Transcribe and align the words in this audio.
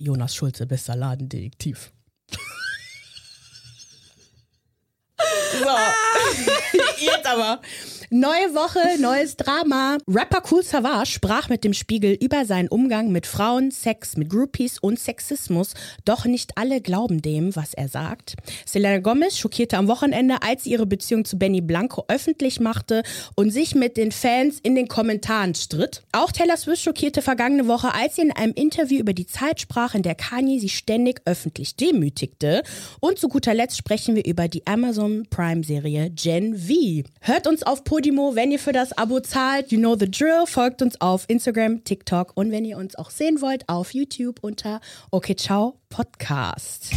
Jonas 0.00 0.34
Schulze, 0.34 0.66
bester 0.66 0.96
Ladendetektiv. 0.96 1.92
so, 5.52 5.68
jetzt 7.04 7.26
aber. 7.26 7.60
Neue 8.12 8.56
Woche, 8.56 9.00
neues 9.00 9.36
Drama. 9.36 9.96
Rapper 10.08 10.42
Cool 10.50 10.64
Savage 10.64 11.12
sprach 11.12 11.48
mit 11.48 11.62
dem 11.62 11.72
Spiegel 11.72 12.18
über 12.20 12.44
seinen 12.44 12.66
Umgang 12.66 13.12
mit 13.12 13.24
Frauen, 13.24 13.70
Sex, 13.70 14.16
mit 14.16 14.28
Groupies 14.28 14.80
und 14.80 14.98
Sexismus. 14.98 15.74
Doch 16.04 16.24
nicht 16.24 16.58
alle 16.58 16.80
glauben 16.80 17.22
dem, 17.22 17.54
was 17.54 17.72
er 17.72 17.86
sagt. 17.86 18.34
Selena 18.66 18.98
Gomez 18.98 19.38
schockierte 19.38 19.78
am 19.78 19.86
Wochenende, 19.86 20.42
als 20.42 20.64
sie 20.64 20.72
ihre 20.72 20.86
Beziehung 20.86 21.24
zu 21.24 21.38
Benny 21.38 21.60
Blanco 21.60 22.04
öffentlich 22.08 22.58
machte 22.58 23.04
und 23.36 23.50
sich 23.50 23.76
mit 23.76 23.96
den 23.96 24.10
Fans 24.10 24.58
in 24.60 24.74
den 24.74 24.88
Kommentaren 24.88 25.54
stritt. 25.54 26.02
Auch 26.10 26.32
Taylor 26.32 26.56
Swift 26.56 26.82
schockierte 26.82 27.22
vergangene 27.22 27.68
Woche, 27.68 27.94
als 27.94 28.16
sie 28.16 28.22
in 28.22 28.32
einem 28.32 28.54
Interview 28.54 28.98
über 28.98 29.12
die 29.12 29.28
Zeit 29.28 29.60
sprach, 29.60 29.94
in 29.94 30.02
der 30.02 30.16
Kanye 30.16 30.58
sie 30.58 30.68
ständig 30.68 31.20
öffentlich 31.26 31.76
demütigte. 31.76 32.64
Und 32.98 33.20
zu 33.20 33.28
guter 33.28 33.54
Letzt 33.54 33.76
sprechen 33.76 34.16
wir 34.16 34.26
über 34.26 34.48
die 34.48 34.66
Amazon 34.66 35.28
Prime-Serie 35.30 36.10
Gen 36.10 36.58
V. 36.58 37.08
Hört 37.20 37.46
uns 37.46 37.62
auf 37.62 37.84
Podimo, 38.00 38.34
wenn 38.34 38.50
ihr 38.50 38.58
für 38.58 38.72
das 38.72 38.96
Abo 38.96 39.20
zahlt. 39.20 39.70
You 39.70 39.78
know 39.78 39.94
the 39.94 40.10
drill. 40.10 40.46
Folgt 40.46 40.80
uns 40.80 40.98
auf 41.02 41.26
Instagram, 41.28 41.84
TikTok 41.84 42.32
und 42.34 42.50
wenn 42.50 42.64
ihr 42.64 42.78
uns 42.78 42.94
auch 42.94 43.10
sehen 43.10 43.42
wollt, 43.42 43.68
auf 43.68 43.92
YouTube 43.92 44.38
unter 44.40 44.80
Okay 45.10 45.36
Ciao 45.36 45.74
Podcast. 45.90 46.92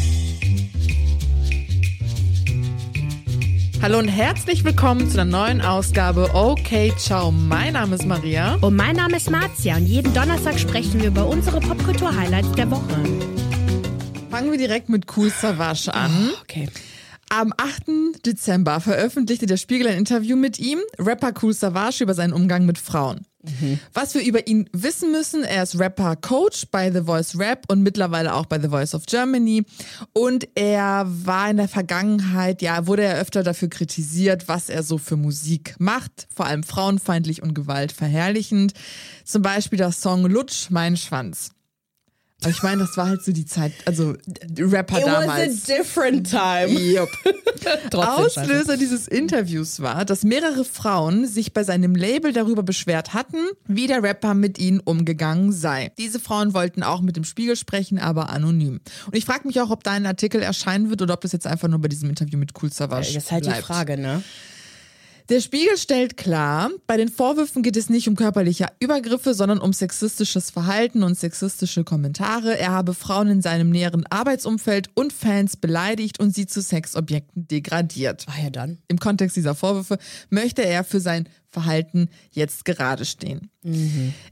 Hallo 3.81 3.99
und 3.99 4.07
herzlich 4.07 4.63
willkommen 4.63 5.09
zu 5.09 5.19
einer 5.19 5.29
neuen 5.29 5.59
Ausgabe 5.59 6.29
Okay 6.33 6.93
Ciao. 6.97 7.31
Mein 7.31 7.73
Name 7.73 7.95
ist 7.95 8.05
Maria. 8.05 8.55
Und 8.61 8.77
mein 8.77 8.95
Name 8.95 9.17
ist 9.17 9.29
Marzia 9.29 9.75
und 9.75 9.85
jeden 9.85 10.13
Donnerstag 10.13 10.57
sprechen 10.57 11.01
wir 11.01 11.09
über 11.09 11.27
unsere 11.27 11.59
Popkultur-Highlights 11.59 12.53
der 12.53 12.71
Woche. 12.71 13.03
Fangen 14.31 14.51
wir 14.51 14.57
direkt 14.57 14.87
mit 14.87 15.05
Cool 15.17 15.29
Savage 15.29 15.93
an. 15.93 16.29
Oh, 16.31 16.37
okay. 16.43 16.69
Am 17.35 17.51
8. 17.57 18.23
Dezember 18.27 18.79
veröffentlichte 18.79 19.47
der 19.47 19.57
Spiegel 19.57 19.87
ein 19.87 19.97
Interview 19.97 20.35
mit 20.35 20.59
ihm, 20.59 20.77
Rapper 20.99 21.33
Cool 21.41 21.51
Savage, 21.51 22.03
über 22.03 22.13
seinen 22.13 22.31
Umgang 22.31 22.67
mit 22.67 22.77
Frauen. 22.77 23.25
Mhm. 23.41 23.79
Was 23.91 24.13
wir 24.13 24.23
über 24.23 24.45
ihn 24.45 24.69
wissen 24.71 25.11
müssen, 25.11 25.43
er 25.43 25.63
ist 25.63 25.79
Rapper 25.79 26.15
Coach 26.15 26.67
bei 26.69 26.91
The 26.91 27.01
Voice 27.01 27.39
Rap 27.39 27.65
und 27.69 27.81
mittlerweile 27.81 28.35
auch 28.35 28.45
bei 28.45 28.59
The 28.61 28.67
Voice 28.67 28.93
of 28.93 29.07
Germany. 29.07 29.65
Und 30.13 30.47
er 30.53 31.07
war 31.07 31.49
in 31.49 31.57
der 31.57 31.67
Vergangenheit, 31.67 32.61
ja, 32.61 32.85
wurde 32.85 33.01
er 33.01 33.19
öfter 33.19 33.41
dafür 33.41 33.67
kritisiert, 33.67 34.47
was 34.47 34.69
er 34.69 34.83
so 34.83 34.99
für 34.99 35.15
Musik 35.15 35.73
macht, 35.79 36.27
vor 36.31 36.45
allem 36.45 36.61
frauenfeindlich 36.61 37.41
und 37.41 37.55
gewaltverherrlichend. 37.55 38.73
Zum 39.25 39.41
Beispiel 39.41 39.79
das 39.79 40.01
Song 40.01 40.27
Lutsch, 40.27 40.69
mein 40.69 40.97
Schwanz. 40.97 41.49
Aber 42.43 42.49
ich 42.51 42.63
meine, 42.63 42.81
das 42.85 42.97
war 42.97 43.07
halt 43.07 43.23
so 43.23 43.31
die 43.31 43.45
Zeit, 43.45 43.71
also 43.85 44.15
Rapper 44.57 44.99
It 44.99 45.05
damals. 45.05 45.63
was 45.67 45.69
a 45.69 45.77
different 45.77 46.29
time. 46.29 46.69
Yep. 46.79 47.09
Auslöser 47.93 48.77
dieses 48.77 49.07
Interviews 49.07 49.79
war, 49.81 50.05
dass 50.05 50.23
mehrere 50.23 50.65
Frauen 50.65 51.27
sich 51.27 51.53
bei 51.53 51.63
seinem 51.63 51.95
Label 51.95 52.33
darüber 52.33 52.63
beschwert 52.63 53.13
hatten, 53.13 53.37
wie 53.67 53.87
der 53.87 54.03
Rapper 54.03 54.33
mit 54.33 54.59
ihnen 54.59 54.79
umgegangen 54.79 55.51
sei. 55.51 55.91
Diese 55.97 56.19
Frauen 56.19 56.53
wollten 56.53 56.83
auch 56.83 57.01
mit 57.01 57.15
dem 57.15 57.23
Spiegel 57.23 57.55
sprechen, 57.55 57.99
aber 57.99 58.29
anonym. 58.29 58.79
Und 59.05 59.15
ich 59.15 59.25
frage 59.25 59.47
mich 59.47 59.59
auch, 59.61 59.69
ob 59.69 59.83
da 59.83 59.91
ein 59.91 60.05
Artikel 60.05 60.41
erscheinen 60.41 60.89
wird 60.89 61.01
oder 61.01 61.13
ob 61.13 61.21
das 61.21 61.31
jetzt 61.31 61.47
einfach 61.47 61.67
nur 61.67 61.79
bei 61.79 61.87
diesem 61.87 62.09
Interview 62.09 62.37
mit 62.37 62.51
Cool 62.61 62.71
Savage 62.71 63.13
Das 63.13 63.23
ist 63.25 63.31
halt 63.31 63.43
bleibt. 63.43 63.59
die 63.59 63.63
Frage, 63.63 63.97
ne? 63.97 64.23
Der 65.29 65.39
Spiegel 65.39 65.77
stellt 65.77 66.17
klar, 66.17 66.69
bei 66.85 66.97
den 66.97 67.07
Vorwürfen 67.07 67.63
geht 67.63 67.77
es 67.77 67.89
nicht 67.89 68.09
um 68.09 68.15
körperliche 68.17 68.67
Übergriffe, 68.81 69.33
sondern 69.33 69.59
um 69.59 69.71
sexistisches 69.71 70.49
Verhalten 70.49 71.01
und 71.01 71.17
sexistische 71.17 71.85
Kommentare. 71.85 72.59
Er 72.59 72.71
habe 72.71 72.93
Frauen 72.93 73.29
in 73.29 73.41
seinem 73.41 73.69
näheren 73.69 74.05
Arbeitsumfeld 74.09 74.89
und 74.95 75.13
Fans 75.13 75.55
beleidigt 75.55 76.19
und 76.19 76.35
sie 76.35 76.45
zu 76.45 76.61
Sexobjekten 76.61 77.47
degradiert. 77.47 78.25
Ah 78.27 78.43
ja, 78.43 78.49
dann. 78.49 78.79
Im 78.89 78.99
Kontext 78.99 79.37
dieser 79.37 79.55
Vorwürfe 79.55 79.97
möchte 80.29 80.61
er 80.65 80.83
für 80.83 80.99
sein 80.99 81.29
Verhalten 81.53 82.09
jetzt 82.31 82.65
gerade 82.65 83.05
stehen. 83.05 83.49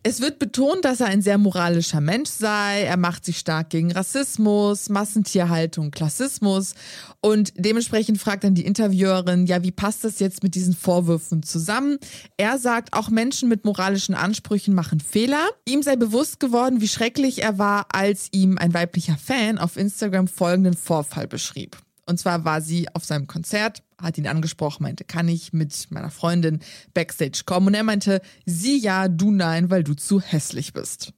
Es 0.03 0.19
wird 0.19 0.39
betont, 0.39 0.83
dass 0.83 0.99
er 0.99 1.07
ein 1.07 1.21
sehr 1.21 1.37
moralischer 1.37 2.01
Mensch 2.01 2.29
sei. 2.29 2.81
Er 2.81 2.97
macht 2.97 3.23
sich 3.23 3.37
stark 3.37 3.69
gegen 3.69 3.91
Rassismus, 3.91 4.89
Massentierhaltung, 4.89 5.91
Klassismus. 5.91 6.73
Und 7.21 7.53
dementsprechend 7.55 8.19
fragt 8.19 8.43
dann 8.43 8.55
die 8.55 8.65
Interviewerin, 8.65 9.45
ja, 9.45 9.63
wie 9.63 9.71
passt 9.71 10.03
das 10.03 10.19
jetzt 10.19 10.43
mit 10.43 10.55
diesen 10.55 10.75
Vorwürfen 10.75 11.43
zusammen? 11.43 11.97
Er 12.35 12.57
sagt, 12.57 12.91
auch 12.91 13.09
Menschen 13.09 13.47
mit 13.47 13.63
moralischen 13.63 14.15
Ansprüchen 14.15 14.73
machen 14.73 14.99
Fehler. 14.99 15.47
Ihm 15.65 15.81
sei 15.81 15.95
bewusst 15.95 16.41
geworden, 16.41 16.81
wie 16.81 16.89
schrecklich 16.89 17.41
er 17.41 17.57
war, 17.57 17.85
als 17.93 18.27
ihm 18.33 18.57
ein 18.57 18.73
weiblicher 18.73 19.15
Fan 19.15 19.57
auf 19.57 19.77
Instagram 19.77 20.27
folgenden 20.27 20.75
Vorfall 20.75 21.27
beschrieb. 21.27 21.77
Und 22.05 22.19
zwar 22.19 22.45
war 22.45 22.61
sie 22.61 22.87
auf 22.93 23.05
seinem 23.05 23.27
Konzert, 23.27 23.83
hat 23.97 24.17
ihn 24.17 24.27
angesprochen, 24.27 24.83
meinte, 24.83 25.03
kann 25.03 25.27
ich 25.27 25.53
mit 25.53 25.87
meiner 25.91 26.11
Freundin 26.11 26.59
backstage 26.93 27.43
kommen? 27.45 27.67
Und 27.67 27.73
er 27.73 27.83
meinte, 27.83 28.21
sie 28.45 28.77
ja, 28.77 29.07
du 29.07 29.31
nein, 29.31 29.69
weil 29.69 29.83
du 29.83 29.93
zu 29.93 30.19
hässlich 30.19 30.73
bist. 30.73 31.13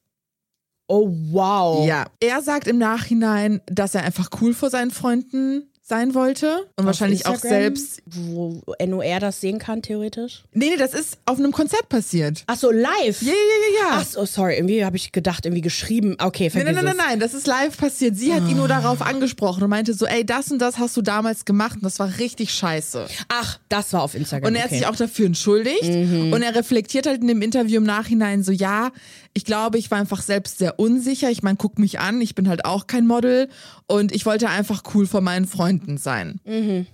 Oh, 0.87 1.09
wow. 1.31 1.87
Ja. 1.87 2.05
Er 2.19 2.41
sagt 2.41 2.67
im 2.67 2.77
Nachhinein, 2.77 3.61
dass 3.67 3.95
er 3.95 4.03
einfach 4.03 4.29
cool 4.41 4.53
vor 4.53 4.69
seinen 4.69 4.91
Freunden 4.91 5.69
sein 5.85 6.13
wollte 6.15 6.65
und 6.77 6.85
wahrscheinlich 6.85 7.25
auch 7.25 7.33
Instagram, 7.33 7.59
selbst. 7.59 8.01
Wo 8.05 8.63
NOR 8.83 9.19
das 9.19 9.41
sehen 9.41 9.59
kann, 9.59 9.81
theoretisch. 9.81 10.45
Nee, 10.53 10.69
nee, 10.69 10.77
das 10.77 10.93
ist 10.93 11.17
auf 11.25 11.37
einem 11.37 11.51
Konzert 11.51 11.89
passiert. 11.89 12.43
Ach 12.47 12.55
so, 12.55 12.71
live? 12.71 13.21
Ja, 13.21 13.27
ja, 13.27 13.33
ja, 13.33 13.79
ja. 13.79 13.97
Ach 13.99 14.05
so, 14.05 14.25
sorry, 14.25 14.55
irgendwie 14.55 14.85
habe 14.85 14.95
ich 14.95 15.11
gedacht, 15.11 15.45
irgendwie 15.45 15.61
geschrieben. 15.61 16.15
Okay, 16.19 16.49
vergiss 16.49 16.73
nein, 16.73 16.75
nein, 16.75 16.95
nein, 16.95 17.05
nein, 17.09 17.19
das 17.19 17.33
ist 17.33 17.47
live 17.47 17.77
passiert. 17.77 18.15
Sie 18.15 18.33
hat 18.33 18.47
ihn 18.47 18.55
nur 18.55 18.69
darauf 18.69 19.01
angesprochen 19.01 19.61
und 19.61 19.69
meinte 19.69 19.93
so, 19.93 20.05
ey, 20.05 20.25
das 20.25 20.51
und 20.51 20.59
das 20.59 20.77
hast 20.79 20.95
du 20.95 21.01
damals 21.01 21.43
gemacht 21.43 21.75
und 21.75 21.83
das 21.83 21.99
war 21.99 22.17
richtig 22.17 22.53
scheiße. 22.53 23.05
Ach, 23.27 23.59
das 23.67 23.91
war 23.91 24.03
auf 24.03 24.15
Instagram. 24.15 24.47
Und 24.47 24.55
er 24.55 24.63
hat 24.63 24.71
okay. 24.71 24.79
sich 24.79 24.87
auch 24.87 24.95
dafür 24.95 25.25
entschuldigt. 25.25 25.83
Und 25.83 26.41
er 26.41 26.55
reflektiert 26.55 27.07
halt 27.07 27.21
in 27.21 27.27
dem 27.27 27.41
Interview 27.41 27.77
im 27.77 27.83
Nachhinein 27.83 28.41
so, 28.41 28.53
ja, 28.53 28.91
ich 29.33 29.45
glaube, 29.45 29.77
ich 29.77 29.89
war 29.89 29.97
einfach 29.97 30.21
selbst 30.21 30.59
sehr 30.59 30.79
unsicher. 30.79 31.31
Ich 31.31 31.41
meine, 31.41 31.57
guck 31.57 31.79
mich 31.79 31.99
an, 31.99 32.21
ich 32.21 32.35
bin 32.35 32.47
halt 32.47 32.65
auch 32.65 32.85
kein 32.85 33.07
Model. 33.07 33.49
Und 33.87 34.13
ich 34.13 34.25
wollte 34.25 34.49
einfach 34.49 34.83
cool 34.93 35.07
vor 35.07 35.21
meinen 35.21 35.47
Freunden 35.47 35.97
sein. 35.97 36.39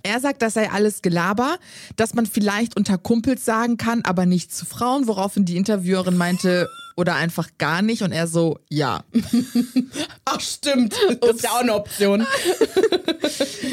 Er 0.02 0.20
sagt, 0.20 0.42
das 0.42 0.54
sei 0.54 0.70
alles 0.70 1.02
Gelaber, 1.02 1.58
dass 1.96 2.14
man 2.14 2.26
vielleicht 2.26 2.76
unter 2.76 2.98
Kumpels 2.98 3.44
sagen 3.44 3.76
kann, 3.76 4.02
aber 4.04 4.26
nicht 4.26 4.54
zu 4.54 4.64
Frauen, 4.64 5.06
woraufhin 5.06 5.44
die 5.44 5.56
Interviewerin 5.56 6.16
meinte, 6.16 6.68
oder 6.96 7.14
einfach 7.14 7.48
gar 7.58 7.82
nicht. 7.82 8.02
Und 8.02 8.12
er 8.12 8.26
so, 8.26 8.58
ja. 8.68 9.04
Ach, 10.24 10.40
stimmt. 10.40 10.94
Das 11.20 11.36
ist 11.36 11.44
ja 11.44 11.50
auch 11.50 11.60
eine 11.60 11.74
Option. 11.74 12.26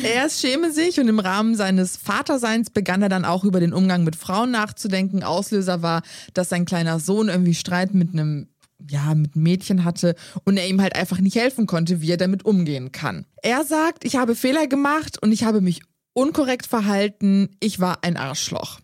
Er 0.04 0.30
schäme 0.30 0.72
sich 0.72 1.00
und 1.00 1.08
im 1.08 1.20
Rahmen 1.20 1.56
seines 1.56 1.98
Vaterseins 1.98 2.70
begann 2.70 3.02
er 3.02 3.10
dann 3.10 3.26
auch 3.26 3.44
über 3.44 3.60
den 3.60 3.74
Umgang 3.74 4.04
mit 4.04 4.16
Frauen 4.16 4.52
nachzudenken. 4.52 5.24
Auslöser 5.24 5.82
war, 5.82 6.04
dass 6.34 6.50
sein 6.50 6.66
kleiner 6.66 7.00
Sohn 7.00 7.28
irgendwie 7.28 7.56
Streit 7.56 7.94
mit 7.94 8.14
einem 8.14 8.48
ja, 8.90 9.16
mit 9.16 9.36
Mädchen 9.36 9.84
hatte 9.84 10.16
und 10.44 10.58
er 10.58 10.68
ihm 10.68 10.82
halt 10.82 10.96
einfach 10.96 11.20
nicht 11.20 11.36
helfen 11.36 11.66
konnte, 11.66 12.02
wie 12.02 12.12
er 12.12 12.18
damit 12.18 12.46
umgehen 12.46 12.92
kann. 12.92 13.26
Er 13.42 13.64
sagt, 13.64 14.06
ich 14.06 14.16
habe 14.16 14.36
Fehler 14.36 14.68
gemacht 14.68 15.22
und 15.22 15.32
ich 15.32 15.44
habe 15.44 15.62
mich 15.62 15.82
unkorrekt 16.14 16.66
verhalten. 16.66 17.56
Ich 17.60 17.80
war 17.80 18.04
ein 18.04 18.18
Arschloch. 18.18 18.80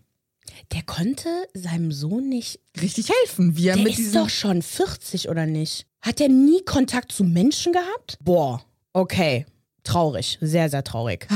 Der 0.72 0.84
konnte 0.84 1.30
seinem 1.54 1.92
Sohn 1.92 2.30
nicht. 2.30 2.60
Richtig 2.82 3.10
helfen, 3.10 3.58
wie 3.58 3.68
er 3.68 3.76
Der 3.76 3.84
mit 3.84 4.00
ist 4.00 4.16
doch 4.16 4.30
schon 4.30 4.62
40 4.62 5.30
oder 5.30 5.46
nicht? 5.46 5.86
Hat 6.02 6.22
er 6.22 6.30
nie 6.30 6.64
Kontakt 6.64 7.12
zu 7.12 7.24
Menschen 7.24 7.74
gehabt? 7.74 8.18
Boah, 8.24 8.64
okay. 8.94 9.46
Traurig, 9.84 10.38
sehr, 10.40 10.70
sehr 10.70 10.84
traurig. 10.84 11.28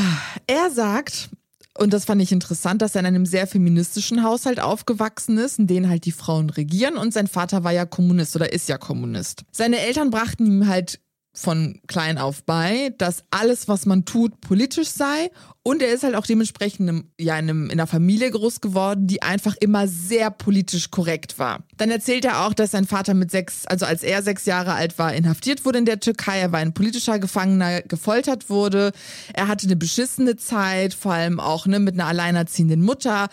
Er 0.47 0.71
sagt, 0.71 1.29
und 1.77 1.93
das 1.93 2.05
fand 2.05 2.21
ich 2.21 2.31
interessant, 2.31 2.81
dass 2.81 2.95
er 2.95 3.01
in 3.01 3.07
einem 3.07 3.25
sehr 3.25 3.47
feministischen 3.47 4.23
Haushalt 4.23 4.59
aufgewachsen 4.59 5.37
ist, 5.37 5.59
in 5.59 5.67
dem 5.67 5.89
halt 5.89 6.05
die 6.05 6.11
Frauen 6.11 6.49
regieren 6.49 6.97
und 6.97 7.13
sein 7.13 7.27
Vater 7.27 7.63
war 7.63 7.71
ja 7.71 7.85
Kommunist 7.85 8.35
oder 8.35 8.51
ist 8.51 8.69
ja 8.69 8.77
Kommunist. 8.77 9.43
Seine 9.51 9.79
Eltern 9.79 10.09
brachten 10.09 10.45
ihm 10.45 10.67
halt 10.67 10.99
von 11.37 11.79
klein 11.87 12.17
auf 12.17 12.43
bei, 12.43 12.93
dass 12.97 13.23
alles, 13.29 13.67
was 13.67 13.85
man 13.85 14.05
tut, 14.05 14.41
politisch 14.41 14.89
sei. 14.89 15.29
Und 15.61 15.83
er 15.83 15.93
ist 15.93 16.03
halt 16.03 16.15
auch 16.15 16.25
dementsprechend 16.25 17.05
ja, 17.19 17.37
in, 17.37 17.49
einem, 17.49 17.65
in 17.65 17.73
einer 17.73 17.85
Familie 17.85 18.31
groß 18.31 18.59
geworden, 18.59 19.05
die 19.05 19.21
einfach 19.21 19.55
immer 19.59 19.87
sehr 19.87 20.31
politisch 20.31 20.89
korrekt 20.89 21.37
war. 21.37 21.63
Dann 21.77 21.91
erzählt 21.91 22.25
er 22.25 22.45
auch, 22.45 22.53
dass 22.53 22.71
sein 22.71 22.87
Vater 22.87 23.13
mit 23.13 23.29
sechs, 23.29 23.67
also 23.67 23.85
als 23.85 24.01
er 24.01 24.23
sechs 24.23 24.45
Jahre 24.45 24.73
alt 24.73 24.97
war, 24.97 25.13
inhaftiert 25.13 25.63
wurde 25.63 25.77
in 25.77 25.85
der 25.85 25.99
Türkei. 25.99 26.39
Er 26.39 26.51
war 26.51 26.59
ein 26.59 26.73
politischer 26.73 27.19
Gefangener, 27.19 27.83
gefoltert 27.83 28.49
wurde. 28.49 28.91
Er 29.33 29.47
hatte 29.47 29.67
eine 29.67 29.75
beschissene 29.75 30.37
Zeit, 30.37 30.95
vor 30.95 31.13
allem 31.13 31.39
auch 31.39 31.67
ne, 31.67 31.79
mit 31.79 31.93
einer 31.93 32.07
alleinerziehenden 32.07 32.81
Mutter. 32.81 33.27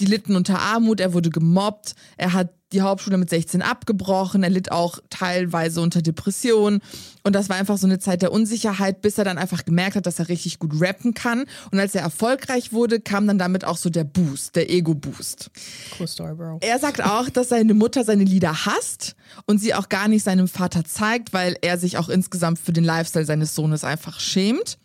Die 0.00 0.06
litten 0.06 0.34
unter 0.34 0.58
Armut, 0.58 1.00
er 1.00 1.14
wurde 1.14 1.30
gemobbt, 1.30 1.94
er 2.16 2.32
hat 2.32 2.50
die 2.72 2.82
Hauptschule 2.82 3.16
mit 3.16 3.30
16 3.30 3.62
abgebrochen. 3.62 4.42
Er 4.42 4.50
litt 4.50 4.72
auch 4.72 4.98
teilweise 5.08 5.80
unter 5.80 6.02
Depressionen. 6.02 6.80
Und 7.22 7.34
das 7.34 7.48
war 7.48 7.56
einfach 7.56 7.78
so 7.78 7.86
eine 7.86 7.98
Zeit 7.98 8.22
der 8.22 8.32
Unsicherheit, 8.32 9.02
bis 9.02 9.18
er 9.18 9.24
dann 9.24 9.38
einfach 9.38 9.64
gemerkt 9.64 9.96
hat, 9.96 10.06
dass 10.06 10.18
er 10.18 10.28
richtig 10.28 10.58
gut 10.58 10.72
rappen 10.80 11.14
kann. 11.14 11.44
Und 11.70 11.78
als 11.78 11.94
er 11.94 12.02
erfolgreich 12.02 12.72
wurde, 12.72 13.00
kam 13.00 13.26
dann 13.26 13.38
damit 13.38 13.64
auch 13.64 13.76
so 13.76 13.90
der 13.90 14.04
Boost, 14.04 14.56
der 14.56 14.70
Ego-Boost. 14.70 15.50
Cool 15.98 16.08
Story, 16.08 16.34
Bro. 16.34 16.58
Er 16.60 16.78
sagt 16.78 17.02
auch, 17.02 17.28
dass 17.30 17.50
seine 17.50 17.74
Mutter 17.74 18.04
seine 18.04 18.24
Lieder 18.24 18.66
hasst 18.66 19.14
und 19.46 19.58
sie 19.58 19.74
auch 19.74 19.88
gar 19.88 20.08
nicht 20.08 20.24
seinem 20.24 20.48
Vater 20.48 20.84
zeigt, 20.84 21.32
weil 21.32 21.56
er 21.62 21.78
sich 21.78 21.98
auch 21.98 22.08
insgesamt 22.08 22.58
für 22.58 22.72
den 22.72 22.84
Lifestyle 22.84 23.24
seines 23.24 23.54
Sohnes 23.54 23.84
einfach 23.84 24.18
schämt. 24.18 24.78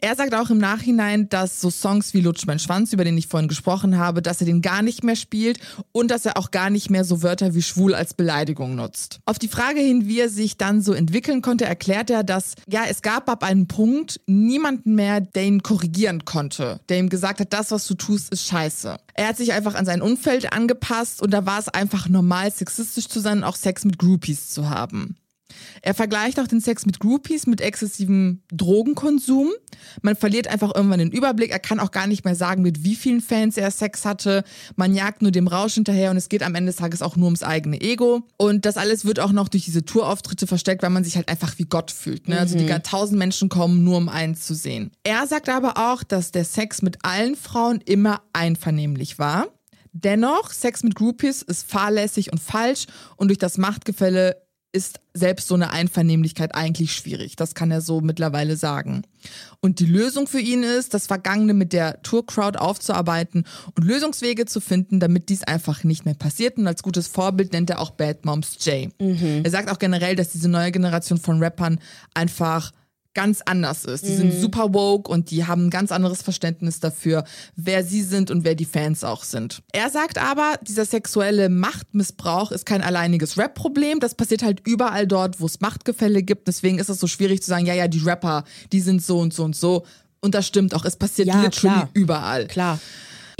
Er 0.00 0.16
sagt 0.16 0.34
auch 0.34 0.50
im 0.50 0.58
Nachhinein, 0.58 1.28
dass 1.28 1.60
so 1.60 1.70
Songs 1.70 2.14
wie 2.14 2.20
Lutsch 2.20 2.46
mein 2.46 2.58
Schwanz, 2.58 2.92
über 2.92 3.04
den 3.04 3.16
ich 3.18 3.26
vorhin 3.26 3.48
gesprochen 3.48 3.98
habe, 3.98 4.22
dass 4.22 4.40
er 4.40 4.46
den 4.46 4.62
gar 4.62 4.82
nicht 4.82 5.04
mehr 5.04 5.16
spielt 5.16 5.58
und 5.92 6.10
dass 6.10 6.26
er 6.26 6.36
auch 6.36 6.50
gar 6.50 6.70
nicht 6.70 6.90
mehr 6.90 7.04
so 7.04 7.22
Wörter 7.22 7.54
wie 7.54 7.62
schwul 7.62 7.94
als 7.94 8.14
Beleidigung 8.14 8.74
nutzt. 8.74 9.20
Auf 9.24 9.38
die 9.38 9.48
Frage 9.48 9.80
hin, 9.80 10.06
wie 10.06 10.20
er 10.20 10.28
sich 10.28 10.56
dann 10.56 10.82
so 10.82 10.92
entwickeln 10.92 11.42
konnte, 11.42 11.64
erklärt 11.64 12.10
er, 12.10 12.22
dass 12.22 12.54
ja, 12.68 12.82
es 12.88 13.02
gab 13.02 13.28
ab 13.28 13.42
einem 13.44 13.66
Punkt 13.66 14.20
niemanden 14.26 14.94
mehr, 14.94 15.20
der 15.20 15.44
ihn 15.44 15.62
korrigieren 15.62 16.24
konnte, 16.24 16.80
der 16.88 16.98
ihm 16.98 17.08
gesagt 17.08 17.40
hat, 17.40 17.52
das, 17.52 17.70
was 17.70 17.86
du 17.86 17.94
tust, 17.94 18.32
ist 18.32 18.46
scheiße. 18.46 18.96
Er 19.14 19.28
hat 19.28 19.36
sich 19.36 19.52
einfach 19.52 19.74
an 19.74 19.84
sein 19.84 20.02
Umfeld 20.02 20.52
angepasst 20.52 21.20
und 21.20 21.30
da 21.30 21.46
war 21.46 21.58
es 21.58 21.68
einfach 21.68 22.08
normal, 22.08 22.50
sexistisch 22.50 23.08
zu 23.08 23.20
sein 23.20 23.38
und 23.38 23.44
auch 23.44 23.56
Sex 23.56 23.84
mit 23.84 23.98
Groupies 23.98 24.50
zu 24.50 24.70
haben. 24.70 25.16
Er 25.82 25.94
vergleicht 25.94 26.40
auch 26.40 26.46
den 26.46 26.60
Sex 26.60 26.86
mit 26.86 27.00
Groupies 27.00 27.46
mit 27.46 27.60
exzessivem 27.60 28.42
Drogenkonsum. 28.52 29.50
Man 30.02 30.16
verliert 30.16 30.48
einfach 30.48 30.74
irgendwann 30.74 30.98
den 30.98 31.10
Überblick. 31.10 31.50
Er 31.50 31.58
kann 31.58 31.80
auch 31.80 31.90
gar 31.90 32.06
nicht 32.06 32.24
mehr 32.24 32.34
sagen, 32.34 32.62
mit 32.62 32.84
wie 32.84 32.94
vielen 32.94 33.20
Fans 33.20 33.56
er 33.56 33.70
Sex 33.70 34.04
hatte. 34.04 34.44
Man 34.76 34.94
jagt 34.94 35.22
nur 35.22 35.30
dem 35.30 35.46
Rausch 35.46 35.74
hinterher 35.74 36.10
und 36.10 36.16
es 36.16 36.28
geht 36.28 36.42
am 36.42 36.54
Ende 36.54 36.70
des 36.70 36.76
Tages 36.76 37.02
auch 37.02 37.16
nur 37.16 37.26
ums 37.26 37.42
eigene 37.42 37.80
Ego. 37.80 38.22
Und 38.36 38.66
das 38.66 38.76
alles 38.76 39.04
wird 39.04 39.20
auch 39.20 39.32
noch 39.32 39.48
durch 39.48 39.64
diese 39.64 39.84
Tourauftritte 39.84 40.46
versteckt, 40.46 40.82
weil 40.82 40.90
man 40.90 41.04
sich 41.04 41.16
halt 41.16 41.28
einfach 41.28 41.58
wie 41.58 41.64
Gott 41.64 41.90
fühlt. 41.90 42.28
Ne? 42.28 42.38
Also 42.38 42.56
die 42.56 42.64
mhm. 42.64 42.82
tausend 42.82 43.18
Menschen 43.18 43.48
kommen 43.48 43.84
nur, 43.84 43.98
um 43.98 44.08
einen 44.08 44.34
zu 44.34 44.54
sehen. 44.54 44.90
Er 45.04 45.26
sagt 45.26 45.48
aber 45.48 45.76
auch, 45.76 46.02
dass 46.02 46.32
der 46.32 46.44
Sex 46.44 46.82
mit 46.82 46.98
allen 47.02 47.36
Frauen 47.36 47.80
immer 47.84 48.22
einvernehmlich 48.32 49.18
war. 49.18 49.48
Dennoch, 49.92 50.50
Sex 50.52 50.82
mit 50.84 50.94
Groupies 50.94 51.42
ist 51.42 51.68
fahrlässig 51.68 52.32
und 52.32 52.38
falsch 52.38 52.86
und 53.16 53.28
durch 53.28 53.38
das 53.38 53.58
Machtgefälle 53.58 54.36
ist 54.72 55.00
selbst 55.14 55.48
so 55.48 55.54
eine 55.54 55.70
Einvernehmlichkeit 55.70 56.54
eigentlich 56.54 56.92
schwierig. 56.92 57.34
Das 57.34 57.54
kann 57.54 57.70
er 57.70 57.80
so 57.80 58.00
mittlerweile 58.00 58.56
sagen. 58.56 59.02
Und 59.60 59.80
die 59.80 59.86
Lösung 59.86 60.28
für 60.28 60.40
ihn 60.40 60.62
ist, 60.62 60.94
das 60.94 61.08
Vergangene 61.08 61.54
mit 61.54 61.72
der 61.72 62.00
Tour-Crowd 62.02 62.58
aufzuarbeiten 62.58 63.44
und 63.74 63.84
Lösungswege 63.84 64.46
zu 64.46 64.60
finden, 64.60 65.00
damit 65.00 65.28
dies 65.28 65.42
einfach 65.42 65.82
nicht 65.82 66.04
mehr 66.04 66.14
passiert. 66.14 66.56
Und 66.58 66.68
als 66.68 66.82
gutes 66.82 67.08
Vorbild 67.08 67.52
nennt 67.52 67.70
er 67.70 67.80
auch 67.80 67.90
Bad 67.90 68.24
Moms 68.24 68.56
Jay. 68.60 68.90
Mhm. 69.00 69.40
Er 69.42 69.50
sagt 69.50 69.70
auch 69.70 69.78
generell, 69.78 70.14
dass 70.14 70.30
diese 70.30 70.48
neue 70.48 70.70
Generation 70.70 71.18
von 71.18 71.42
Rappern 71.42 71.80
einfach 72.14 72.70
ganz 73.14 73.42
anders 73.44 73.84
ist. 73.84 74.06
Die 74.06 74.12
mhm. 74.12 74.16
sind 74.16 74.40
super 74.40 74.72
woke 74.72 75.10
und 75.10 75.30
die 75.30 75.46
haben 75.46 75.66
ein 75.66 75.70
ganz 75.70 75.92
anderes 75.92 76.22
Verständnis 76.22 76.80
dafür, 76.80 77.24
wer 77.56 77.84
sie 77.84 78.02
sind 78.02 78.30
und 78.30 78.44
wer 78.44 78.54
die 78.54 78.64
Fans 78.64 79.04
auch 79.04 79.24
sind. 79.24 79.62
Er 79.72 79.90
sagt 79.90 80.18
aber, 80.18 80.54
dieser 80.62 80.84
sexuelle 80.84 81.48
Machtmissbrauch 81.48 82.52
ist 82.52 82.66
kein 82.66 82.82
alleiniges 82.82 83.36
Rap-Problem. 83.36 84.00
Das 84.00 84.14
passiert 84.14 84.42
halt 84.42 84.60
überall 84.66 85.06
dort, 85.06 85.40
wo 85.40 85.46
es 85.46 85.60
Machtgefälle 85.60 86.22
gibt. 86.22 86.46
Deswegen 86.48 86.78
ist 86.78 86.88
es 86.88 87.00
so 87.00 87.06
schwierig 87.06 87.42
zu 87.42 87.48
sagen, 87.50 87.66
ja, 87.66 87.74
ja, 87.74 87.88
die 87.88 88.00
Rapper, 88.00 88.44
die 88.72 88.80
sind 88.80 89.02
so 89.02 89.18
und 89.18 89.34
so 89.34 89.44
und 89.44 89.56
so. 89.56 89.84
Und 90.20 90.34
das 90.34 90.46
stimmt 90.46 90.74
auch. 90.74 90.84
Es 90.84 90.96
passiert 90.96 91.28
ja, 91.28 91.42
literally 91.42 91.80
klar. 91.80 91.90
überall. 91.94 92.46
Klar. 92.46 92.78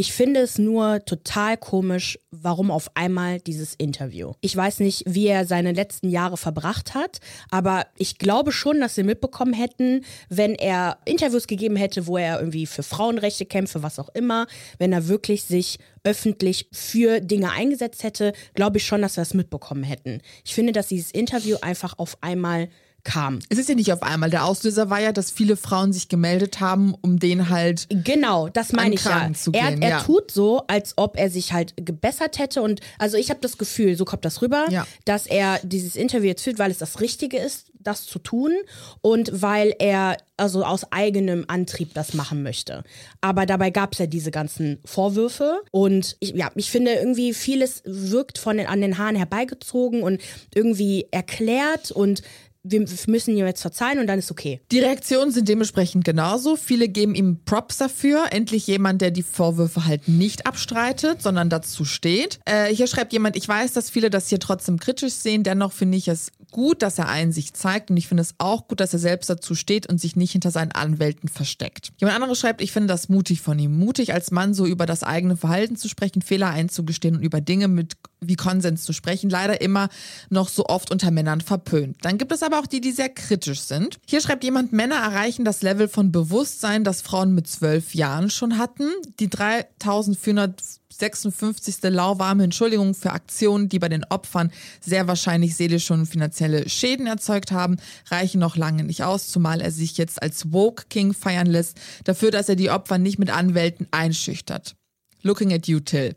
Ich 0.00 0.14
finde 0.14 0.40
es 0.40 0.56
nur 0.56 1.04
total 1.04 1.58
komisch, 1.58 2.18
warum 2.30 2.70
auf 2.70 2.90
einmal 2.94 3.38
dieses 3.38 3.74
Interview. 3.74 4.32
Ich 4.40 4.56
weiß 4.56 4.80
nicht, 4.80 5.04
wie 5.06 5.26
er 5.26 5.44
seine 5.44 5.72
letzten 5.72 6.08
Jahre 6.08 6.38
verbracht 6.38 6.94
hat, 6.94 7.18
aber 7.50 7.86
ich 7.98 8.16
glaube 8.16 8.50
schon, 8.50 8.80
dass 8.80 8.94
sie 8.94 9.02
mitbekommen 9.02 9.52
hätten, 9.52 10.06
wenn 10.30 10.54
er 10.54 10.96
Interviews 11.04 11.46
gegeben 11.46 11.76
hätte, 11.76 12.06
wo 12.06 12.16
er 12.16 12.38
irgendwie 12.38 12.64
für 12.64 12.82
Frauenrechte 12.82 13.44
kämpfe, 13.44 13.82
was 13.82 13.98
auch 13.98 14.08
immer, 14.14 14.46
wenn 14.78 14.94
er 14.94 15.06
wirklich 15.06 15.44
sich 15.44 15.78
öffentlich 16.02 16.70
für 16.72 17.20
Dinge 17.20 17.50
eingesetzt 17.50 18.02
hätte, 18.02 18.32
glaube 18.54 18.78
ich 18.78 18.86
schon, 18.86 19.02
dass 19.02 19.18
wir 19.18 19.22
es 19.22 19.34
mitbekommen 19.34 19.82
hätten. 19.82 20.22
Ich 20.46 20.54
finde, 20.54 20.72
dass 20.72 20.88
dieses 20.88 21.10
Interview 21.10 21.58
einfach 21.60 21.98
auf 21.98 22.16
einmal 22.22 22.70
kam. 23.04 23.38
Es 23.48 23.58
ist 23.58 23.68
ja 23.68 23.74
nicht 23.74 23.92
auf 23.92 24.02
einmal. 24.02 24.30
Der 24.30 24.44
Auslöser 24.44 24.90
war 24.90 25.00
ja, 25.00 25.12
dass 25.12 25.30
viele 25.30 25.56
Frauen 25.56 25.92
sich 25.92 26.08
gemeldet 26.08 26.60
haben, 26.60 26.94
um 27.00 27.18
den 27.18 27.48
halt. 27.48 27.86
Genau, 27.90 28.48
das 28.48 28.72
meine 28.72 28.94
ich 28.94 29.04
ja. 29.04 29.30
Er, 29.52 29.82
er 29.82 29.88
ja. 29.88 30.00
tut 30.02 30.30
so, 30.30 30.62
als 30.66 30.94
ob 30.96 31.16
er 31.16 31.30
sich 31.30 31.52
halt 31.52 31.74
gebessert 31.76 32.38
hätte. 32.38 32.62
Und 32.62 32.80
also 32.98 33.16
ich 33.16 33.30
habe 33.30 33.40
das 33.40 33.58
Gefühl, 33.58 33.96
so 33.96 34.04
kommt 34.04 34.24
das 34.24 34.42
rüber, 34.42 34.66
ja. 34.70 34.86
dass 35.04 35.26
er 35.26 35.60
dieses 35.62 35.96
Interview 35.96 36.28
jetzt 36.28 36.42
führt, 36.42 36.58
weil 36.58 36.70
es 36.70 36.78
das 36.78 37.00
Richtige 37.00 37.38
ist, 37.38 37.70
das 37.80 38.06
zu 38.06 38.18
tun 38.18 38.52
und 39.00 39.42
weil 39.42 39.74
er 39.78 40.18
also 40.36 40.64
aus 40.64 40.90
eigenem 40.92 41.44
Antrieb 41.48 41.94
das 41.94 42.14
machen 42.14 42.42
möchte. 42.42 42.84
Aber 43.20 43.46
dabei 43.46 43.70
gab 43.70 43.92
es 43.92 43.98
ja 43.98 44.06
diese 44.06 44.30
ganzen 44.30 44.78
Vorwürfe 44.84 45.60
und 45.70 46.16
ich, 46.20 46.30
ja, 46.30 46.50
ich 46.54 46.70
finde 46.70 46.92
irgendwie 46.92 47.34
vieles 47.34 47.82
wirkt 47.84 48.38
von 48.38 48.56
den, 48.56 48.66
an 48.66 48.80
den 48.80 48.98
Haaren 48.98 49.16
herbeigezogen 49.16 50.02
und 50.02 50.20
irgendwie 50.54 51.06
erklärt 51.10 51.90
und 51.90 52.22
wir 52.62 52.84
müssen 53.06 53.36
ihm 53.36 53.46
jetzt 53.46 53.62
verzeihen 53.62 53.98
und 53.98 54.06
dann 54.06 54.18
ist 54.18 54.30
okay. 54.30 54.60
Die 54.70 54.80
Reaktionen 54.80 55.30
sind 55.30 55.48
dementsprechend 55.48 56.04
genauso. 56.04 56.56
Viele 56.56 56.88
geben 56.88 57.14
ihm 57.14 57.38
Props 57.44 57.78
dafür. 57.78 58.26
Endlich 58.30 58.66
jemand, 58.66 59.00
der 59.00 59.10
die 59.10 59.22
Vorwürfe 59.22 59.86
halt 59.86 60.08
nicht 60.08 60.46
abstreitet, 60.46 61.22
sondern 61.22 61.48
dazu 61.48 61.84
steht. 61.86 62.38
Äh, 62.44 62.74
hier 62.74 62.86
schreibt 62.86 63.12
jemand, 63.12 63.36
ich 63.36 63.48
weiß, 63.48 63.72
dass 63.72 63.88
viele 63.88 64.10
das 64.10 64.28
hier 64.28 64.40
trotzdem 64.40 64.78
kritisch 64.78 65.14
sehen. 65.14 65.42
Dennoch 65.42 65.72
finde 65.72 65.96
ich 65.96 66.08
es 66.08 66.32
gut, 66.50 66.82
dass 66.82 66.98
er 66.98 67.08
Einsicht 67.08 67.56
zeigt 67.56 67.90
und 67.90 67.96
ich 67.96 68.08
finde 68.08 68.22
es 68.22 68.34
auch 68.38 68.68
gut, 68.68 68.80
dass 68.80 68.92
er 68.92 68.98
selbst 68.98 69.30
dazu 69.30 69.54
steht 69.54 69.86
und 69.86 70.00
sich 70.00 70.16
nicht 70.16 70.32
hinter 70.32 70.50
seinen 70.50 70.72
Anwälten 70.72 71.28
versteckt. 71.28 71.92
Jemand 71.98 72.16
anderes 72.16 72.38
schreibt, 72.38 72.60
ich 72.60 72.72
finde 72.72 72.88
das 72.88 73.08
mutig 73.08 73.40
von 73.40 73.58
ihm. 73.58 73.78
Mutig 73.78 74.12
als 74.12 74.30
Mann 74.30 74.52
so 74.52 74.66
über 74.66 74.84
das 74.84 75.02
eigene 75.02 75.36
Verhalten 75.36 75.76
zu 75.76 75.88
sprechen, 75.88 76.22
Fehler 76.22 76.50
einzugestehen 76.50 77.16
und 77.16 77.22
über 77.22 77.40
Dinge 77.40 77.68
mit 77.68 77.96
wie 78.20 78.36
Konsens 78.36 78.82
zu 78.82 78.92
sprechen. 78.92 79.30
Leider 79.30 79.60
immer 79.60 79.88
noch 80.28 80.48
so 80.48 80.66
oft 80.66 80.90
unter 80.90 81.10
Männern 81.10 81.40
verpönt. 81.40 81.96
Dann 82.02 82.18
gibt 82.18 82.32
es 82.32 82.42
aber 82.42 82.58
auch 82.58 82.66
die, 82.66 82.80
die 82.80 82.92
sehr 82.92 83.08
kritisch 83.08 83.60
sind. 83.60 83.98
Hier 84.06 84.20
schreibt 84.20 84.44
jemand, 84.44 84.72
Männer 84.72 84.96
erreichen 84.96 85.44
das 85.44 85.62
Level 85.62 85.88
von 85.88 86.12
Bewusstsein, 86.12 86.84
das 86.84 87.02
Frauen 87.02 87.34
mit 87.34 87.48
zwölf 87.48 87.94
Jahren 87.94 88.30
schon 88.30 88.58
hatten. 88.58 88.88
Die 89.18 89.28
3400 89.28 90.80
56. 91.00 91.76
lauwarme 91.82 92.44
Entschuldigung 92.44 92.94
für 92.94 93.12
Aktionen, 93.12 93.68
die 93.68 93.78
bei 93.78 93.88
den 93.88 94.04
Opfern 94.04 94.52
sehr 94.80 95.08
wahrscheinlich 95.08 95.56
seelische 95.56 95.94
und 95.94 96.06
finanzielle 96.06 96.68
Schäden 96.68 97.06
erzeugt 97.06 97.52
haben, 97.52 97.76
reichen 98.10 98.40
noch 98.40 98.56
lange 98.56 98.84
nicht 98.84 99.04
aus, 99.04 99.28
zumal 99.28 99.60
er 99.60 99.70
sich 99.70 99.96
jetzt 99.96 100.22
als 100.22 100.52
Woke 100.52 100.84
King 100.88 101.14
feiern 101.14 101.46
lässt, 101.46 101.78
dafür, 102.04 102.30
dass 102.30 102.48
er 102.48 102.56
die 102.56 102.70
Opfer 102.70 102.98
nicht 102.98 103.18
mit 103.18 103.30
Anwälten 103.30 103.88
einschüchtert. 103.90 104.74
Looking 105.22 105.52
at 105.52 105.66
you, 105.66 105.80
Till. 105.80 106.14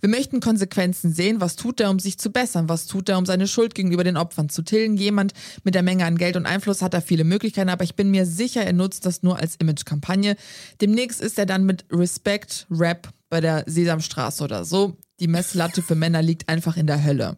Wir 0.00 0.08
möchten 0.08 0.40
Konsequenzen 0.40 1.12
sehen. 1.12 1.40
Was 1.40 1.56
tut 1.56 1.80
er, 1.80 1.90
um 1.90 1.98
sich 1.98 2.18
zu 2.18 2.30
bessern? 2.30 2.68
Was 2.68 2.86
tut 2.86 3.08
er, 3.08 3.18
um 3.18 3.26
seine 3.26 3.48
Schuld 3.48 3.74
gegenüber 3.74 4.04
den 4.04 4.16
Opfern 4.16 4.48
zu 4.48 4.62
tilgen? 4.62 4.96
Jemand 4.96 5.32
mit 5.64 5.74
der 5.74 5.82
Menge 5.82 6.04
an 6.04 6.16
Geld 6.16 6.36
und 6.36 6.46
Einfluss 6.46 6.82
hat 6.82 6.94
da 6.94 7.00
viele 7.00 7.24
Möglichkeiten, 7.24 7.68
aber 7.68 7.84
ich 7.84 7.96
bin 7.96 8.10
mir 8.10 8.24
sicher, 8.26 8.62
er 8.62 8.72
nutzt 8.72 9.04
das 9.04 9.22
nur 9.22 9.38
als 9.38 9.56
Image-Kampagne. 9.56 10.36
Demnächst 10.80 11.20
ist 11.20 11.38
er 11.38 11.46
dann 11.46 11.64
mit 11.64 11.84
Respect 11.92 12.66
Rap 12.70 13.08
bei 13.28 13.40
der 13.40 13.64
Sesamstraße 13.66 14.44
oder 14.44 14.64
so. 14.64 14.96
Die 15.20 15.28
Messlatte 15.28 15.82
für 15.82 15.94
Männer 15.94 16.22
liegt 16.22 16.48
einfach 16.48 16.76
in 16.76 16.86
der 16.86 17.04
Hölle. 17.04 17.36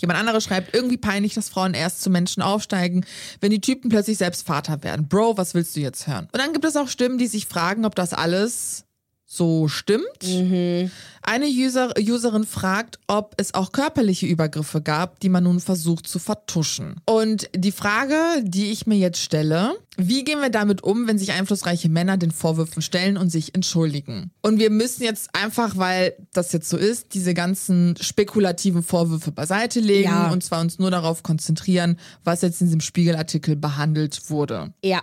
Jemand 0.00 0.18
anderes 0.18 0.44
schreibt, 0.44 0.74
irgendwie 0.74 0.96
peinlich, 0.96 1.34
dass 1.34 1.50
Frauen 1.50 1.74
erst 1.74 2.02
zu 2.02 2.08
Menschen 2.08 2.42
aufsteigen, 2.42 3.04
wenn 3.40 3.50
die 3.50 3.60
Typen 3.60 3.90
plötzlich 3.90 4.16
selbst 4.16 4.46
Vater 4.46 4.82
werden. 4.82 5.08
Bro, 5.08 5.36
was 5.36 5.52
willst 5.54 5.76
du 5.76 5.80
jetzt 5.80 6.06
hören? 6.06 6.28
Und 6.32 6.38
dann 6.38 6.52
gibt 6.52 6.64
es 6.64 6.76
auch 6.76 6.88
Stimmen, 6.88 7.18
die 7.18 7.26
sich 7.26 7.46
fragen, 7.46 7.84
ob 7.84 7.94
das 7.94 8.14
alles 8.14 8.84
so 9.32 9.68
stimmt. 9.68 10.24
Mhm. 10.24 10.90
Eine 11.22 11.46
User, 11.46 11.94
Userin 11.96 12.44
fragt, 12.44 12.98
ob 13.06 13.34
es 13.36 13.54
auch 13.54 13.70
körperliche 13.70 14.26
Übergriffe 14.26 14.82
gab, 14.82 15.20
die 15.20 15.28
man 15.28 15.44
nun 15.44 15.60
versucht 15.60 16.08
zu 16.08 16.18
vertuschen. 16.18 16.96
Und 17.06 17.48
die 17.54 17.70
Frage, 17.70 18.16
die 18.42 18.72
ich 18.72 18.88
mir 18.88 18.96
jetzt 18.96 19.20
stelle, 19.20 19.76
wie 19.96 20.24
gehen 20.24 20.40
wir 20.40 20.50
damit 20.50 20.82
um, 20.82 21.06
wenn 21.06 21.16
sich 21.16 21.30
einflussreiche 21.30 21.88
Männer 21.88 22.16
den 22.16 22.32
Vorwürfen 22.32 22.82
stellen 22.82 23.16
und 23.16 23.30
sich 23.30 23.54
entschuldigen? 23.54 24.32
Und 24.42 24.58
wir 24.58 24.70
müssen 24.70 25.04
jetzt 25.04 25.32
einfach, 25.32 25.76
weil 25.76 26.14
das 26.32 26.52
jetzt 26.52 26.68
so 26.68 26.76
ist, 26.76 27.14
diese 27.14 27.32
ganzen 27.32 27.96
spekulativen 28.00 28.82
Vorwürfe 28.82 29.30
beiseite 29.30 29.78
legen 29.78 30.10
ja. 30.10 30.32
und 30.32 30.42
zwar 30.42 30.60
uns 30.60 30.80
nur 30.80 30.90
darauf 30.90 31.22
konzentrieren, 31.22 32.00
was 32.24 32.42
jetzt 32.42 32.60
in 32.62 32.66
diesem 32.66 32.80
Spiegelartikel 32.80 33.54
behandelt 33.54 34.28
wurde. 34.28 34.72
Ja. 34.82 35.02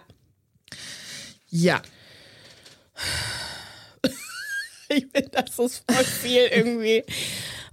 Ja. 1.50 1.82
ich 4.96 5.08
finde, 5.14 5.30
das 5.32 5.60
ist 5.60 5.84
voll 5.90 6.04
viel 6.04 6.48
irgendwie. 6.52 7.04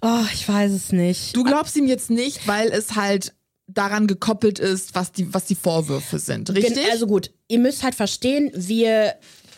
Oh, 0.03 0.25
ich 0.33 0.49
weiß 0.49 0.73
es 0.73 0.93
nicht. 0.93 1.35
Du 1.35 1.45
glaubst 1.45 1.77
ihm 1.77 1.87
jetzt 1.87 2.11
nicht, 2.11 2.47
weil 2.47 2.69
es 2.69 2.95
halt 2.95 3.35
daran 3.67 4.07
gekoppelt 4.07 4.59
ist, 4.59 4.95
was 4.95 5.13
die, 5.13 5.33
was 5.33 5.47
die 5.47 5.55
Vorwürfe 5.55 6.19
sind, 6.19 6.51
richtig? 6.51 6.91
Also 6.91 7.07
gut, 7.07 7.31
ihr 7.49 7.59
müsst 7.59 7.83
halt 7.83 7.95
verstehen, 7.95 8.51
wir 8.55 9.15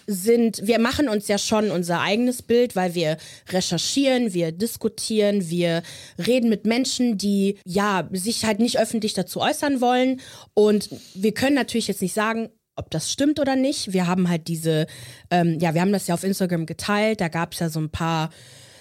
sind, 0.06 0.60
wir 0.62 0.78
machen 0.78 1.08
uns 1.08 1.28
ja 1.28 1.38
schon 1.38 1.70
unser 1.70 2.00
eigenes 2.00 2.42
Bild, 2.42 2.76
weil 2.76 2.94
wir 2.94 3.16
recherchieren, 3.48 4.32
wir 4.32 4.52
diskutieren, 4.52 5.48
wir 5.50 5.82
reden 6.24 6.48
mit 6.48 6.64
Menschen, 6.64 7.18
die 7.18 7.58
ja 7.64 8.08
sich 8.12 8.44
halt 8.44 8.60
nicht 8.60 8.78
öffentlich 8.78 9.14
dazu 9.14 9.40
äußern 9.40 9.80
wollen. 9.80 10.20
Und 10.54 10.90
wir 11.14 11.34
können 11.34 11.56
natürlich 11.56 11.88
jetzt 11.88 12.02
nicht 12.02 12.14
sagen, 12.14 12.50
ob 12.76 12.90
das 12.90 13.10
stimmt 13.10 13.40
oder 13.40 13.56
nicht. 13.56 13.92
Wir 13.92 14.06
haben 14.06 14.28
halt 14.28 14.48
diese, 14.48 14.86
ähm, 15.30 15.58
ja, 15.58 15.74
wir 15.74 15.80
haben 15.80 15.92
das 15.92 16.06
ja 16.06 16.14
auf 16.14 16.24
Instagram 16.24 16.66
geteilt, 16.66 17.20
da 17.20 17.28
gab 17.28 17.52
es 17.52 17.58
ja 17.58 17.68
so 17.68 17.80
ein 17.80 17.90
paar 17.90 18.30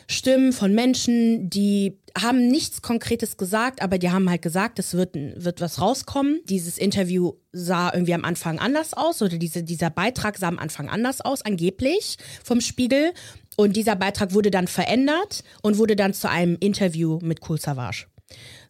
Stimmen 0.07 0.53
von 0.53 0.73
Menschen, 0.73 1.49
die 1.49 1.97
haben 2.17 2.47
nichts 2.47 2.81
Konkretes 2.81 3.37
gesagt, 3.37 3.81
aber 3.81 3.97
die 3.97 4.11
haben 4.11 4.29
halt 4.29 4.41
gesagt, 4.41 4.77
es 4.77 4.93
wird, 4.93 5.15
wird 5.15 5.61
was 5.61 5.81
rauskommen. 5.81 6.41
Dieses 6.45 6.77
Interview 6.77 7.33
sah 7.51 7.91
irgendwie 7.91 8.13
am 8.13 8.23
Anfang 8.23 8.59
anders 8.59 8.93
aus 8.93 9.21
oder 9.21 9.37
diese, 9.37 9.63
dieser 9.63 9.89
Beitrag 9.89 10.37
sah 10.37 10.47
am 10.47 10.59
Anfang 10.59 10.89
anders 10.89 11.21
aus, 11.21 11.41
angeblich 11.41 12.17
vom 12.43 12.61
Spiegel. 12.61 13.13
Und 13.57 13.75
dieser 13.75 13.95
Beitrag 13.95 14.33
wurde 14.33 14.51
dann 14.51 14.67
verändert 14.67 15.43
und 15.61 15.77
wurde 15.77 15.95
dann 15.95 16.13
zu 16.13 16.29
einem 16.29 16.57
Interview 16.59 17.19
mit 17.23 17.39
Cool 17.47 17.59
Savage. 17.59 18.05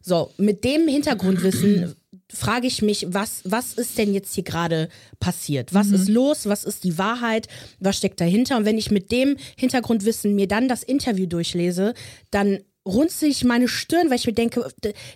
So, 0.00 0.32
mit 0.38 0.64
dem 0.64 0.88
Hintergrundwissen 0.88 1.96
frage 2.32 2.66
ich 2.66 2.82
mich, 2.82 3.06
was, 3.08 3.40
was 3.44 3.74
ist 3.74 3.96
denn 3.98 4.12
jetzt 4.12 4.34
hier 4.34 4.44
gerade 4.44 4.88
passiert? 5.20 5.72
Was 5.72 5.88
mhm. 5.88 5.94
ist 5.94 6.08
los? 6.08 6.46
Was 6.46 6.64
ist 6.64 6.84
die 6.84 6.98
Wahrheit? 6.98 7.48
Was 7.78 7.96
steckt 7.96 8.20
dahinter? 8.20 8.56
Und 8.56 8.64
wenn 8.64 8.78
ich 8.78 8.90
mit 8.90 9.12
dem 9.12 9.36
Hintergrundwissen 9.56 10.34
mir 10.34 10.48
dann 10.48 10.68
das 10.68 10.82
Interview 10.82 11.26
durchlese, 11.26 11.94
dann 12.30 12.60
runzel 12.86 13.28
ich 13.28 13.44
meine 13.44 13.68
Stirn, 13.68 14.08
weil 14.10 14.16
ich 14.16 14.26
mir 14.26 14.32
denke, 14.32 14.66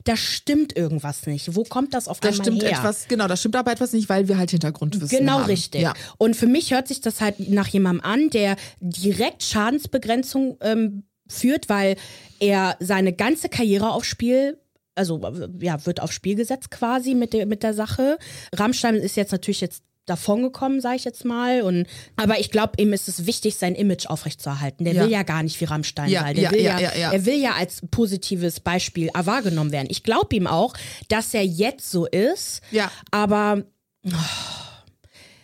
da 0.05 0.17
stimmt 0.17 0.77
irgendwas 0.77 1.27
nicht. 1.27 1.55
Wo 1.55 1.63
kommt 1.63 1.95
das 1.95 2.09
auf 2.09 2.23
einmal 2.23 2.35
stimmt 2.35 2.63
her? 2.63 2.73
etwas, 2.73 3.07
genau, 3.09 3.29
das 3.29 3.41
stimmt 3.41 3.57
aber 3.57 3.71
etwas 3.71 3.93
nicht, 3.93 4.09
weil 4.09 4.29
wir 4.29 4.39
halt 4.39 4.51
Hintergrundwissen 4.51 5.09
genau 5.09 5.33
haben. 5.33 5.39
Genau 5.43 5.51
richtig. 5.51 5.83
Ja. 5.83 5.95
Und 6.19 6.35
für 6.35 6.49
mich 6.49 6.73
hört 6.73 6.89
sich 6.89 7.01
das 7.01 7.21
halt 7.21 7.49
nach 7.49 7.69
jemandem 7.69 8.05
an, 8.05 8.31
der 8.31 8.57
direkt 8.81 9.45
Schadensbegrenzung 9.45 10.59
ähm, 10.61 11.05
führt, 11.29 11.69
weil 11.69 11.97
er 12.41 12.77
seine 12.81 13.13
ganze 13.13 13.49
Karriere 13.49 13.93
aufs 13.93 14.09
Spiel 14.09 14.59
also 15.01 15.21
ja, 15.61 15.85
wird 15.87 16.01
aufs 16.01 16.15
Spiel 16.15 16.37
gesetzt 16.37 16.71
quasi 16.71 17.15
mit 17.15 17.33
der, 17.33 17.47
mit 17.47 17.63
der 17.65 17.75
Sache. 17.75 18.19
Rammstein 18.55 18.95
ist 18.97 19.17
jetzt 19.17 19.33
natürlich 19.33 19.61
jetzt 19.61 19.83
davongekommen, 20.07 20.81
sage 20.81 20.97
ich 20.97 21.05
jetzt 21.05 21.25
mal. 21.25 21.63
Und, 21.63 21.87
aber 22.17 22.41
ich 22.41 22.51
glaube, 22.51 22.73
ihm 22.79 22.93
ist 22.93 23.09
es 23.09 23.27
wichtig, 23.27 23.57
sein 23.57 23.75
Image 23.75 24.07
aufrechtzuerhalten. 24.07 24.85
Der 24.85 24.95
Ja. 24.95 25.05
will 25.05 25.11
ja 25.11 25.23
gar 25.23 25.43
nicht 25.43 25.61
wie 25.61 25.67
Rammstein 25.67 26.09
Ja, 26.11 26.23
sein. 26.23 26.35
Der 26.35 26.45
ja, 26.45 26.51
will 26.51 26.61
ja. 26.63 26.79
Er 27.13 27.27
will 27.27 27.41
ja 27.41 27.53
als 27.53 27.83
positives 27.91 28.61
Beispiel 28.61 29.09
wahrgenommen 29.15 29.73
werden. 29.73 29.87
Ich 29.91 30.03
glaube 30.03 30.35
ihm 30.35 30.47
auch, 30.47 30.75
dass 31.09 31.33
er 31.35 31.45
jetzt 31.45 31.91
so 31.91 32.07
ist. 32.07 32.61
Ja. 32.73 32.91
Aber 33.11 33.63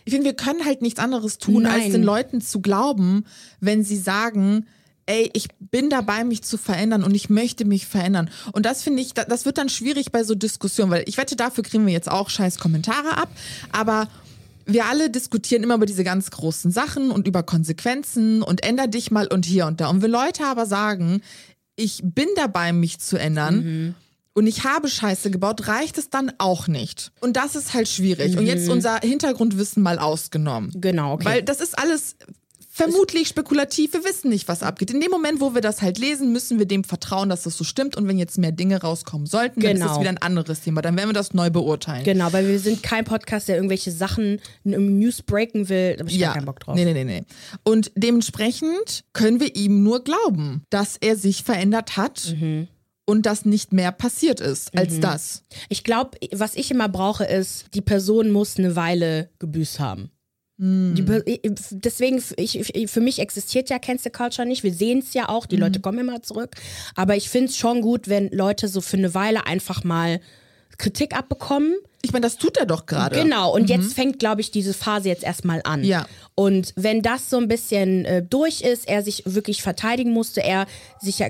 Ich 0.05 0.13
finde, 0.13 0.25
wir 0.25 0.35
können 0.35 0.63
halt 0.65 0.81
nichts 0.81 0.99
anderes 0.99 1.37
tun, 1.37 1.65
als 1.65 1.83
Nein. 1.83 1.91
den 1.91 2.03
Leuten 2.03 2.39
zu 2.41 2.61
glauben, 2.61 3.25
wenn 3.59 3.83
sie 3.83 3.97
sagen, 3.97 4.65
ey, 5.07 5.29
ich 5.33 5.47
bin 5.59 5.89
dabei, 5.89 6.23
mich 6.23 6.43
zu 6.43 6.57
verändern 6.57 7.03
und 7.03 7.15
ich 7.15 7.29
möchte 7.29 7.65
mich 7.65 7.87
verändern. 7.87 8.29
Und 8.51 8.65
das 8.65 8.83
finde 8.83 9.01
ich, 9.01 9.13
da- 9.13 9.23
das 9.25 9.45
wird 9.45 9.57
dann 9.57 9.69
schwierig 9.69 10.11
bei 10.11 10.23
so 10.23 10.35
Diskussionen, 10.35 10.91
weil 10.91 11.03
ich 11.07 11.17
wette, 11.17 11.35
dafür 11.35 11.63
kriegen 11.63 11.85
wir 11.87 11.93
jetzt 11.93 12.09
auch 12.11 12.29
scheiß 12.29 12.59
Kommentare 12.59 13.17
ab, 13.17 13.29
aber 13.71 14.07
wir 14.65 14.85
alle 14.85 15.09
diskutieren 15.09 15.63
immer 15.63 15.75
über 15.75 15.85
diese 15.85 16.03
ganz 16.03 16.29
großen 16.29 16.71
Sachen 16.71 17.09
und 17.09 17.25
über 17.27 17.41
Konsequenzen 17.41 18.41
und 18.43 18.63
änder 18.65 18.87
dich 18.87 19.11
mal 19.11 19.27
und 19.27 19.45
hier 19.45 19.65
und 19.65 19.79
da. 19.81 19.87
Und 19.89 20.01
wenn 20.01 20.11
Leute 20.11 20.43
aber 20.45 20.65
sagen, 20.65 21.21
ich 21.77 22.01
bin 22.03 22.27
dabei, 22.35 22.73
mich 22.73 22.99
zu 22.99 23.17
ändern, 23.17 23.95
und 24.33 24.45
ich 24.45 24.65
habe 24.65 24.87
Scheiße 24.87 25.31
gebaut, 25.31 25.67
reicht 25.67 25.97
es 25.97 26.09
dann 26.11 26.31
auch 26.37 26.67
nicht. 26.67 27.11
Und 27.21 27.37
das 27.37 27.55
ist 27.55 27.73
halt 27.73 27.87
schwierig. 27.87 28.37
Und 28.37 28.45
jetzt 28.45 28.69
unser 28.69 28.99
Hintergrundwissen 28.99 29.81
mal 29.81 29.97
ausgenommen. 29.97 30.71
Genau, 30.75 31.13
okay. 31.13 31.25
Weil 31.25 31.43
das 31.43 31.59
ist 31.59 31.75
alles 31.79 32.17
vermutlich 32.77 33.27
spekulativ. 33.27 33.93
Wir 33.93 34.03
wissen 34.05 34.29
nicht, 34.29 34.47
was 34.47 34.63
abgeht. 34.63 34.91
In 34.91 35.01
dem 35.01 35.11
Moment, 35.11 35.41
wo 35.41 35.53
wir 35.53 35.61
das 35.61 35.81
halt 35.81 35.97
lesen, 35.97 36.31
müssen 36.31 36.59
wir 36.59 36.65
dem 36.65 36.83
vertrauen, 36.83 37.29
dass 37.29 37.43
das 37.43 37.57
so 37.57 37.63
stimmt. 37.63 37.97
Und 37.97 38.07
wenn 38.07 38.17
jetzt 38.17 38.37
mehr 38.37 38.51
Dinge 38.51 38.81
rauskommen 38.81 39.25
sollten, 39.27 39.59
dann 39.61 39.71
ist 39.71 39.79
Genau. 39.79 39.91
das 39.91 39.99
wieder 39.99 40.09
ein 40.09 40.17
anderes 40.19 40.61
Thema. 40.61 40.81
Dann 40.81 40.95
werden 40.97 41.09
wir 41.09 41.13
das 41.13 41.33
neu 41.33 41.49
beurteilen. 41.49 42.03
genau, 42.03 42.31
weil 42.33 42.47
wir 42.47 42.59
sind 42.59 42.83
kein 42.83 43.03
Podcast, 43.05 43.47
der 43.47 43.55
irgendwelche 43.57 43.91
Sachen 43.91 44.39
im 44.63 44.99
News 44.99 45.21
breaken 45.21 45.69
will. 45.69 45.95
Da 45.95 45.99
habe 46.01 46.09
ich 46.11 46.19
gar 46.19 46.33
keinen 46.33 46.45
Bock 46.45 46.59
drauf. 46.59 46.75
Nee, 46.75 46.85
nee, 46.85 46.93
nee, 46.93 47.03
nee. 47.03 47.23
Und 47.63 47.91
dementsprechend 47.95 49.03
können 49.13 49.39
wir 49.39 49.55
ihm 49.55 49.83
nur 49.83 50.03
glauben, 50.03 50.63
dass 50.69 50.97
er 50.97 51.15
sich 51.15 51.43
verändert 51.43 51.97
hat 51.97 52.35
Mhm. 52.39 52.67
und 53.05 53.25
dass 53.25 53.45
nicht 53.45 53.73
mehr 53.73 53.91
passiert 53.91 54.39
ist 54.39 54.77
als 54.77 54.99
das. 54.99 55.43
Ich 55.69 55.83
glaube, 55.83 56.17
was 56.33 56.55
ich 56.55 56.71
immer 56.71 56.89
brauche, 56.89 57.23
ist, 57.23 57.65
die 57.73 57.81
Person 57.81 58.31
muss 58.31 58.57
eine 58.57 58.75
Weile 58.75 59.29
gebüßt 59.39 59.79
haben. 59.79 60.11
Hm. 60.59 60.95
Die, 60.95 61.31
ich- 61.31 61.41
deswegen, 61.71 62.21
ich, 62.37 62.59
ich, 62.75 62.89
für 62.91 63.01
mich 63.01 63.19
existiert 63.19 63.69
ja 63.69 63.77
Cancel 63.79 64.11
Culture 64.11 64.47
nicht. 64.47 64.63
Wir 64.63 64.73
sehen 64.73 64.99
es 64.99 65.13
ja 65.13 65.29
auch, 65.29 65.45
die 65.45 65.55
Hm. 65.55 65.61
Leute 65.63 65.79
kommen 65.79 65.99
immer 65.99 66.21
zurück. 66.23 66.55
Aber 66.95 67.15
ich 67.15 67.29
finde 67.29 67.49
es 67.49 67.57
schon 67.57 67.81
gut, 67.81 68.07
wenn 68.07 68.29
Leute 68.31 68.67
so 68.67 68.81
für 68.81 68.97
eine 68.97 69.13
Weile 69.13 69.45
einfach 69.45 69.83
mal 69.83 70.19
Kritik 70.77 71.15
abbekommen. 71.15 71.75
Ich 72.01 72.13
meine, 72.13 72.23
das 72.23 72.37
tut 72.37 72.57
er 72.57 72.65
doch 72.65 72.85
gerade. 72.85 73.19
Genau, 73.21 73.53
und 73.53 73.69
jetzt 73.69 73.93
fängt, 73.93 74.19
glaube 74.19 74.41
ich, 74.41 74.51
diese 74.51 74.73
Phase 74.73 75.09
jetzt 75.09 75.23
erstmal 75.23 75.61
an. 75.63 75.83
Ja. 75.83 76.05
Und 76.35 76.71
wenn 76.75 77.01
das 77.01 77.29
so 77.29 77.37
ein 77.37 77.47
bisschen 77.47 78.05
äh, 78.05 78.23
durch 78.23 78.61
ist, 78.61 78.87
er 78.87 79.01
sich 79.01 79.23
wirklich 79.25 79.61
verteidigen 79.61 80.11
musste, 80.11 80.41
er 80.41 80.67
sich 81.01 81.23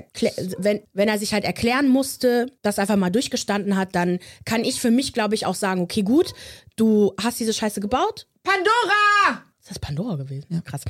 wenn, 0.58 0.82
wenn 0.92 1.08
er 1.08 1.18
sich 1.18 1.32
halt 1.32 1.44
erklären 1.44 1.88
musste, 1.88 2.52
das 2.62 2.78
einfach 2.78 2.96
mal 2.96 3.10
durchgestanden 3.10 3.76
hat, 3.76 3.94
dann 3.94 4.18
kann 4.44 4.64
ich 4.64 4.80
für 4.80 4.90
mich, 4.90 5.14
glaube 5.14 5.34
ich, 5.34 5.46
auch 5.46 5.54
sagen, 5.54 5.80
okay, 5.80 6.02
gut, 6.02 6.32
du 6.76 7.14
hast 7.20 7.40
diese 7.40 7.54
Scheiße 7.54 7.80
gebaut. 7.80 8.26
Pandora! 8.42 9.47
Ist 9.68 9.76
das 9.76 9.78
Pandora 9.80 10.16
gewesen? 10.16 10.46
Ja. 10.48 10.62
Krass. 10.62 10.80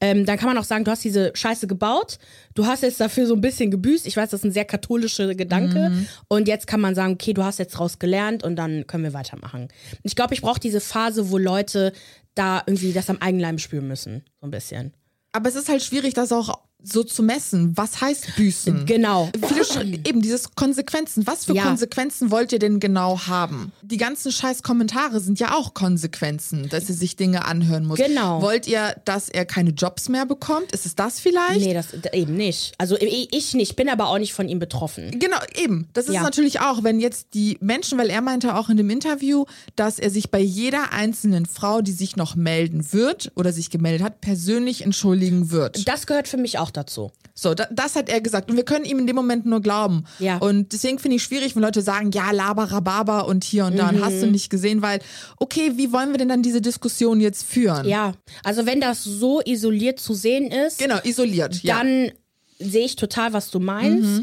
Ähm, 0.00 0.24
dann 0.24 0.38
kann 0.38 0.46
man 0.46 0.56
auch 0.58 0.64
sagen, 0.64 0.84
du 0.84 0.92
hast 0.92 1.02
diese 1.02 1.32
Scheiße 1.34 1.66
gebaut, 1.66 2.20
du 2.54 2.66
hast 2.66 2.84
jetzt 2.84 3.00
dafür 3.00 3.26
so 3.26 3.34
ein 3.34 3.40
bisschen 3.40 3.72
gebüßt. 3.72 4.06
Ich 4.06 4.16
weiß, 4.16 4.30
das 4.30 4.40
ist 4.40 4.44
ein 4.44 4.52
sehr 4.52 4.64
katholischer 4.64 5.34
Gedanke. 5.34 6.06
Und 6.28 6.46
jetzt 6.46 6.68
kann 6.68 6.80
man 6.80 6.94
sagen, 6.94 7.14
okay, 7.14 7.32
du 7.32 7.42
hast 7.42 7.58
jetzt 7.58 7.72
draus 7.72 7.98
gelernt 7.98 8.44
und 8.44 8.54
dann 8.54 8.86
können 8.86 9.02
wir 9.02 9.12
weitermachen. 9.12 9.66
Ich 10.04 10.14
glaube, 10.14 10.34
ich 10.34 10.40
brauche 10.40 10.60
diese 10.60 10.80
Phase, 10.80 11.30
wo 11.30 11.38
Leute 11.38 11.92
da 12.36 12.62
irgendwie 12.64 12.92
das 12.92 13.10
am 13.10 13.18
Eigenleim 13.18 13.58
spüren 13.58 13.88
müssen. 13.88 14.22
So 14.40 14.46
ein 14.46 14.52
bisschen. 14.52 14.94
Aber 15.32 15.48
es 15.48 15.56
ist 15.56 15.68
halt 15.68 15.82
schwierig, 15.82 16.14
das 16.14 16.30
auch 16.30 16.60
so 16.82 17.02
zu 17.02 17.22
messen. 17.22 17.76
Was 17.76 18.00
heißt 18.00 18.36
büßen? 18.36 18.86
Genau. 18.86 19.30
Eben 20.04 20.22
dieses 20.22 20.54
Konsequenzen. 20.54 21.26
Was 21.26 21.44
für 21.44 21.54
Ja. 21.54 21.64
Konsequenzen 21.64 22.30
wollt 22.30 22.52
ihr 22.52 22.60
denn 22.60 22.78
genau 22.78 23.20
haben? 23.26 23.72
Die 23.82 23.96
ganzen 23.96 24.30
scheiß 24.30 24.62
Kommentare 24.62 25.18
sind 25.20 25.40
ja 25.40 25.54
auch 25.54 25.74
Konsequenzen, 25.74 26.68
dass 26.68 26.88
ihr 26.88 26.94
sich 26.94 27.16
Dinge 27.16 27.44
anhören 27.46 27.84
muss. 27.84 27.98
Genau. 27.98 28.42
Wollt 28.42 28.68
ihr, 28.68 28.94
dass 29.04 29.28
er 29.28 29.44
keine 29.44 29.70
Jobs 29.70 30.08
mehr 30.08 30.24
bekommt? 30.24 30.70
Ist 30.72 30.86
es 30.86 30.94
das 30.94 31.18
vielleicht? 31.18 31.60
Nee, 31.60 31.74
das 31.74 31.88
eben 32.12 32.36
nicht. 32.36 32.74
Also 32.78 32.96
ich 32.96 33.28
ich 33.32 33.54
nicht, 33.54 33.74
bin 33.76 33.88
aber 33.88 34.08
auch 34.08 34.18
nicht 34.18 34.32
von 34.32 34.48
ihm 34.48 34.58
betroffen. 34.60 35.18
Genau, 35.18 35.38
eben. 35.56 35.88
Das 35.94 36.06
ist 36.06 36.14
Ja. 36.14 36.22
natürlich 36.22 36.60
auch, 36.60 36.84
wenn 36.84 37.00
jetzt 37.00 37.34
die 37.34 37.58
Menschen, 37.60 37.98
weil 37.98 38.08
er 38.10 38.20
meinte 38.20 38.54
auch 38.54 38.68
in 38.68 38.76
dem 38.76 38.88
Interview, 38.90 39.44
dass 39.74 39.98
er 39.98 40.10
sich 40.10 40.30
bei 40.30 40.40
jeder 40.40 40.92
einzelnen 40.92 41.46
Frau, 41.46 41.80
die 41.82 41.92
sich 41.92 42.14
noch 42.16 42.36
melden 42.36 42.92
wird 42.92 43.32
oder 43.34 43.52
sich 43.52 43.70
gemeldet 43.70 44.02
hat, 44.02 44.20
persönlich 44.20 44.82
entschuldigen 44.82 45.50
wird. 45.50 45.86
Das 45.88 46.06
gehört 46.06 46.28
für 46.28 46.36
mich 46.36 46.58
auch 46.58 46.67
dazu. 46.70 47.10
So, 47.34 47.54
da, 47.54 47.66
das 47.70 47.94
hat 47.96 48.08
er 48.08 48.20
gesagt. 48.20 48.50
Und 48.50 48.56
wir 48.56 48.64
können 48.64 48.84
ihm 48.84 48.98
in 48.98 49.06
dem 49.06 49.14
Moment 49.16 49.46
nur 49.46 49.60
glauben. 49.60 50.04
Ja. 50.18 50.38
Und 50.38 50.72
deswegen 50.72 50.98
finde 50.98 51.16
ich 51.16 51.22
schwierig, 51.22 51.54
wenn 51.54 51.62
Leute 51.62 51.82
sagen, 51.82 52.10
ja, 52.12 52.30
laber, 52.32 52.64
rababa 52.64 53.20
und 53.20 53.44
hier 53.44 53.66
und 53.66 53.78
da 53.78 53.88
und 53.90 54.04
hast 54.04 54.20
du 54.22 54.26
Mhm. 54.26 54.32
nicht 54.32 54.50
gesehen, 54.50 54.82
weil, 54.82 55.00
okay, 55.38 55.72
wie 55.76 55.92
wollen 55.92 56.10
wir 56.10 56.18
denn 56.18 56.28
dann 56.28 56.42
diese 56.42 56.60
Diskussion 56.60 57.20
jetzt 57.20 57.44
führen? 57.44 57.86
Ja, 57.88 58.14
also 58.42 58.66
wenn 58.66 58.80
das 58.80 59.04
so 59.04 59.40
isoliert 59.44 60.00
zu 60.00 60.14
sehen 60.14 60.50
ist, 60.50 60.78
Genau, 60.78 60.98
isoliert. 61.04 61.62
Ja. 61.62 61.78
dann 61.78 62.10
sehe 62.58 62.84
ich 62.84 62.96
total, 62.96 63.32
was 63.32 63.50
du 63.50 63.60
meinst. 63.60 64.22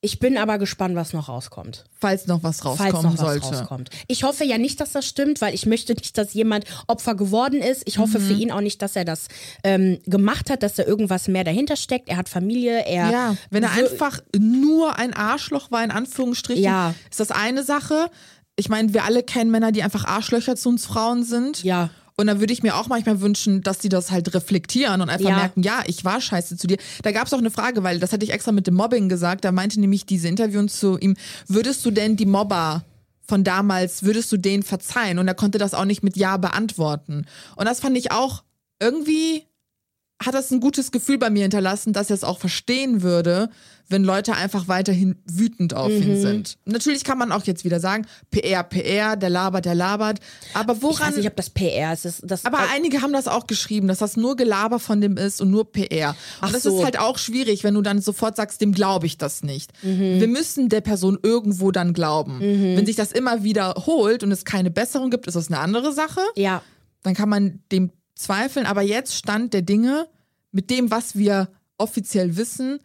Ich 0.00 0.20
bin 0.20 0.38
aber 0.38 0.58
gespannt, 0.58 0.94
was 0.94 1.12
noch 1.12 1.28
rauskommt. 1.28 1.84
falls 2.00 2.28
noch 2.28 2.44
was 2.44 2.60
Falls 2.60 2.80
rauskommen 2.80 3.02
noch 3.02 3.12
was 3.14 3.20
sollte. 3.20 3.46
rauskommt. 3.48 3.90
Ich 4.06 4.22
hoffe 4.22 4.44
ja 4.44 4.56
nicht, 4.56 4.80
dass 4.80 4.92
das 4.92 5.04
stimmt, 5.06 5.40
weil 5.40 5.54
ich 5.54 5.66
möchte 5.66 5.92
nicht, 5.94 6.16
dass 6.16 6.34
jemand 6.34 6.66
Opfer 6.86 7.16
geworden 7.16 7.60
ist. 7.60 7.82
Ich 7.86 7.98
hoffe 7.98 8.20
Mhm. 8.20 8.22
für 8.26 8.32
ihn 8.34 8.52
auch 8.52 8.60
nicht, 8.60 8.80
dass 8.80 8.94
er 8.94 9.04
das 9.04 9.26
ähm, 9.64 9.98
gemacht 10.06 10.50
hat, 10.50 10.62
dass 10.62 10.74
da 10.74 10.84
irgendwas 10.84 11.26
mehr 11.26 11.42
dahinter 11.42 11.74
steckt. 11.74 12.08
Er 12.08 12.16
hat 12.16 12.28
Familie, 12.28 12.84
er. 12.86 13.10
Ja, 13.10 13.36
wenn 13.50 13.64
er 13.64 13.74
wir- 13.74 13.82
einfach 13.90 14.20
nur 14.38 14.96
ein 14.96 15.14
Arschloch 15.14 15.72
war, 15.72 15.82
in 15.82 15.90
Anführungsstrichen, 15.90 16.62
Ja. 16.62 16.94
ist 17.10 17.18
das 17.18 17.32
eine 17.32 17.64
Sache. 17.64 18.08
Ich 18.54 18.68
meine, 18.68 18.94
wir 18.94 19.02
alle 19.04 19.24
kennen 19.24 19.50
Männer, 19.50 19.72
die 19.72 19.82
einfach 19.82 20.04
Arschlöcher 20.04 20.54
zu 20.54 20.68
uns 20.68 20.86
Frauen 20.86 21.24
sind. 21.24 21.64
Ja. 21.64 21.90
Und 22.20 22.26
da 22.26 22.40
würde 22.40 22.52
ich 22.52 22.64
mir 22.64 22.74
auch 22.76 22.88
manchmal 22.88 23.20
wünschen, 23.20 23.62
dass 23.62 23.78
die 23.78 23.88
das 23.88 24.10
halt 24.10 24.34
reflektieren 24.34 25.00
und 25.00 25.08
einfach 25.08 25.28
Ja. 25.30 25.36
merken, 25.36 25.62
ja, 25.62 25.84
ich 25.86 26.04
war 26.04 26.20
scheiße 26.20 26.56
zu 26.56 26.66
dir. 26.66 26.76
Da 27.02 27.12
gab 27.12 27.28
es 27.28 27.32
auch 27.32 27.38
eine 27.38 27.50
Frage, 27.52 27.84
weil 27.84 28.00
das 28.00 28.12
hatte 28.12 28.24
ich 28.24 28.32
extra 28.32 28.50
mit 28.50 28.66
dem 28.66 28.74
Mobbing 28.74 29.08
gesagt. 29.08 29.44
Da 29.44 29.52
meinte 29.52 29.78
nämlich 29.78 30.04
diese 30.04 30.26
Interview 30.26 30.66
zu 30.66 30.98
ihm, 30.98 31.16
würdest 31.46 31.86
du 31.86 31.92
denn 31.92 32.16
die 32.16 32.26
Mobber 32.26 32.84
von 33.22 33.44
damals, 33.44 34.02
würdest 34.02 34.32
du 34.32 34.36
denen 34.36 34.64
verzeihen? 34.64 35.20
Und 35.20 35.28
er 35.28 35.34
konnte 35.34 35.58
das 35.58 35.74
auch 35.74 35.84
nicht 35.84 36.02
mit 36.02 36.16
Ja 36.16 36.38
beantworten. 36.38 37.24
Und 37.54 37.66
das 37.66 37.78
fand 37.78 37.96
ich 37.96 38.10
auch 38.10 38.42
irgendwie 38.80 39.44
hat 40.22 40.34
das 40.34 40.50
ein 40.50 40.60
gutes 40.60 40.90
Gefühl 40.90 41.18
bei 41.18 41.30
mir 41.30 41.42
hinterlassen, 41.42 41.92
dass 41.92 42.10
er 42.10 42.14
es 42.14 42.24
auch 42.24 42.38
verstehen 42.40 43.02
würde, 43.02 43.50
wenn 43.90 44.04
Leute 44.04 44.34
einfach 44.34 44.68
weiterhin 44.68 45.16
wütend 45.24 45.72
auf 45.74 45.90
Mhm. 45.90 46.02
ihn 46.02 46.20
sind. 46.20 46.58
Natürlich 46.66 47.04
kann 47.04 47.16
man 47.16 47.32
auch 47.32 47.44
jetzt 47.44 47.64
wieder 47.64 47.80
sagen, 47.80 48.04
PR, 48.30 48.62
PR, 48.62 49.16
der 49.16 49.30
labert, 49.30 49.64
der 49.64 49.74
labert. 49.74 50.18
Aber 50.52 50.74
Ich 50.74 50.82
woran. 50.82 51.08
weiß 51.10 51.16
nicht, 51.16 51.26
ob 51.28 51.36
das 51.36 51.48
PR 51.50 51.94
ist. 51.94 52.04
Das, 52.04 52.20
das, 52.22 52.44
aber 52.44 52.58
einige 52.74 53.00
haben 53.00 53.12
das 53.14 53.28
auch 53.28 53.46
geschrieben, 53.46 53.88
dass 53.88 53.98
das 53.98 54.16
nur 54.18 54.36
Gelaber 54.36 54.78
von 54.78 55.00
dem 55.00 55.16
ist 55.16 55.40
und 55.40 55.50
nur 55.50 55.70
PR. 55.72 56.10
Und 56.10 56.16
Ach 56.42 56.52
das 56.52 56.64
so. 56.64 56.76
ist 56.78 56.84
halt 56.84 56.98
auch 56.98 57.16
schwierig, 57.16 57.64
wenn 57.64 57.72
du 57.74 57.80
dann 57.80 58.02
sofort 58.02 58.36
sagst, 58.36 58.60
dem 58.60 58.72
glaube 58.72 59.06
ich 59.06 59.16
das 59.16 59.42
nicht. 59.42 59.70
Mhm. 59.82 60.20
Wir 60.20 60.28
müssen 60.28 60.68
der 60.68 60.82
Person 60.82 61.16
irgendwo 61.22 61.70
dann 61.70 61.94
glauben. 61.94 62.40
Wenn 62.40 62.84
sich 62.84 62.96
das 62.96 63.12
immer 63.12 63.42
wiederholt 63.44 64.22
und 64.22 64.32
es 64.32 64.44
keine 64.44 64.70
Besserung 64.70 65.10
gibt, 65.10 65.26
ist 65.28 65.34
das 65.34 65.46
eine 65.48 65.60
andere 65.60 65.92
Sache. 65.94 66.20
ja, 66.36 66.60
Dann 67.04 67.14
kann 67.14 67.28
man 67.28 67.60
dem 67.72 67.90
zweifeln. 68.18 68.66
Aber 68.66 68.82
jetzt 68.82 69.14
Stand 69.14 69.54
der 69.54 69.62
Dinge, 69.62 70.08
mit 70.52 70.70
dem, 70.70 70.90
was 70.90 71.16
wir 71.16 71.48
offiziell 71.76 72.36
wissen, 72.36 72.80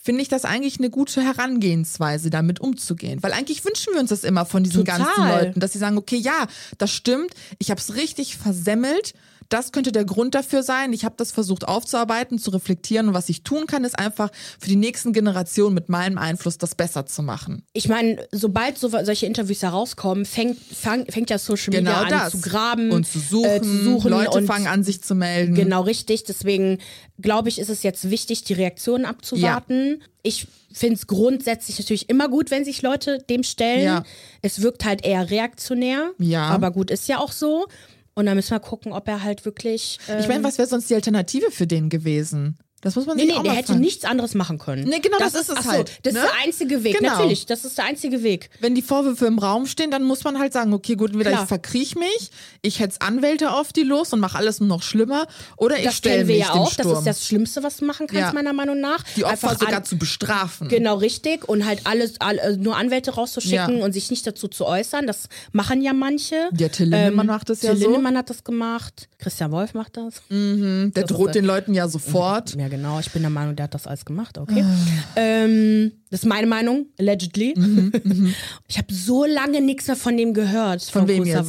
finde 0.00 0.22
ich 0.22 0.28
das 0.28 0.44
eigentlich 0.44 0.78
eine 0.78 0.90
gute 0.90 1.22
Herangehensweise, 1.22 2.30
damit 2.30 2.60
umzugehen. 2.60 3.22
Weil 3.22 3.32
eigentlich 3.32 3.64
wünschen 3.64 3.92
wir 3.92 4.00
uns 4.00 4.10
das 4.10 4.24
immer 4.24 4.44
von 4.44 4.64
diesen 4.64 4.84
Total. 4.84 4.98
ganzen 4.98 5.28
Leuten, 5.28 5.60
dass 5.60 5.72
sie 5.72 5.78
sagen, 5.78 5.96
okay, 5.96 6.16
ja, 6.16 6.46
das 6.78 6.92
stimmt, 6.92 7.34
ich 7.58 7.70
habe 7.70 7.80
es 7.80 7.94
richtig 7.94 8.36
versemmelt, 8.36 9.14
das 9.52 9.72
könnte 9.72 9.92
der 9.92 10.04
Grund 10.04 10.34
dafür 10.34 10.62
sein. 10.62 10.92
Ich 10.92 11.04
habe 11.04 11.14
das 11.18 11.32
versucht 11.32 11.66
aufzuarbeiten, 11.68 12.38
zu 12.38 12.50
reflektieren 12.50 13.08
und 13.08 13.14
was 13.14 13.28
ich 13.28 13.42
tun 13.42 13.66
kann, 13.66 13.84
ist 13.84 13.98
einfach 13.98 14.30
für 14.58 14.68
die 14.68 14.76
nächsten 14.76 15.12
Generationen 15.12 15.74
mit 15.74 15.88
meinem 15.88 16.18
Einfluss 16.18 16.58
das 16.58 16.74
besser 16.74 17.06
zu 17.06 17.22
machen. 17.22 17.62
ich 17.72 17.88
meine, 17.88 18.26
sobald 18.32 18.78
so, 18.78 18.88
solche 18.88 19.26
Interviews 19.26 19.62
herauskommen, 19.62 20.24
fängt, 20.24 20.58
fang, 20.58 21.06
fängt 21.06 21.30
ja 21.30 21.38
Social 21.38 21.72
Genau 21.72 21.90
Media 22.02 22.18
an 22.18 22.24
das. 22.24 22.32
zu 22.32 22.40
graben 22.40 22.90
und 22.90 23.06
zu 23.06 23.18
suchen. 23.18 23.50
äh, 23.50 23.62
zu 23.62 23.84
suchen 23.84 24.10
Leute 24.10 24.38
und 24.38 24.46
fangen 24.46 24.66
an, 24.66 24.84
sich 24.84 25.02
zu 25.02 25.14
melden. 25.14 25.54
Genau, 25.54 25.82
richtig. 25.82 26.24
Deswegen 26.24 26.78
glaube 27.20 27.48
ich, 27.48 27.58
ist 27.58 27.68
es 27.68 27.82
jetzt 27.82 28.10
wichtig, 28.10 28.44
die 28.44 28.54
Reaktionen 28.54 29.04
abzuwarten. 29.04 30.02
Ich 30.22 30.46
finde 30.72 30.94
es 30.94 31.06
grundsätzlich 31.06 31.78
natürlich 31.78 32.08
immer 32.08 32.28
gut, 32.28 32.50
wenn 32.50 32.64
sich 32.64 32.82
Leute 32.82 33.18
dem 33.28 33.42
stellen. 33.42 33.84
Ja. 33.84 34.04
Es 34.40 34.62
wirkt 34.62 34.84
halt 34.84 35.04
eher 35.04 35.30
reaktionär. 35.30 36.12
Ja. 36.18 36.48
Aber 36.48 36.70
gut, 36.70 36.90
ist 36.90 37.08
ja 37.08 37.18
auch 37.18 37.32
so. 37.32 37.66
Und 38.14 38.26
dann 38.26 38.36
müssen 38.36 38.50
wir 38.50 38.60
gucken, 38.60 38.92
ob 38.92 39.08
er 39.08 39.22
halt 39.22 39.44
wirklich. 39.44 39.98
Ähm, 40.08 40.20
Ich 40.20 40.28
meine, 40.28 40.44
was 40.44 40.58
wäre 40.58 40.68
sonst 40.68 40.90
die 40.90 40.94
Alternative 40.94 41.50
für 41.50 41.66
den 41.66 41.88
gewesen? 41.88 42.58
Das 42.82 42.96
muss 42.96 43.06
man 43.06 43.16
Nee, 43.16 43.22
sich 43.22 43.32
nee, 43.32 43.38
auch 43.38 43.42
der 43.44 43.52
hätte 43.52 43.68
fragen. 43.68 43.80
nichts 43.80 44.04
anderes 44.04 44.34
machen 44.34 44.58
können. 44.58 44.84
Nee, 44.88 44.98
genau, 44.98 45.16
das 45.18 45.34
ist 45.34 45.48
es 45.48 45.56
ach 45.56 45.62
so, 45.62 45.70
halt, 45.70 45.92
Das 46.02 46.12
ne? 46.12 46.18
ist 46.20 46.26
der 46.26 46.34
einzige 46.44 46.84
Weg. 46.84 46.98
Genau. 46.98 47.12
Natürlich, 47.12 47.46
das 47.46 47.64
ist 47.64 47.78
der 47.78 47.84
einzige 47.84 48.22
Weg. 48.24 48.50
Wenn 48.60 48.74
die 48.74 48.82
Vorwürfe 48.82 49.26
im 49.26 49.38
Raum 49.38 49.66
stehen, 49.66 49.90
dann 49.90 50.02
muss 50.02 50.24
man 50.24 50.38
halt 50.38 50.52
sagen, 50.52 50.72
okay, 50.74 50.96
gut, 50.96 51.10
entweder 51.12 51.30
Klar. 51.30 51.42
ich 51.44 51.48
verkriech 51.48 51.94
mich, 51.96 52.30
ich 52.60 52.80
hetz 52.80 52.96
Anwälte 52.98 53.52
auf 53.52 53.72
die 53.72 53.84
los 53.84 54.12
und 54.12 54.18
mache 54.20 54.36
alles 54.36 54.60
noch 54.60 54.82
schlimmer, 54.82 55.26
oder 55.56 55.78
ich 55.78 55.84
Das 55.84 55.94
stelle 55.96 56.24
mich 56.24 56.38
ja 56.38 56.52
dem 56.52 56.60
auch. 56.62 56.72
Sturm. 56.72 56.88
Das 56.90 56.98
ist 56.98 57.06
das 57.06 57.26
Schlimmste, 57.26 57.62
was 57.62 57.76
du 57.76 57.84
machen 57.84 58.06
kannst, 58.08 58.20
Ja. 58.20 58.32
meiner 58.32 58.52
Meinung 58.52 58.80
nach. 58.80 59.04
die 59.16 59.24
Opfer 59.24 59.32
Einfach 59.50 59.60
sogar 59.60 59.76
an- 59.76 59.84
zu 59.84 59.96
bestrafen. 59.96 60.66
Genau, 60.68 60.96
richtig. 60.96 61.48
Und 61.48 61.64
halt 61.64 61.82
alles, 61.84 62.20
alle, 62.20 62.56
nur 62.56 62.76
Anwälte 62.76 63.12
rauszuschicken 63.12 63.78
Ja. 63.78 63.84
und 63.84 63.92
sich 63.92 64.10
nicht 64.10 64.26
dazu 64.26 64.48
zu 64.48 64.66
äußern. 64.66 65.06
Das 65.06 65.28
machen 65.52 65.82
ja 65.82 65.92
manche. 65.92 66.34
Der 66.50 66.72
Till 66.72 66.88
Lindemann 66.88 67.28
macht 67.28 67.48
das 67.48 67.62
ja 67.62 67.70
Till 67.70 67.78
so. 67.80 67.86
Lindemann 67.86 68.16
hat 68.16 68.28
das 68.28 68.42
gemacht. 68.42 69.08
Christian 69.18 69.52
Wolf 69.52 69.72
macht 69.74 69.96
das. 69.96 70.14
Der 70.30 70.90
das 70.92 71.04
droht 71.04 71.36
den 71.36 71.44
Leuten 71.44 71.74
ja 71.74 71.86
sofort. 71.86 72.56
Ja, 72.56 72.71
genau. 72.72 72.98
Ich 72.98 73.10
bin 73.12 73.22
der 73.22 73.30
Meinung, 73.30 73.54
der 73.54 73.64
hat 73.64 73.74
das 73.74 73.86
alles 73.86 74.04
gemacht. 74.04 74.38
Okay. 74.38 74.64
Ah. 74.64 74.76
Ähm, 75.16 75.92
das 76.10 76.20
ist 76.20 76.26
meine 76.26 76.46
Meinung, 76.46 76.86
allegedly. 76.98 77.54
Mhm, 77.56 77.92
Ich 78.68 78.78
habe 78.78 78.92
so 78.92 79.24
lange 79.24 79.60
nichts 79.60 79.86
mehr 79.86 79.96
von 79.96 80.16
dem 80.16 80.32
gehört. 80.32 80.82
Von, 80.82 81.06
wem 81.06 81.18
Kool 81.18 81.28
jetzt? 81.28 81.48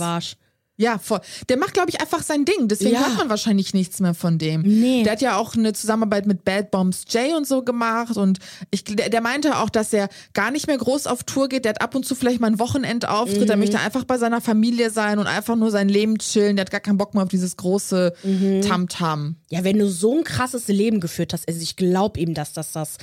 Ja, 0.84 0.98
voll. 1.00 1.22
Der 1.48 1.58
macht, 1.58 1.74
glaube 1.74 1.90
ich, 1.90 2.02
einfach 2.02 2.22
sein 2.24 2.44
Ding. 2.44 2.68
Deswegen 2.68 2.96
Ja. 2.96 3.08
hört 3.08 3.18
man 3.18 3.30
wahrscheinlich 3.30 3.74
nichts 3.74 4.00
mehr 4.02 4.14
von 4.14 4.38
dem. 4.38 4.62
Nee. 4.64 5.04
Der 5.04 5.14
hat 5.14 5.22
ja 5.22 5.38
auch 5.38 5.56
eine 5.56 5.72
Zusammenarbeit 5.72 6.26
mit 6.26 6.44
Bad 6.44 6.72
Bombs 6.72 7.06
Jay 7.10 7.34
und 7.34 7.48
so 7.48 7.62
gemacht. 7.64 8.18
Und 8.18 8.40
ich, 8.70 8.84
der, 8.84 9.10
der 9.10 9.22
meinte 9.22 9.58
auch, 9.60 9.70
dass 9.70 9.94
er 9.94 10.10
gar 10.34 10.52
nicht 10.52 10.68
mehr 10.68 10.78
groß 10.78 11.08
auf 11.08 11.24
Tour 11.24 11.48
geht. 11.48 11.64
Der 11.66 11.70
hat 11.72 11.82
ab 11.82 11.96
und 11.96 12.06
zu 12.06 12.16
vielleicht 12.16 12.42
mal 12.42 12.48
einen 12.48 12.60
Wochenendauftritt. 12.60 13.46
Mhm. 13.46 13.50
Er 13.52 13.58
möchte 13.58 13.80
einfach 13.80 14.04
bei 14.04 14.18
seiner 14.18 14.42
Familie 14.42 14.90
sein 14.90 15.20
und 15.20 15.28
einfach 15.28 15.56
nur 15.56 15.72
sein 15.72 15.88
Leben 15.88 16.18
chillen. 16.18 16.58
Der 16.58 16.66
hat 16.66 16.72
gar 16.72 16.82
keinen 16.82 16.98
Bock 16.98 17.14
mehr 17.14 17.24
auf 17.24 17.30
dieses 17.30 17.56
große 17.56 18.14
Mhm. 18.24 18.62
Tamtam. 18.62 19.36
Ja, 19.50 19.64
wenn 19.64 19.78
du 19.80 19.88
so 19.88 20.18
ein 20.18 20.24
krasses 20.24 20.68
Leben 20.68 21.00
geführt 21.00 21.32
hast, 21.34 21.48
also 21.48 21.62
ich 21.62 21.76
glaube 21.78 22.20
ihm, 22.20 22.34
dass 22.34 22.52
das 22.54 22.72
das 22.74 22.98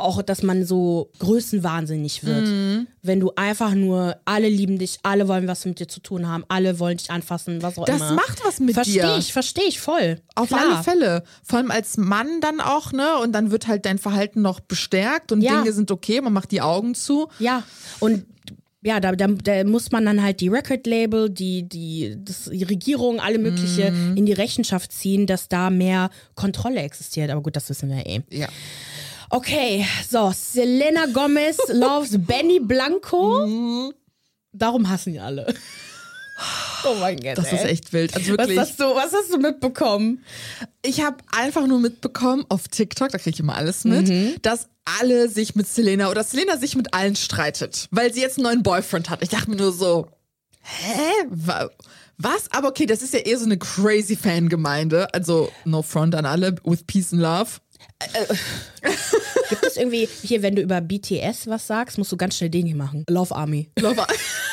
auch, 0.00 0.22
dass 0.22 0.42
man 0.42 0.64
so 0.64 1.10
größenwahnsinnig 1.18 2.24
wird. 2.24 2.46
Mhm. 2.46 2.86
Wenn 3.02 3.20
du 3.20 3.32
einfach 3.36 3.74
nur, 3.74 4.16
alle 4.24 4.48
lieben 4.48 4.78
dich, 4.78 4.98
alle 5.02 5.28
wollen 5.28 5.46
was 5.48 5.64
mit 5.64 5.78
dir 5.80 5.88
zu 5.88 6.00
tun 6.00 6.28
haben, 6.28 6.44
alle 6.48 6.78
wollen 6.78 6.96
dich 6.98 7.10
anfassen, 7.10 7.62
was 7.62 7.78
auch 7.78 7.84
Das 7.84 8.00
immer. 8.00 8.12
macht 8.14 8.44
was 8.44 8.60
mit 8.60 8.74
versteh 8.74 8.92
dir. 9.00 9.16
ich, 9.18 9.32
verstehe 9.32 9.66
ich 9.68 9.80
voll. 9.80 10.20
Auf 10.34 10.48
Klar. 10.48 10.60
alle 10.74 10.82
Fälle. 10.82 11.22
Vor 11.42 11.58
allem 11.58 11.70
als 11.70 11.96
Mann 11.96 12.40
dann 12.40 12.60
auch, 12.60 12.92
ne? 12.92 13.18
Und 13.22 13.32
dann 13.32 13.50
wird 13.50 13.66
halt 13.66 13.84
dein 13.86 13.98
Verhalten 13.98 14.42
noch 14.42 14.60
bestärkt 14.60 15.32
und 15.32 15.40
Ja. 15.42 15.60
Dinge 15.60 15.72
sind 15.72 15.90
okay, 15.90 16.20
man 16.20 16.32
macht 16.32 16.50
die 16.50 16.60
Augen 16.60 16.94
zu. 16.94 17.28
Ja, 17.38 17.62
und 18.00 18.24
ja, 18.80 19.00
da, 19.00 19.10
da, 19.12 19.26
da 19.26 19.64
muss 19.64 19.90
man 19.90 20.04
dann 20.06 20.22
halt 20.22 20.40
die 20.40 20.46
Record-Label, 20.48 21.30
die, 21.30 21.68
die, 21.68 22.14
das, 22.24 22.44
die 22.44 22.62
Regierung, 22.62 23.18
alle 23.18 23.38
mögliche 23.38 23.90
Mhm. 23.90 24.16
in 24.16 24.24
die 24.24 24.32
Rechenschaft 24.32 24.92
ziehen, 24.92 25.26
dass 25.26 25.48
da 25.48 25.68
mehr 25.68 26.10
Kontrolle 26.36 26.80
existiert. 26.82 27.30
Aber 27.30 27.42
gut, 27.42 27.56
das 27.56 27.68
wissen 27.68 27.88
wir 27.90 28.06
eh. 28.06 28.20
Ja. 28.30 28.46
Okay, 29.30 29.86
so, 30.08 30.32
Selena 30.34 31.06
Gomez 31.06 31.58
loves 31.68 32.16
Benny 32.18 32.60
Blanco. 32.60 33.92
Darum 34.52 34.88
hassen 34.88 35.14
ihn 35.14 35.20
alle. 35.20 35.54
Oh 36.84 36.94
mein 37.00 37.16
Gott. 37.18 37.36
Das 37.36 37.52
ist 37.52 37.64
ey. 37.64 37.70
echt 37.70 37.92
wild. 37.92 38.14
Also 38.14 38.30
Was 38.32 38.38
wirklich. 38.38 38.58
hast, 38.58 38.80
du, 38.80 38.84
was 38.94 39.12
hast 39.12 39.32
du 39.32 39.38
mitbekommen? 39.38 40.24
Ich 40.82 41.02
habe 41.02 41.16
einfach 41.32 41.66
nur 41.66 41.80
mitbekommen 41.80 42.44
auf 42.48 42.68
TikTok, 42.68 43.10
da 43.10 43.18
kriege 43.18 43.34
ich 43.34 43.40
immer 43.40 43.56
alles 43.56 43.84
mit, 43.84 44.08
Mhm. 44.08 44.36
dass 44.42 44.68
alle 45.00 45.28
sich 45.28 45.54
mit 45.56 45.66
Selena 45.66 46.08
oder 46.10 46.22
Selena 46.24 46.56
sich 46.56 46.76
mit 46.76 46.94
allen 46.94 47.16
streitet, 47.16 47.88
weil 47.90 48.14
sie 48.14 48.20
jetzt 48.20 48.38
einen 48.38 48.44
neuen 48.44 48.62
Boyfriend 48.62 49.10
hat. 49.10 49.22
Ich 49.22 49.28
dachte 49.28 49.50
mir 49.50 49.56
nur 49.56 49.72
so, 49.72 50.06
hä? 50.62 51.10
Wa- 51.28 51.68
Was? 52.16 52.50
Aber 52.52 52.68
okay, 52.68 52.86
das 52.86 53.02
ist 53.02 53.12
ja 53.12 53.20
eher 53.20 53.38
so 53.38 53.44
eine 53.44 53.58
crazy 53.58 54.16
Fangemeinde. 54.16 55.12
Also 55.12 55.52
no 55.64 55.82
front 55.82 56.14
an 56.14 56.24
alle, 56.24 56.54
with 56.64 56.84
peace 56.86 57.12
and 57.12 57.20
love. 57.20 57.50
Gibt 59.48 59.64
es 59.64 59.76
irgendwie, 59.76 60.08
hier, 60.22 60.42
wenn 60.42 60.54
du 60.54 60.62
über 60.62 60.80
BTS 60.80 61.46
was 61.48 61.66
sagst, 61.66 61.98
musst 61.98 62.12
du 62.12 62.16
ganz 62.16 62.36
schnell 62.36 62.50
den 62.50 62.66
hier 62.66 62.76
machen. 62.76 63.04
Love 63.08 63.34
Army. 63.34 63.68
Love- 63.78 63.96
Das 63.96 64.08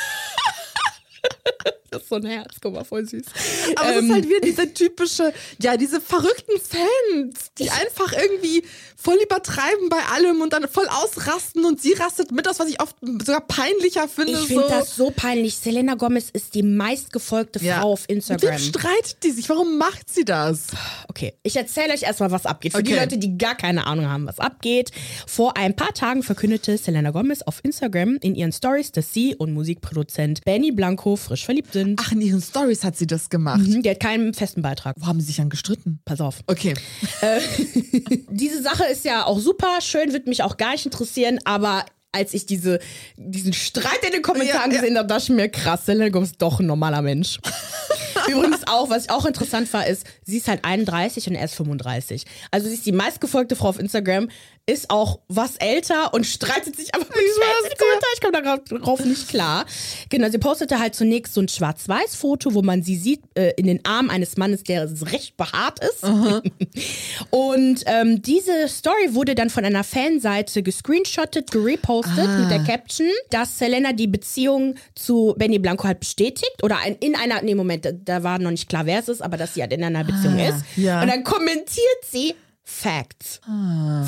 ist 1.96 2.08
so 2.08 2.16
ein 2.16 2.26
Herz, 2.26 2.54
guck 2.60 2.74
mal, 2.74 2.84
voll 2.84 3.06
süß. 3.06 3.22
Aber 3.76 3.90
es 3.90 3.96
Ähm, 3.98 4.04
ist 4.06 4.12
halt 4.12 4.28
wieder 4.28 4.40
diese 4.40 4.72
typische, 4.74 5.32
ja, 5.60 5.76
diese 5.76 6.00
verrückten 6.00 6.58
Fans, 6.60 7.50
die 7.58 7.70
einfach 7.70 8.12
irgendwie 8.12 8.62
voll 8.96 9.18
übertreiben 9.22 9.88
bei 9.88 10.02
allem 10.14 10.40
und 10.40 10.52
dann 10.52 10.66
voll 10.68 10.86
ausrasten 10.88 11.64
und 11.64 11.80
sie 11.80 11.92
rastet 11.92 12.32
mit 12.32 12.48
aus, 12.48 12.58
was 12.58 12.68
ich 12.68 12.80
oft 12.80 12.96
sogar 13.00 13.40
peinlicher 13.42 14.08
finde. 14.08 14.32
Ich 14.32 14.46
finde 14.46 14.62
so. 14.64 14.68
das 14.68 14.96
so 14.96 15.10
peinlich. 15.14 15.56
Selena 15.56 15.94
Gomez 15.94 16.30
ist 16.32 16.54
die 16.54 16.62
meistgefolgte 16.62 17.58
Ja. 17.64 17.80
Frau 17.80 17.92
auf 17.92 18.00
Mit 18.02 18.08
wem 18.10 18.16
Instagram. 18.16 18.58
streitet 18.58 19.16
die 19.22 19.30
sich? 19.30 19.48
Warum 19.48 19.78
macht 19.78 20.08
sie 20.08 20.24
das? 20.24 20.66
Okay, 21.08 21.34
ich 21.42 21.56
erzähle 21.56 21.92
euch 21.94 22.02
erstmal, 22.02 22.30
was 22.30 22.46
abgeht. 22.46 22.72
Für 22.72 22.82
die 22.82 22.92
Okay. 22.92 23.00
Leute, 23.00 23.18
die 23.18 23.36
gar 23.38 23.54
keine 23.54 23.86
Ahnung 23.86 24.08
haben, 24.08 24.26
was 24.26 24.38
abgeht. 24.40 24.90
Vor 25.26 25.56
ein 25.56 25.76
paar 25.76 25.92
Tagen 25.94 26.22
verkündete 26.22 26.76
Selena 26.78 27.10
Gomez 27.10 27.42
auf 27.42 27.60
Instagram 27.62 28.18
in 28.22 28.34
ihren 28.34 28.52
Stories, 28.52 28.92
dass 28.92 29.12
sie 29.12 29.34
und 29.36 29.52
Musikproduzent 29.52 30.44
Benny 30.44 30.72
Blanco 30.72 31.16
frisch 31.16 31.44
verliebt 31.44 31.72
sind. 31.72 31.85
Ach, 31.98 32.12
in 32.12 32.20
ihren 32.20 32.40
Stories 32.42 32.82
hat 32.84 32.96
sie 32.96 33.06
das 33.06 33.30
gemacht. 33.30 33.60
Mhm, 33.60 33.82
Die 33.82 33.90
hat 33.90 34.00
keinen 34.00 34.34
festen 34.34 34.62
Beitrag. 34.62 34.96
Wo 34.98 35.06
haben 35.06 35.20
sie 35.20 35.26
sich 35.26 35.36
dann 35.36 35.50
gestritten? 35.50 36.00
Pass 36.04 36.20
auf. 36.20 36.40
Okay. 36.46 36.74
Diese 38.30 38.62
Sache 38.62 38.84
ist 38.90 39.04
ja 39.04 39.24
auch 39.26 39.38
super 39.38 39.80
schön, 39.80 40.12
wird 40.12 40.26
mich 40.26 40.42
auch 40.42 40.56
gar 40.56 40.72
nicht 40.72 40.86
interessieren, 40.86 41.38
aber 41.44 41.84
als 42.12 42.32
ich 42.32 42.46
diese, 42.46 42.78
diesen 43.18 43.52
Streit 43.52 44.02
in 44.06 44.12
den 44.12 44.22
Kommentaren 44.22 44.70
Ja, 44.70 44.80
gesehen 44.80 44.96
habe, 44.96 45.06
dachte 45.06 45.24
ich 45.24 45.28
mir, 45.28 45.50
krass, 45.50 45.84
Selena 45.84 46.08
Gomez 46.08 46.30
ist 46.30 46.40
doch 46.40 46.60
ein 46.60 46.66
normaler 46.66 47.02
Mensch. 47.02 47.38
Übrigens 48.28 48.66
auch, 48.66 48.88
was 48.88 49.04
ich 49.04 49.10
auch 49.10 49.26
interessant 49.26 49.70
war, 49.74 49.86
ist, 49.86 50.06
sie 50.24 50.38
ist 50.38 50.48
halt 50.48 50.64
31 50.64 51.28
und 51.28 51.34
er 51.34 51.44
ist 51.44 51.54
35. 51.54 52.24
Also 52.50 52.68
sie 52.68 52.74
ist 52.74 52.86
die 52.86 52.92
meistgefolgte 52.92 53.54
Frau 53.54 53.68
auf 53.68 53.78
Instagram, 53.78 54.28
ist 54.68 54.90
auch 54.90 55.20
was 55.28 55.56
älter 55.56 56.12
und 56.12 56.26
streitet 56.26 56.76
sich 56.76 56.92
aber 56.92 57.04
mit 57.04 57.14
den 57.14 57.78
Kommentaren. 57.78 58.12
Ich 58.14 58.20
komme 58.20 58.80
darauf 58.80 59.04
nicht 59.04 59.28
klar. 59.28 59.64
Genau, 60.08 60.28
sie 60.28 60.38
postete 60.38 60.80
halt 60.80 60.96
zunächst 60.96 61.34
so 61.34 61.40
ein 61.40 61.48
Schwarz-Weiß-Foto, 61.48 62.52
wo 62.52 62.62
man 62.62 62.82
sie 62.82 62.96
sieht 62.96 63.22
äh, 63.34 63.52
in 63.56 63.66
den 63.66 63.84
Armen 63.84 64.10
eines 64.10 64.36
Mannes, 64.36 64.64
der 64.64 64.90
recht 65.12 65.36
behaart 65.36 65.78
ist. 65.84 66.02
Und 67.30 67.84
ähm, 67.86 68.22
diese 68.22 68.66
Story 68.68 69.14
wurde 69.14 69.36
dann 69.36 69.50
von 69.50 69.64
einer 69.64 69.84
Fanseite 69.84 70.64
gescreenshottet, 70.64 71.52
gerepostet 71.52 72.28
mit 72.40 72.50
der 72.50 72.64
Caption, 72.64 73.10
dass 73.30 73.58
Selena 73.58 73.92
die 73.92 74.08
Beziehung 74.08 74.74
zu 74.96 75.34
Benny 75.38 75.60
Blanco 75.60 75.84
halt 75.84 76.00
bestätigt 76.00 76.62
oder 76.64 76.78
ein, 76.78 76.96
in 76.96 77.14
einer, 77.14 77.40
nee, 77.42 77.54
Moment, 77.54 77.84
da, 77.84 77.92
da 77.92 78.22
war 78.24 78.40
noch 78.40 78.50
nicht 78.50 78.68
klar, 78.68 78.84
wer 78.84 78.98
es 78.98 79.08
ist, 79.08 79.22
aber 79.22 79.36
dass 79.36 79.54
sie 79.54 79.62
halt 79.62 79.72
in 79.72 79.84
einer 79.84 80.02
Beziehung 80.02 80.38
ist. 80.40 80.64
ja. 80.76 81.02
Und 81.02 81.08
dann 81.08 81.22
kommentiert 81.22 82.04
sie 82.10 82.34
Facts. 82.64 83.40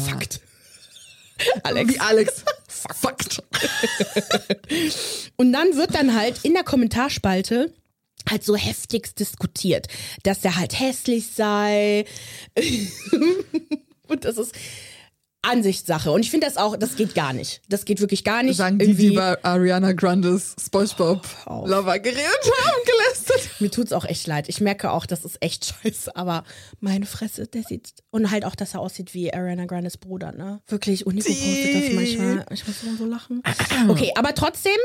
Fakt. 0.05 0.41
Alex. 1.63 1.95
Wie 1.95 2.01
Alex. 2.01 2.45
Fakt. 2.69 3.43
Und 5.37 5.53
dann 5.53 5.77
wird 5.77 5.95
dann 5.95 6.15
halt 6.15 6.45
in 6.45 6.55
der 6.55 6.65
Kommentarspalte 6.65 7.73
halt 8.29 8.45
so 8.45 8.57
heftigst 8.57 9.19
diskutiert, 9.19 9.89
dass 10.23 10.45
er 10.45 10.57
halt 10.57 10.79
hässlich 10.79 11.29
sei. 11.29 12.05
und 14.09 14.25
das 14.25 14.37
ist 14.37 14.55
Ansichtssache. 15.43 16.11
Und 16.11 16.21
ich 16.21 16.31
finde 16.31 16.47
das 16.47 16.57
auch, 16.57 16.77
das 16.77 16.97
geht 16.97 17.15
gar 17.15 17.33
nicht. 17.33 17.63
Das 17.69 17.85
geht 17.85 18.01
wirklich 18.01 18.25
gar 18.25 18.43
nicht. 18.43 18.57
Sagen 18.57 18.79
die, 18.79 18.87
die 18.87 18.91
Irgendwie- 18.93 19.13
über 19.15 19.39
Ariana 19.45 19.93
Grandes 19.93 20.57
Spongebob 20.61 21.25
auf. 21.47 21.69
Lover 21.69 21.99
geredet 22.01 22.27
haben, 22.27 22.77
gelästert. 22.85 23.49
Mir 23.61 23.71
tut's 23.71 23.93
auch 23.93 24.05
echt 24.05 24.27
leid. 24.27 24.49
Ich 24.49 24.61
merke 24.61 24.91
auch, 24.91 25.07
das 25.07 25.25
ist 25.25 25.39
echt 25.41 25.65
scheiße, 25.83 26.17
aber 26.17 26.45
meine 26.81 27.07
Fresse, 27.07 27.47
der 27.47 27.63
sieht. 27.63 27.91
Und 28.11 28.31
halt 28.31 28.45
auch, 28.45 28.57
dass 28.57 28.75
er 28.75 28.81
aussieht 28.81 29.15
wie 29.15 29.33
Ariana 29.33 29.67
Grandes 29.67 29.97
Bruder, 29.97 30.33
ne? 30.33 30.61
Wirklich, 30.67 31.07
Unico 31.07 31.29
postet 31.29 31.75
das 31.75 31.93
manchmal. 31.95 32.47
Ich 32.51 32.67
muss 32.67 32.83
immer 32.83 32.97
so 32.97 33.05
lachen. 33.07 33.43
Okay, 33.89 34.13
aber 34.17 34.35
trotzdem, 34.35 34.77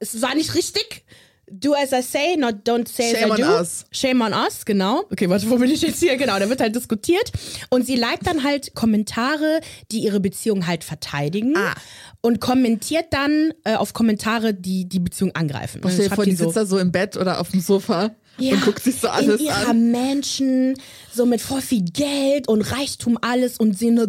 es 0.00 0.20
war 0.20 0.34
nicht 0.34 0.54
richtig. 0.54 1.04
Do 1.52 1.74
as 1.74 1.92
I 1.92 2.00
say, 2.02 2.36
not 2.36 2.64
don't 2.64 2.86
say 2.88 3.12
Shame 3.12 3.32
as 3.32 3.40
I 3.40 3.42
on 3.42 3.48
do. 3.48 3.60
us. 3.60 3.84
Shame 3.90 4.22
on 4.22 4.32
us, 4.32 4.64
genau. 4.64 5.04
Okay, 5.10 5.28
warte, 5.28 5.50
wo 5.50 5.56
bin 5.56 5.70
ich 5.70 5.82
jetzt 5.82 5.98
hier? 5.98 6.16
Genau, 6.16 6.38
da 6.38 6.48
wird 6.48 6.60
halt 6.60 6.76
diskutiert. 6.76 7.32
Und 7.70 7.86
sie 7.86 7.96
liked 7.96 8.26
dann 8.26 8.44
halt 8.44 8.74
Kommentare, 8.74 9.60
die 9.90 9.98
ihre 9.98 10.20
Beziehung 10.20 10.66
halt 10.66 10.84
verteidigen. 10.84 11.56
Ah. 11.56 11.74
Und 12.20 12.40
kommentiert 12.40 13.06
dann 13.10 13.52
äh, 13.64 13.74
auf 13.74 13.94
Kommentare, 13.94 14.54
die 14.54 14.88
die 14.88 15.00
Beziehung 15.00 15.34
angreifen. 15.34 15.82
Und 15.82 15.92
Stell 15.92 16.08
dir 16.08 16.14
vor, 16.14 16.24
die 16.24 16.30
die 16.30 16.36
so, 16.36 16.44
sitzt 16.44 16.56
da 16.56 16.66
so 16.66 16.78
im 16.78 16.92
Bett 16.92 17.16
oder 17.16 17.40
auf 17.40 17.50
dem 17.50 17.60
Sofa 17.60 18.10
und 18.38 18.62
guckt 18.62 18.82
sich 18.82 19.00
so 19.00 19.08
alles 19.08 19.40
in 19.40 19.46
ihrer 19.46 19.68
an. 19.68 19.90
Mansion, 19.90 20.74
so 21.12 21.26
mit 21.26 21.40
voll 21.40 21.60
viel 21.60 21.84
Geld 21.84 22.48
und 22.48 22.62
Reichtum 22.62 23.18
alles 23.20 23.58
und 23.58 23.78
sie 23.78 23.90
nur. 23.90 24.06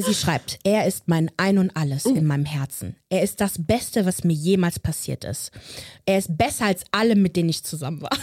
Sie 0.00 0.14
schreibt, 0.14 0.58
er 0.62 0.86
ist 0.86 1.08
mein 1.08 1.28
Ein 1.36 1.58
und 1.58 1.76
Alles 1.76 2.06
in 2.06 2.24
meinem 2.24 2.44
Herzen. 2.44 2.94
Er 3.08 3.22
ist 3.22 3.40
das 3.40 3.54
Beste, 3.58 4.06
was 4.06 4.22
mir 4.22 4.32
jemals 4.32 4.78
passiert 4.78 5.24
ist. 5.24 5.50
Er 6.06 6.18
ist 6.18 6.38
besser 6.38 6.66
als 6.66 6.84
alle, 6.92 7.16
mit 7.16 7.34
denen 7.36 7.48
ich 7.48 7.64
zusammen 7.64 8.00
war. 8.02 8.16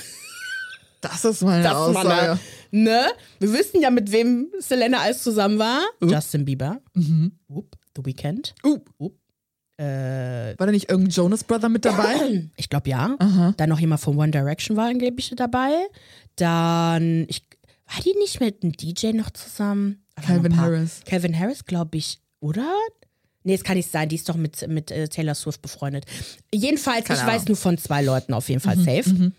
Das 1.02 1.24
ist 1.26 1.44
meine 1.44 1.64
Das 1.64 1.76
Aussage. 1.76 2.08
mal, 2.08 2.40
ne? 2.72 3.06
Wir 3.40 3.54
wissen 3.54 3.82
ja, 3.82 3.90
mit 3.92 4.12
wem 4.12 4.48
Selena 4.60 5.00
alles 5.00 5.22
zusammen 5.22 5.60
war. 5.60 5.82
Justin 6.02 6.46
Bieber. 6.46 6.80
Whoop, 7.48 7.76
The 7.96 8.06
Weeknd. 8.06 8.56
Uh, 8.66 8.80
Äh, 9.78 10.58
war 10.58 10.68
da 10.68 10.72
nicht 10.72 10.90
irgendein 10.90 11.12
Jonas 11.12 11.44
Brother 11.44 11.68
mit 11.70 11.84
dabei? 11.84 12.50
Ich 12.56 12.70
glaube 12.70 12.90
ja. 12.90 13.18
Dann 13.58 13.70
noch 13.70 13.80
jemand 13.80 14.00
von 14.02 14.18
One 14.18 14.32
Direction 14.32 14.78
war 14.78 14.88
angeblich 14.88 15.34
dabei. 15.36 15.74
Dann, 16.38 17.26
ich, 17.28 17.44
war 17.86 18.02
die 18.02 18.18
nicht 18.18 18.40
mit 18.40 18.64
einem 18.64 18.72
DJ 18.72 19.12
noch 19.12 19.32
zusammen? 19.32 20.05
Calvin. 20.22 20.58
Harris. 20.58 21.02
Calvin 21.06 21.38
Harris, 21.38 21.66
glaube 21.66 21.98
ich, 21.98 22.20
oder? 22.40 22.74
Nee, 23.44 23.54
es 23.54 23.64
kann 23.64 23.78
nicht 23.78 23.92
sein, 23.92 24.10
die 24.10 24.16
ist 24.16 24.28
doch 24.28 24.36
mit, 24.36 24.68
mit 24.68 24.90
äh, 24.90 25.08
Taylor 25.08 25.36
Swift 25.36 25.62
befreundet. 25.62 26.06
Jedenfalls, 26.54 27.06
Keine 27.06 27.20
ich 27.20 27.26
weiß 27.26 27.32
Ahnung. 27.34 27.42
Mhm, 27.44 27.48
nur 27.50 27.58
von 27.58 27.78
zwei 27.78 28.02
Leuten 28.02 28.34
auf 28.34 28.50
jeden 28.50 28.62
Fall 28.62 28.78
safe. 28.78 29.32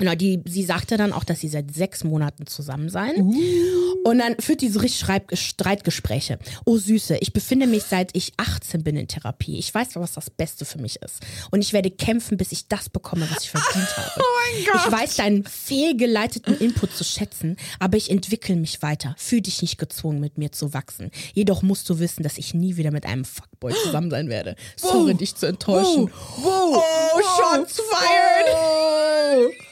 Genau, 0.00 0.14
die, 0.14 0.42
sie 0.46 0.64
sagte 0.64 0.96
dann 0.96 1.12
auch, 1.12 1.24
dass 1.24 1.40
sie 1.40 1.48
seit 1.50 1.74
sechs 1.74 2.04
Monaten 2.04 2.46
zusammen 2.46 2.88
seien. 2.88 3.20
Uh. 3.20 4.08
Und 4.08 4.18
dann 4.18 4.34
führt 4.40 4.62
die 4.62 4.70
so 4.70 4.80
richtig 4.80 4.98
Schreib 5.00 5.36
Streitgespräche. 5.36 6.38
Oh 6.64 6.78
Süße, 6.78 7.18
ich 7.18 7.34
befinde 7.34 7.66
mich 7.66 7.82
seit 7.82 8.16
ich 8.16 8.32
18 8.38 8.82
bin 8.82 8.96
in 8.96 9.08
Therapie. 9.08 9.58
Ich 9.58 9.74
weiß, 9.74 9.96
was 9.96 10.14
das 10.14 10.30
Beste 10.30 10.64
für 10.64 10.78
mich 10.78 11.02
ist. 11.02 11.20
Und 11.50 11.60
ich 11.60 11.74
werde 11.74 11.90
kämpfen, 11.90 12.38
bis 12.38 12.50
ich 12.50 12.66
das 12.66 12.88
bekomme, 12.88 13.28
was 13.30 13.44
ich 13.44 13.50
verdient 13.50 13.96
habe. 13.96 14.10
Oh 14.20 14.54
mein 14.54 14.64
Gott. 14.64 14.82
Ich 14.86 14.92
weiß 14.92 15.16
deinen 15.16 15.44
fehlgeleiteten 15.44 16.56
Input 16.58 16.94
zu 16.94 17.04
schätzen, 17.04 17.56
aber 17.78 17.96
ich 17.96 18.10
entwickle 18.10 18.56
mich 18.56 18.80
weiter. 18.82 19.14
Fühl 19.18 19.42
dich 19.42 19.60
nicht 19.60 19.76
gezwungen, 19.76 20.18
mit 20.18 20.38
mir 20.38 20.50
zu 20.50 20.72
wachsen. 20.72 21.10
Jedoch 21.34 21.62
musst 21.62 21.88
du 21.90 21.98
wissen, 21.98 22.22
dass 22.22 22.38
ich 22.38 22.54
nie 22.54 22.76
wieder 22.76 22.90
mit 22.90 23.04
einem 23.04 23.24
Fuckboy 23.26 23.74
zusammen 23.84 24.10
sein 24.10 24.28
werde. 24.28 24.56
Sorry, 24.76 25.14
dich 25.14 25.34
zu 25.34 25.46
enttäuschen. 25.46 26.10
Wow. 26.38 26.82
Oh, 26.82 27.20
shots 27.20 27.80
fired. 27.80 28.56
Oh. 28.56 29.69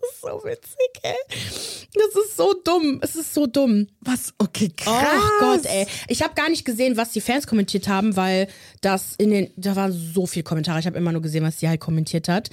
Das 0.00 0.10
ist 0.10 0.20
so 0.22 0.44
witzig, 0.44 0.90
ey. 1.02 1.14
Das 1.94 2.24
ist 2.24 2.36
so 2.36 2.54
dumm. 2.64 3.00
Es 3.02 3.16
ist 3.16 3.34
so 3.34 3.46
dumm. 3.46 3.88
Was? 4.00 4.32
Okay, 4.38 4.72
krass. 4.74 5.22
Oh 5.22 5.40
Gott, 5.40 5.66
ey. 5.66 5.86
Ich 6.08 6.22
habe 6.22 6.34
gar 6.34 6.48
nicht 6.48 6.64
gesehen, 6.64 6.96
was 6.96 7.12
die 7.12 7.20
Fans 7.20 7.46
kommentiert 7.46 7.88
haben, 7.88 8.16
weil 8.16 8.48
das 8.80 9.14
in 9.18 9.30
den, 9.30 9.50
da 9.56 9.76
waren 9.76 9.92
so 9.92 10.26
viele 10.26 10.44
Kommentare. 10.44 10.80
Ich 10.80 10.86
habe 10.86 10.96
immer 10.96 11.12
nur 11.12 11.22
gesehen, 11.22 11.44
was 11.44 11.60
sie 11.60 11.68
halt 11.68 11.80
kommentiert 11.80 12.28
hat. 12.28 12.50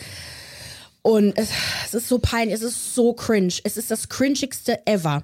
Und 1.01 1.37
es, 1.37 1.49
es 1.85 1.93
ist 1.93 2.09
so 2.09 2.19
peinlich, 2.19 2.55
es 2.55 2.61
ist 2.61 2.93
so 2.93 3.13
cringe. 3.13 3.53
Es 3.63 3.77
ist 3.77 3.91
das 3.91 4.09
cringigste 4.09 4.85
ever. 4.85 5.23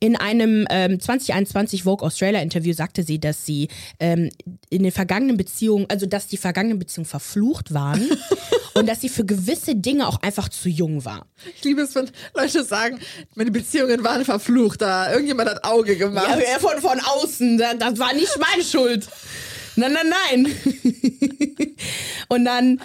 In 0.00 0.16
einem 0.16 0.66
ähm, 0.70 1.00
2021 1.00 1.84
Vogue 1.84 2.06
Australia 2.06 2.40
Interview 2.40 2.72
sagte 2.72 3.02
sie, 3.02 3.20
dass 3.20 3.46
sie 3.46 3.68
ähm, 4.00 4.30
in 4.70 4.82
den 4.82 4.92
vergangenen 4.92 5.36
Beziehungen, 5.36 5.86
also 5.88 6.06
dass 6.06 6.26
die 6.26 6.36
vergangenen 6.36 6.78
Beziehungen 6.78 7.06
verflucht 7.06 7.74
waren 7.74 8.10
und 8.74 8.88
dass 8.88 9.00
sie 9.00 9.08
für 9.08 9.24
gewisse 9.24 9.74
Dinge 9.76 10.08
auch 10.08 10.22
einfach 10.22 10.48
zu 10.48 10.68
jung 10.68 11.04
war. 11.04 11.26
Ich 11.56 11.64
liebe 11.64 11.82
es, 11.82 11.94
wenn 11.94 12.10
Leute 12.34 12.64
sagen, 12.64 12.98
meine 13.34 13.50
Beziehungen 13.50 14.02
waren 14.04 14.24
verflucht, 14.24 14.82
da 14.82 15.10
irgendjemand 15.12 15.50
hat 15.50 15.64
Auge 15.64 15.96
gemacht. 15.96 16.28
Ja, 16.28 16.36
er 16.36 16.60
von, 16.60 16.78
von 16.80 17.00
außen, 17.00 17.58
das, 17.58 17.78
das 17.78 17.98
war 17.98 18.14
nicht 18.14 18.38
meine 18.38 18.64
Schuld. 18.64 19.08
Nein, 19.76 19.94
nein, 19.94 20.12
nein. 20.44 20.54
Und 22.32 22.46
dann, 22.46 22.80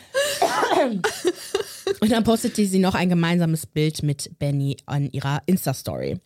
und 2.01 2.11
dann 2.11 2.23
postete 2.25 2.65
sie 2.65 2.79
noch 2.79 2.95
ein 2.95 3.07
gemeinsames 3.07 3.65
Bild 3.65 4.03
mit 4.03 4.37
Benny 4.39 4.75
an 4.85 5.09
ihrer 5.11 5.41
Insta-Story. 5.45 6.19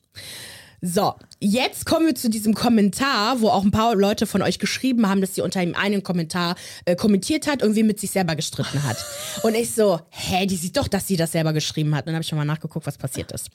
So, 0.84 1.13
jetzt 1.39 1.86
kommen 1.86 2.08
wir 2.08 2.15
zu 2.15 2.28
diesem 2.28 2.56
Kommentar, 2.56 3.39
wo 3.39 3.50
auch 3.50 3.63
ein 3.63 3.69
paar 3.69 3.95
Leute 3.95 4.26
von 4.26 4.41
euch 4.41 4.58
geschrieben 4.58 5.08
haben, 5.08 5.21
dass 5.21 5.36
sie 5.36 5.41
unter 5.41 5.62
ihm 5.62 5.76
einen 5.76 6.02
Kommentar 6.02 6.56
äh, 6.86 6.95
kommentiert 6.95 7.45
hat, 7.45 7.62
irgendwie 7.62 7.84
mit 7.84 8.00
sich 8.00 8.10
selber 8.10 8.36
gestritten 8.36 8.82
hat. 8.82 8.97
Und 9.43 9.54
ich 9.54 9.76
so, 9.76 10.00
hä, 10.10 10.47
die 10.47 10.56
sieht 10.56 10.78
doch, 10.78 10.88
dass 10.88 11.06
sie 11.06 11.17
das 11.17 11.34
selber 11.34 11.54
geschrieben 11.54 11.93
hat. 11.93 12.06
Und 12.06 12.08
dann 12.08 12.15
habe 12.15 12.24
ich 12.24 12.30
schon 12.30 12.39
mal 12.39 12.45
nachgeguckt, 12.45 12.88
was 12.88 12.97
passiert 12.97 13.32
ist. 13.32 13.50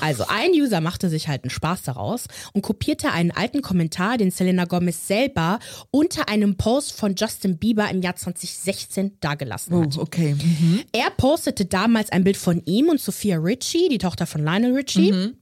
Also, 0.00 0.24
ein 0.28 0.52
User 0.52 0.80
machte 0.80 1.08
sich 1.08 1.26
halt 1.26 1.42
einen 1.42 1.50
Spaß 1.50 1.82
daraus 1.82 2.26
und 2.52 2.62
kopierte 2.62 3.10
einen 3.10 3.32
alten 3.32 3.60
Kommentar, 3.60 4.16
den 4.16 4.30
Selena 4.30 4.64
Gomez 4.64 5.08
selber 5.08 5.58
unter 5.90 6.28
einem 6.28 6.56
Post 6.56 6.92
von 6.92 7.16
Justin 7.16 7.58
Bieber 7.58 7.90
im 7.90 8.02
Jahr 8.02 8.14
2016 8.14 9.16
dagelassen 9.18 9.80
hat. 9.80 9.98
Oh, 9.98 10.02
okay. 10.02 10.34
Mhm. 10.34 10.84
Er 10.92 11.10
postete 11.10 11.64
damals 11.64 12.12
ein 12.12 12.22
Bild 12.22 12.36
von 12.36 12.62
ihm 12.66 12.88
und 12.88 13.00
Sophia 13.00 13.38
Richie, 13.38 13.88
die 13.88 13.98
Tochter 13.98 14.26
von 14.26 14.44
Lionel 14.44 14.74
Richie. 14.74 15.10
Mhm. 15.10 15.38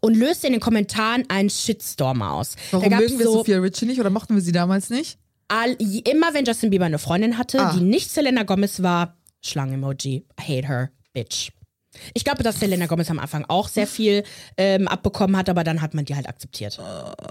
Und 0.00 0.14
löste 0.16 0.46
in 0.46 0.52
den 0.54 0.60
Kommentaren 0.60 1.24
einen 1.28 1.50
Shitstorm 1.50 2.22
aus. 2.22 2.56
Warum 2.70 2.88
mögen 2.88 3.18
wir 3.18 3.26
so 3.26 3.32
Sophia 3.38 3.58
Richie 3.58 3.86
nicht 3.86 4.00
oder 4.00 4.10
mochten 4.10 4.34
wir 4.34 4.42
sie 4.42 4.52
damals 4.52 4.90
nicht? 4.90 5.18
all, 5.48 5.72
immer 6.04 6.32
wenn 6.32 6.44
Justin 6.46 6.70
Bieber 6.70 6.86
eine 6.86 6.98
Freundin 6.98 7.36
hatte, 7.36 7.60
Ah. 7.60 7.74
die 7.76 7.82
nicht 7.84 8.10
Selena 8.10 8.44
Gomez 8.44 8.82
war, 8.82 9.18
Schlangen-Emoji, 9.42 10.24
I 10.40 10.42
hate 10.42 10.66
her, 10.68 10.90
bitch. 11.12 11.50
Ich 12.14 12.24
glaube, 12.24 12.42
dass 12.42 12.60
Selena 12.60 12.86
Gomez 12.86 13.10
am 13.10 13.18
Anfang 13.18 13.44
auch 13.48 13.68
sehr 13.68 13.86
viel 13.86 14.24
ähm, 14.56 14.88
abbekommen 14.88 15.36
hat, 15.36 15.48
aber 15.48 15.64
dann 15.64 15.80
hat 15.82 15.94
man 15.94 16.04
die 16.04 16.14
halt 16.14 16.28
akzeptiert. 16.28 16.78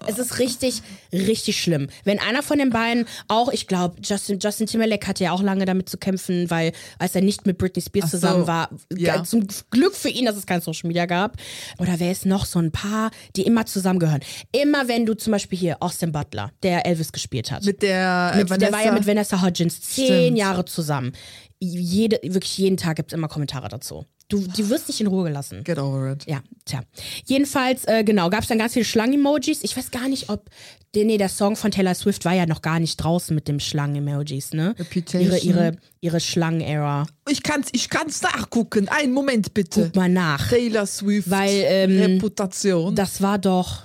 Es 0.07 0.19
ist 0.19 0.39
richtig, 0.39 0.81
richtig 1.11 1.61
schlimm. 1.61 1.87
Wenn 2.03 2.19
einer 2.19 2.43
von 2.43 2.57
den 2.57 2.69
beiden 2.69 3.05
auch, 3.27 3.49
ich 3.51 3.67
glaube, 3.67 3.95
Justin, 4.03 4.39
Justin 4.39 4.67
Timberlake 4.67 5.07
hatte 5.07 5.23
ja 5.23 5.31
auch 5.31 5.41
lange 5.41 5.65
damit 5.65 5.89
zu 5.89 5.97
kämpfen, 5.97 6.49
weil 6.49 6.71
als 6.99 7.15
er 7.15 7.21
nicht 7.21 7.45
mit 7.45 7.57
Britney 7.57 7.81
Spears 7.81 8.11
so, 8.11 8.17
zusammen 8.17 8.47
war, 8.47 8.69
ja. 8.95 9.17
g- 9.17 9.23
zum 9.23 9.47
Glück 9.69 9.95
für 9.95 10.09
ihn, 10.09 10.25
dass 10.25 10.35
es 10.35 10.45
kein 10.45 10.61
Social 10.61 10.87
Media 10.87 11.05
gab. 11.05 11.37
Oder 11.77 11.99
wer 11.99 12.11
ist 12.11 12.25
noch 12.25 12.45
so 12.45 12.59
ein 12.59 12.71
paar, 12.71 13.11
die 13.35 13.43
immer 13.43 13.65
zusammengehören? 13.65 14.21
Immer 14.51 14.87
wenn 14.87 15.05
du 15.05 15.13
zum 15.13 15.31
Beispiel 15.31 15.57
hier 15.57 15.77
Austin 15.81 16.11
Butler, 16.11 16.51
der 16.63 16.85
Elvis 16.85 17.11
gespielt 17.11 17.51
hat. 17.51 17.63
Mit 17.65 17.81
der 17.81 18.31
äh, 18.33 18.37
Mit, 18.37 18.49
Vanessa. 18.49 18.69
der 18.71 18.77
war 18.79 18.85
ja 18.85 18.91
mit 18.91 19.05
Vanessa 19.07 19.41
Hudgens 19.41 19.81
zehn 19.81 20.05
Stimmt. 20.07 20.37
Jahre 20.37 20.65
zusammen. 20.65 21.13
Jede, 21.59 22.19
wirklich 22.23 22.57
jeden 22.57 22.75
Tag 22.75 22.97
gibt 22.97 23.11
es 23.13 23.17
immer 23.17 23.29
Kommentare 23.29 23.69
dazu. 23.69 24.05
Du, 24.33 24.47
die 24.47 24.69
wirst 24.69 24.87
nicht 24.87 24.99
in 25.01 25.07
Ruhe 25.07 25.25
gelassen. 25.25 25.63
Get 25.63 25.77
over 25.77 26.11
it. 26.13 26.25
Ja, 26.27 26.41
tja. 26.65 26.81
Jedenfalls, 27.25 27.85
äh, 27.85 28.03
genau, 28.03 28.29
gab 28.29 28.41
es 28.41 28.47
dann 28.47 28.57
ganz 28.57 28.73
viele 28.73 28.85
Schlangen-Emojis. 28.85 29.63
Ich 29.63 29.77
weiß 29.77 29.91
gar 29.91 30.07
nicht, 30.09 30.29
ob. 30.29 30.49
der- 30.95 31.05
Nee, 31.05 31.17
der 31.17 31.29
Song 31.29 31.55
von 31.55 31.71
Taylor 31.71 31.95
Swift 31.95 32.23
war 32.25 32.33
ja 32.33 32.45
noch 32.45 32.61
gar 32.61 32.79
nicht 32.79 32.97
draußen 32.97 33.33
mit 33.35 33.47
dem 33.47 33.59
Schlangen-Emojis, 33.59 34.53
ne? 34.53 34.75
Reputation. 34.77 35.21
Ihre, 35.21 35.37
ihre, 35.39 35.77
ihre 36.01 36.19
Schlangen-Ära. 36.19 37.07
Ich 37.29 37.41
kann's, 37.43 37.69
ich 37.71 37.89
kann's 37.89 38.21
nachgucken. 38.21 38.87
Einen 38.89 39.11
Moment 39.13 39.53
bitte. 39.53 39.85
Guck 39.85 39.95
mal 39.95 40.09
nach. 40.09 40.49
Taylor 40.49 40.85
Swift. 40.85 41.29
Weil, 41.29 41.63
ähm, 41.67 41.99
Reputation. 41.99 42.95
Das 42.95 43.21
war 43.21 43.37
doch. 43.39 43.83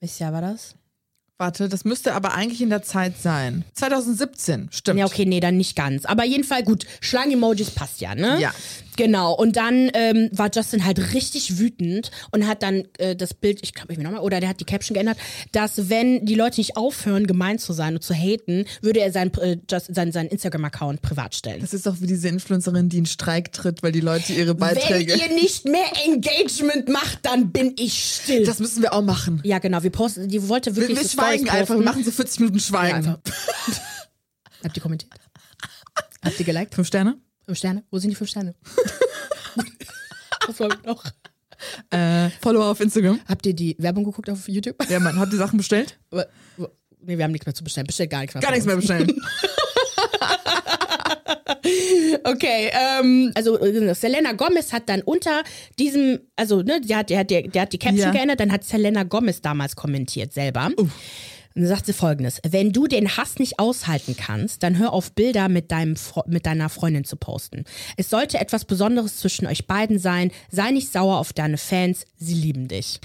Welches 0.00 0.18
Jahr 0.18 0.32
war 0.32 0.40
das? 0.40 0.74
Warte, 1.36 1.68
das 1.68 1.84
müsste 1.84 2.14
aber 2.14 2.32
eigentlich 2.34 2.62
in 2.62 2.70
der 2.70 2.82
Zeit 2.84 3.18
sein. 3.20 3.64
2017, 3.74 4.68
stimmt. 4.70 5.00
Ja, 5.00 5.06
okay, 5.06 5.24
nee, 5.26 5.40
dann 5.40 5.56
nicht 5.56 5.74
ganz. 5.74 6.04
Aber 6.04 6.24
jedenfalls 6.24 6.64
gut, 6.64 6.86
Schlangen-Emojis 7.00 7.70
passt 7.70 8.00
ja, 8.00 8.14
ne? 8.14 8.40
Ja. 8.40 8.52
Genau. 8.96 9.34
Und 9.34 9.56
dann 9.56 9.90
ähm, 9.94 10.28
war 10.32 10.50
Justin 10.54 10.84
halt 10.84 11.12
richtig 11.14 11.58
wütend 11.58 12.10
und 12.30 12.46
hat 12.46 12.62
dann 12.62 12.84
äh, 12.98 13.16
das 13.16 13.34
Bild, 13.34 13.60
ich 13.62 13.74
glaube, 13.74 13.92
ich 13.92 13.98
mir 13.98 14.04
nochmal, 14.04 14.20
oder 14.20 14.40
der 14.40 14.48
hat 14.48 14.60
die 14.60 14.64
Caption 14.64 14.94
geändert, 14.94 15.18
dass 15.52 15.88
wenn 15.88 16.24
die 16.26 16.34
Leute 16.34 16.60
nicht 16.60 16.76
aufhören, 16.76 17.26
gemein 17.26 17.58
zu 17.58 17.72
sein 17.72 17.94
und 17.94 18.02
zu 18.02 18.14
haten, 18.14 18.64
würde 18.82 19.00
er 19.00 19.10
sein, 19.12 19.32
äh, 19.34 19.56
Just, 19.70 19.94
sein, 19.94 20.12
sein 20.12 20.26
Instagram-Account 20.28 21.02
privat 21.02 21.34
stellen. 21.34 21.60
Das 21.60 21.74
ist 21.74 21.86
doch 21.86 22.00
wie 22.00 22.06
diese 22.06 22.28
Influencerin, 22.28 22.88
die 22.88 22.98
in 22.98 23.06
Streik 23.06 23.52
tritt, 23.52 23.82
weil 23.82 23.92
die 23.92 24.00
Leute 24.00 24.32
ihre 24.32 24.48
Wenn 24.50 24.56
Beiträge. 24.58 25.14
ihr 25.16 25.34
nicht 25.34 25.64
mehr 25.66 25.86
Engagement 26.06 26.88
macht, 26.88 27.18
dann 27.22 27.50
bin 27.52 27.72
ich 27.78 28.18
still. 28.22 28.44
Das 28.44 28.58
müssen 28.60 28.82
wir 28.82 28.92
auch 28.92 29.02
machen. 29.02 29.40
ja, 29.44 29.58
genau. 29.58 29.82
Wir 29.82 29.90
posten, 29.90 30.28
die 30.28 30.48
wollte 30.48 30.74
Wir, 30.76 30.82
wirklich 30.82 30.98
wir 30.98 31.04
so 31.04 31.08
Stories 31.10 31.40
schweigen 31.40 31.48
einfach. 31.50 31.74
Wir 31.74 31.82
machen 31.84 32.04
so 32.04 32.10
40 32.10 32.40
Minuten 32.40 32.58
Ja, 32.58 32.64
Schweigen. 32.64 32.94
einfach. 32.96 33.18
Habt 34.62 34.76
ihr 34.76 34.82
kommentiert? 34.82 35.12
Habt 36.22 36.38
ihr 36.38 36.46
geliked? 36.46 36.74
Fünf 36.74 36.86
Sterne? 36.88 37.16
Fünf 37.46 37.58
Sterne? 37.58 37.84
Wo 37.90 37.98
sind 37.98 38.10
die 38.10 38.16
fünf 38.16 38.30
Sterne? 38.30 38.54
Was 40.46 40.58
wir 40.58 40.68
noch? 40.86 41.04
Äh, 41.90 42.30
Follower 42.40 42.66
auf 42.66 42.80
Instagram. 42.80 43.20
Habt 43.26 43.46
ihr 43.46 43.54
die 43.54 43.76
Werbung 43.78 44.04
geguckt 44.04 44.28
auf 44.30 44.48
YouTube? 44.48 44.76
Ja, 44.88 45.00
Mann, 45.00 45.18
habt 45.18 45.32
ihr 45.32 45.38
Sachen 45.38 45.56
bestellt? 45.56 45.98
Nee, 46.10 47.18
wir 47.18 47.24
haben 47.24 47.32
nichts 47.32 47.46
mehr 47.46 47.54
zu 47.54 47.64
bestellen. 47.64 47.86
Bestellt 47.86 48.10
gar 48.10 48.20
nichts 48.20 48.34
mehr. 48.34 48.42
Gar 48.42 48.50
nichts 48.52 48.66
mehr 48.66 48.76
bestellen. 48.76 49.20
Okay, 52.26 52.70
ähm, 52.72 53.32
also 53.34 53.58
äh, 53.58 53.94
Selena 53.94 54.32
Gomez 54.32 54.72
hat 54.72 54.88
dann 54.88 55.02
unter 55.02 55.42
diesem, 55.78 56.20
also 56.36 56.62
ne, 56.62 56.80
der 56.80 56.98
hat, 56.98 57.10
der 57.10 57.24
der, 57.24 57.42
der 57.42 57.62
hat 57.62 57.72
die 57.72 57.78
Caption 57.78 58.06
Ja. 58.06 58.12
geändert, 58.12 58.40
dann 58.40 58.50
hat 58.52 58.64
Selena 58.64 59.02
Gomez 59.02 59.40
damals 59.40 59.76
kommentiert 59.76 60.32
selber. 60.32 60.70
Und 61.54 61.62
dann 61.62 61.68
sagt 61.68 61.86
sie 61.86 61.92
folgendes: 61.92 62.40
Wenn 62.48 62.72
du 62.72 62.86
den 62.86 63.16
Hass 63.16 63.38
nicht 63.38 63.58
aushalten 63.60 64.16
kannst, 64.16 64.62
dann 64.62 64.76
hör 64.78 64.92
auf, 64.92 65.12
Bilder 65.12 65.48
mit, 65.48 65.70
deinem, 65.70 65.94
mit 66.26 66.46
deiner 66.46 66.68
Freundin 66.68 67.04
zu 67.04 67.16
posten. 67.16 67.64
Es 67.96 68.10
sollte 68.10 68.40
etwas 68.40 68.64
Besonderes 68.64 69.18
zwischen 69.18 69.46
euch 69.46 69.66
beiden 69.66 69.98
sein. 69.98 70.32
Sei 70.50 70.70
nicht 70.72 70.90
sauer 70.90 71.18
auf 71.18 71.32
deine 71.32 71.58
Fans, 71.58 72.04
sie 72.16 72.34
lieben 72.34 72.66
dich. 72.68 73.00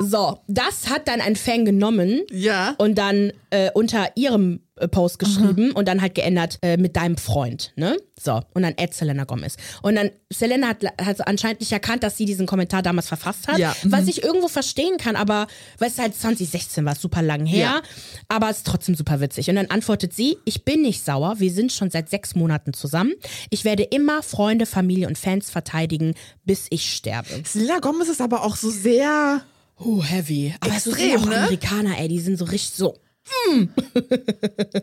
So, 0.00 0.40
das 0.48 0.88
hat 0.88 1.06
dann 1.06 1.20
ein 1.20 1.36
Fan 1.36 1.64
genommen 1.64 2.22
Ja. 2.30 2.74
und 2.78 2.96
dann 2.96 3.32
äh, 3.50 3.70
unter 3.72 4.08
ihrem 4.16 4.60
Post 4.88 5.18
geschrieben 5.18 5.72
und 5.72 5.88
dann 5.88 6.00
halt 6.00 6.14
geändert 6.14 6.58
äh, 6.62 6.76
mit 6.76 6.96
deinem 6.96 7.16
Freund, 7.16 7.72
ne? 7.76 7.96
So, 8.20 8.40
und 8.54 8.62
dann 8.62 8.74
Ed 8.76 8.94
Selena 8.94 9.24
Gomez. 9.24 9.56
Und 9.82 9.96
dann, 9.96 10.10
Selena 10.32 10.68
hat, 10.68 10.84
hat 11.00 11.26
anscheinend 11.26 11.60
nicht 11.60 11.72
erkannt, 11.72 12.04
dass 12.04 12.16
sie 12.16 12.24
diesen 12.24 12.46
Kommentar 12.46 12.80
damals 12.82 13.08
verfasst 13.08 13.48
hat, 13.48 13.58
Ja, 13.58 13.74
mhm. 13.82 13.90
was 13.92 14.06
ich 14.06 14.22
irgendwo 14.22 14.46
verstehen 14.48 14.96
kann, 14.96 15.16
aber, 15.16 15.48
weil 15.78 15.88
es 15.88 15.98
halt 15.98 16.14
2016 16.14 16.84
war, 16.84 16.94
super 16.94 17.22
lang 17.22 17.46
her, 17.46 17.60
Ja. 17.60 17.82
aber 18.28 18.48
es 18.50 18.58
ist 18.58 18.66
trotzdem 18.66 18.94
super 18.94 19.20
witzig. 19.20 19.48
Und 19.50 19.56
dann 19.56 19.66
antwortet 19.66 20.14
sie, 20.14 20.36
ich 20.44 20.64
bin 20.64 20.82
nicht 20.82 21.04
sauer, 21.04 21.40
wir 21.40 21.50
sind 21.50 21.72
schon 21.72 21.90
seit 21.90 22.10
sechs 22.10 22.34
Monaten 22.36 22.72
zusammen. 22.74 23.12
Ich 23.50 23.64
werde 23.64 23.82
immer 23.82 24.22
Freunde, 24.22 24.66
Familie 24.66 25.08
und 25.08 25.18
Fans 25.18 25.50
verteidigen, 25.50 26.14
bis 26.44 26.66
ich 26.70 26.92
sterbe. 26.92 27.42
Selena 27.44 27.80
Gomez 27.80 28.08
ist 28.08 28.20
aber 28.20 28.44
auch 28.44 28.54
so 28.56 28.70
sehr. 28.70 29.42
Oh, 29.78 30.02
heavy. 30.02 30.54
Aber 30.60 30.78
so 30.78 30.90
Extrem, 30.90 31.20
auch 31.20 31.26
ne? 31.26 31.36
Amerikaner, 31.38 31.98
ey, 31.98 32.06
die 32.06 32.20
sind 32.20 32.38
so 32.38 32.44
richtig 32.44 32.76
so 32.76 32.96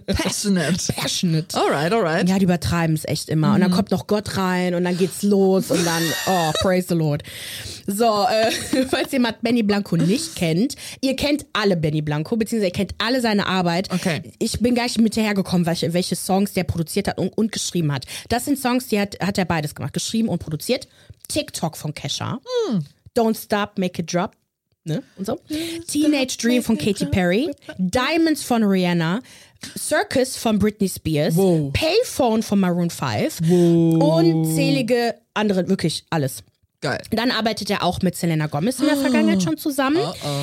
Passionate. 0.08 0.94
passionate. 0.96 1.56
Alright, 1.56 1.92
alright. 1.92 2.28
Ja, 2.28 2.38
die 2.38 2.46
übertreiben 2.46 2.96
es 2.96 3.06
echt 3.06 3.30
immer. 3.30 3.50
Mhm. 3.50 3.54
Und 3.56 3.62
dann 3.62 3.72
kommt 3.72 3.92
noch 3.92 4.08
Gott 4.08 4.38
rein 4.38 4.76
und 4.76 4.84
dann 4.84 4.98
geht's 4.98 5.24
los 5.24 5.72
und 5.72 5.86
dann, 5.86 6.04
oh, 6.28 6.52
praise 6.62 6.88
the 6.88 6.96
Lord. 6.96 7.24
So, 7.88 8.26
äh, 8.30 8.86
falls 8.90 9.12
jemand 9.12 9.42
Benny 9.42 9.64
Blanco 9.64 9.98
nicht 9.98 10.36
kennt, 10.36 10.76
ihr 11.02 11.16
kennt 11.16 11.46
alle 11.54 11.76
Benny 11.76 12.02
Blanco, 12.02 12.38
beziehungsweise 12.38 12.68
ihr 12.70 12.74
kennt 12.74 12.96
alle 12.98 13.22
seine 13.22 13.48
Arbeit. 13.48 13.92
Okay. 13.92 14.22
Ich 14.40 14.60
bin 14.60 14.76
gar 14.76 14.84
nicht 14.84 15.00
mit 15.00 15.16
hergekommen, 15.16 15.66
welche, 15.66 15.94
welche 15.94 16.16
Songs 16.16 16.54
der 16.54 16.64
produziert 16.64 17.08
hat 17.08 17.18
und, 17.18 17.30
und 17.30 17.52
geschrieben 17.52 17.92
hat. 17.92 18.06
Das 18.30 18.46
sind 18.46 18.60
Songs, 18.60 18.88
die 18.88 19.00
hat, 19.00 19.18
hat 19.20 19.38
er 19.38 19.46
beides 19.46 19.76
gemacht, 19.76 19.94
geschrieben 19.94 20.30
und 20.30 20.40
produziert. 20.40 20.88
TikTok 21.28 21.78
von 21.78 21.94
Kesha. 21.94 22.40
Hm. 22.70 22.86
Don't 23.16 23.38
Stop, 23.38 23.78
Make 23.78 24.02
It 24.02 24.14
Drop. 24.14 24.32
Ne? 24.90 25.04
Und 25.18 25.26
so. 25.26 25.40
Teenage 25.88 26.38
Dream 26.38 26.64
von 26.64 26.78
Katy 26.78 27.06
Perry. 27.06 27.52
Diamonds 27.78 28.44
von 28.44 28.64
Rihanna. 28.64 29.22
Circus 29.78 30.36
von 30.36 30.58
Britney 30.58 30.90
Spears. 30.90 31.36
Wow. 31.36 31.72
Payphone 31.74 32.44
von 32.44 32.60
Maroon 32.60 32.90
5. 32.90 33.42
Unzählige 33.50 35.16
andere, 35.34 35.70
wirklich 35.70 36.04
alles. 36.10 36.44
Geil. 36.82 37.02
Dann 37.12 37.32
arbeitet 37.32 37.70
er 37.70 37.84
auch 37.84 38.02
mit 38.02 38.16
Selena 38.16 38.48
Gomez 38.48 38.80
in 38.80 38.86
der 38.86 38.96
Vergangenheit 38.96 39.44
schon 39.44 39.58
zusammen. 39.58 40.00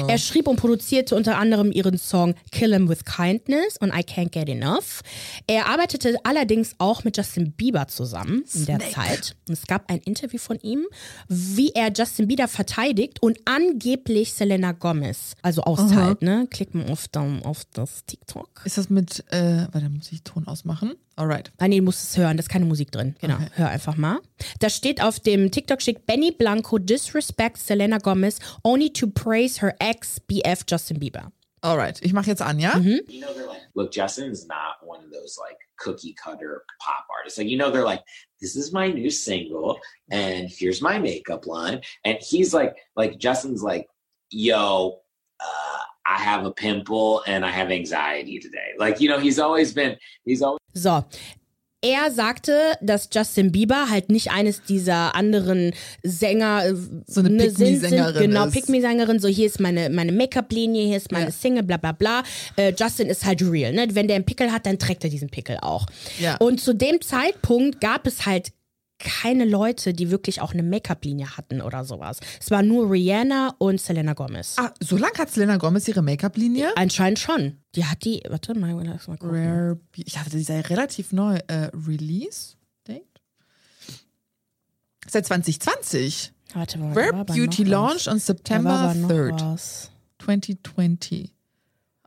Er 0.06 0.18
schrieb 0.18 0.46
und 0.48 0.56
produzierte 0.56 1.14
unter 1.14 1.38
anderem 1.38 1.72
ihren 1.72 1.96
Song 1.96 2.34
Kill 2.52 2.74
'Em 2.74 2.90
With 2.90 3.06
Kindness 3.06 3.78
und 3.78 3.88
I 3.88 4.00
Can't 4.00 4.30
Get 4.30 4.48
Enough. 4.50 5.00
Er 5.46 5.66
arbeitete 5.66 6.18
allerdings 6.24 6.74
auch 6.76 7.04
mit 7.04 7.16
Justin 7.16 7.52
Bieber 7.52 7.88
zusammen 7.88 8.44
in 8.54 8.66
der 8.66 8.80
Snake. 8.80 8.92
Zeit. 8.92 9.36
Und 9.48 9.54
es 9.54 9.66
gab 9.66 9.90
ein 9.90 10.00
Interview 10.00 10.38
von 10.38 10.58
ihm, 10.60 10.84
wie 11.28 11.70
er 11.70 11.90
Justin 11.90 12.28
Bieber 12.28 12.48
verteidigt 12.48 13.22
und 13.22 13.38
angeblich 13.46 14.34
Selena 14.34 14.72
Gomez, 14.72 15.36
also 15.40 15.62
austeilt. 15.62 16.20
Ne? 16.20 16.46
Klick 16.50 16.74
mal 16.74 16.90
auf, 16.90 17.08
auf 17.44 17.62
das 17.72 18.04
TikTok. 18.04 18.62
Ist 18.64 18.76
das 18.76 18.90
mit. 18.90 19.24
Äh, 19.30 19.68
warte, 19.72 19.88
muss 19.88 20.12
ich 20.12 20.22
Ton 20.22 20.46
ausmachen? 20.46 20.92
Alright. 21.18 21.50
Ah, 21.56 21.66
nee, 21.66 21.78
du 21.78 21.84
musst 21.84 22.10
es 22.10 22.16
hören, 22.18 22.36
da 22.36 22.42
ist 22.42 22.50
keine 22.50 22.66
Musik 22.66 22.92
drin. 22.92 23.16
Genau, 23.22 23.38
hör 23.54 23.70
einfach 23.70 23.96
mal. 23.96 24.18
Da 24.60 24.68
steht 24.68 25.02
auf 25.02 25.18
dem 25.18 25.50
TikTok 25.50 25.80
steht 25.80 26.04
Benny 26.04 26.25
Blanco 26.30 26.78
disrespects 26.78 27.58
Selena 27.58 27.98
Gomez 27.98 28.40
only 28.64 28.88
to 28.90 29.06
praise 29.06 29.58
her 29.58 29.74
ex 29.80 30.18
BF 30.28 30.66
Justin 30.66 30.98
Bieber. 30.98 31.32
Alright. 31.64 32.00
Ich 32.02 32.12
mache 32.12 32.28
jetzt 32.28 32.42
an, 32.42 32.58
ja? 32.60 32.74
Mhm. 32.74 33.00
you 33.08 33.20
know 33.20 33.32
they're 33.34 33.46
like 33.46 33.62
look 33.74 33.90
justin 33.90 34.30
is 34.30 34.46
not 34.46 34.76
one 34.82 35.02
of 35.02 35.10
those 35.10 35.36
like 35.40 35.56
cookie 35.78 36.14
cutter 36.14 36.62
pop 36.80 37.04
artists 37.10 37.38
like 37.38 37.48
you 37.48 37.56
know 37.58 37.70
they're 37.70 37.84
like 37.84 38.02
this 38.40 38.54
is 38.56 38.72
my 38.72 38.88
new 38.88 39.10
single 39.10 39.78
and 40.10 40.48
here's 40.48 40.80
my 40.80 40.98
makeup 40.98 41.46
line 41.46 41.80
and 42.04 42.18
he's 42.20 42.54
like 42.54 42.76
like 42.94 43.18
justin's 43.18 43.62
like 43.62 43.86
yo 44.30 45.00
uh, 45.40 45.78
i 46.06 46.16
have 46.18 46.44
a 46.46 46.52
pimple 46.52 47.22
and 47.26 47.44
i 47.44 47.50
have 47.50 47.70
anxiety 47.70 48.38
today 48.38 48.72
like 48.78 49.00
you 49.00 49.08
know 49.08 49.18
he's 49.18 49.38
always 49.38 49.72
been 49.72 49.96
he's 50.24 50.42
always 50.42 50.60
So. 50.74 51.04
Er 51.86 52.10
sagte, 52.10 52.52
dass 52.80 53.08
Justin 53.12 53.52
Bieber 53.52 53.88
halt 53.90 54.10
nicht 54.10 54.30
eines 54.32 54.62
dieser 54.62 55.14
anderen 55.14 55.72
Sänger 56.02 56.66
äh, 56.66 56.74
So 57.06 57.20
eine 57.20 57.30
ne, 57.30 57.50
sind, 57.50 57.80
Pick-me-Sängerin 57.80 58.14
sind, 58.14 58.22
genau. 58.22 58.46
Pick-me-Sängerin, 58.46 59.20
so 59.20 59.28
hier 59.28 59.46
ist 59.46 59.60
meine, 59.60 59.90
meine 59.90 60.12
Make-up-Linie, 60.12 60.86
hier 60.86 60.96
ist 60.96 61.12
meine 61.12 61.26
Ja. 61.26 61.30
Single, 61.32 61.62
bla 61.62 61.76
bla 61.76 61.92
bla. 61.92 62.22
Äh, 62.56 62.72
Justin 62.76 63.08
ist 63.08 63.24
halt 63.24 63.42
real, 63.42 63.72
ne? 63.72 63.86
Wenn 63.92 64.08
der 64.08 64.16
einen 64.16 64.26
Pickel 64.26 64.52
hat, 64.52 64.66
dann 64.66 64.78
trägt 64.78 65.04
er 65.04 65.10
diesen 65.10 65.28
Pickel 65.28 65.58
auch. 65.60 65.86
Ja. 66.18 66.36
Und 66.36 66.60
zu 66.60 66.74
dem 66.74 67.00
Zeitpunkt 67.00 67.80
gab 67.80 68.06
es 68.06 68.26
halt 68.26 68.52
keine 68.98 69.44
Leute, 69.44 69.92
die 69.92 70.10
wirklich 70.10 70.40
auch 70.40 70.52
eine 70.52 70.62
Make-up-Linie 70.62 71.36
hatten 71.36 71.60
oder 71.60 71.84
sowas. 71.84 72.18
Es 72.40 72.50
war 72.50 72.62
nur 72.62 72.90
Rihanna 72.90 73.54
und 73.58 73.80
Selena 73.80 74.14
Gomez. 74.14 74.56
Ah, 74.58 74.72
so 74.80 74.96
lang 74.96 75.16
hat 75.18 75.30
Selena 75.30 75.56
Gomez 75.58 75.86
ihre 75.88 76.02
Make-up-Linie? 76.02 76.76
Anscheinend 76.76 77.18
schon. 77.18 77.58
Die 77.74 77.84
hat 77.84 78.04
die, 78.04 78.22
warte 78.28 78.58
mal, 78.58 78.72
lass 78.84 79.08
mal 79.08 79.18
gucken. 79.18 79.36
Rare. 79.36 79.80
Ich 79.96 80.14
dachte, 80.14 80.30
die 80.30 80.42
sei 80.42 80.60
relativ 80.60 81.12
neu. 81.12 81.38
Äh, 81.48 81.70
Release 81.86 82.54
Date? 82.88 83.02
Seit 85.08 85.26
2020. 85.26 86.32
Warte 86.54 86.78
mal. 86.78 86.92
Rare 86.92 87.24
Beauty 87.24 87.64
Launch 87.64 88.08
on 88.08 88.18
September 88.18 88.70
aber 88.70 88.94
noch 88.94 89.10
3rd, 89.10 89.52
was. 89.52 89.90
2020. 90.24 91.35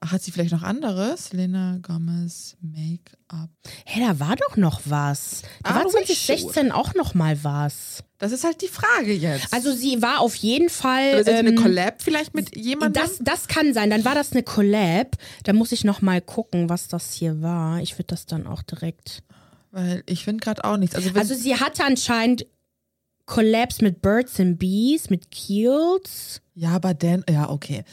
Hat 0.02 0.22
sie 0.22 0.32
vielleicht 0.32 0.54
noch 0.54 0.64
anderes? 0.64 1.26
Selena 1.30 1.78
Gomez 1.82 2.56
Make-up. 2.62 3.50
Hey, 3.86 4.02
da 4.08 4.20
war 4.20 4.36
doch 4.38 4.56
noch 4.56 4.82
was. 4.86 5.42
Da 5.64 5.72
Ah, 5.72 5.76
war 5.76 5.86
we 5.86 5.90
2016 5.92 6.72
auch 6.72 6.94
noch 6.96 7.14
mal 7.14 7.44
was. 7.44 8.04
Das 8.18 8.32
ist 8.32 8.44
halt 8.46 8.62
die 8.62 8.68
Frage 8.70 9.14
jetzt. 9.14 9.54
Also 9.54 9.74
sie 9.74 10.02
war 10.02 10.22
auf 10.22 10.36
jeden 10.36 10.70
Fall. 10.70 11.10
Oder 11.12 11.20
ist 11.20 11.28
jetzt 11.28 11.40
eine 11.40 11.50
ähm, 11.50 11.56
Collab 11.56 12.02
vielleicht 12.02 12.34
mit 12.34 12.56
jemandem? 12.56 13.02
das, 13.04 13.18
das 13.20 13.48
kann 13.48 13.74
sein. 13.74 13.90
Dann 13.90 14.06
war 14.06 14.16
das 14.16 14.32
eine 14.32 14.44
Collab. 14.44 15.18
Da 15.44 15.52
muss 15.54 15.72
ich 15.74 15.84
noch 15.84 16.02
mal 16.02 16.22
gucken, 16.22 16.70
was 16.70 16.88
das 16.88 17.14
hier 17.14 17.42
war. 17.42 17.82
Ich 17.82 17.94
würde 17.96 18.08
das 18.08 18.26
dann 18.26 18.48
auch 18.48 18.62
direkt. 18.64 19.24
Weil 19.72 20.04
ich 20.06 20.24
finde 20.24 20.42
gerade 20.44 20.64
auch 20.64 20.78
nichts. 20.78 20.96
Also, 20.96 21.12
Also 21.14 21.36
sie 21.36 21.56
hatte 21.56 21.84
anscheinend 21.84 22.46
Collabs 23.30 23.80
mit 23.82 24.02
Birds 24.02 24.40
and 24.40 24.58
Bees, 24.58 25.10
mit 25.12 25.30
Keels. 25.30 26.42
ja, 26.56 26.72
aber 26.72 26.94
dann, 26.96 27.24
ja, 27.30 27.48
okay. 27.50 27.84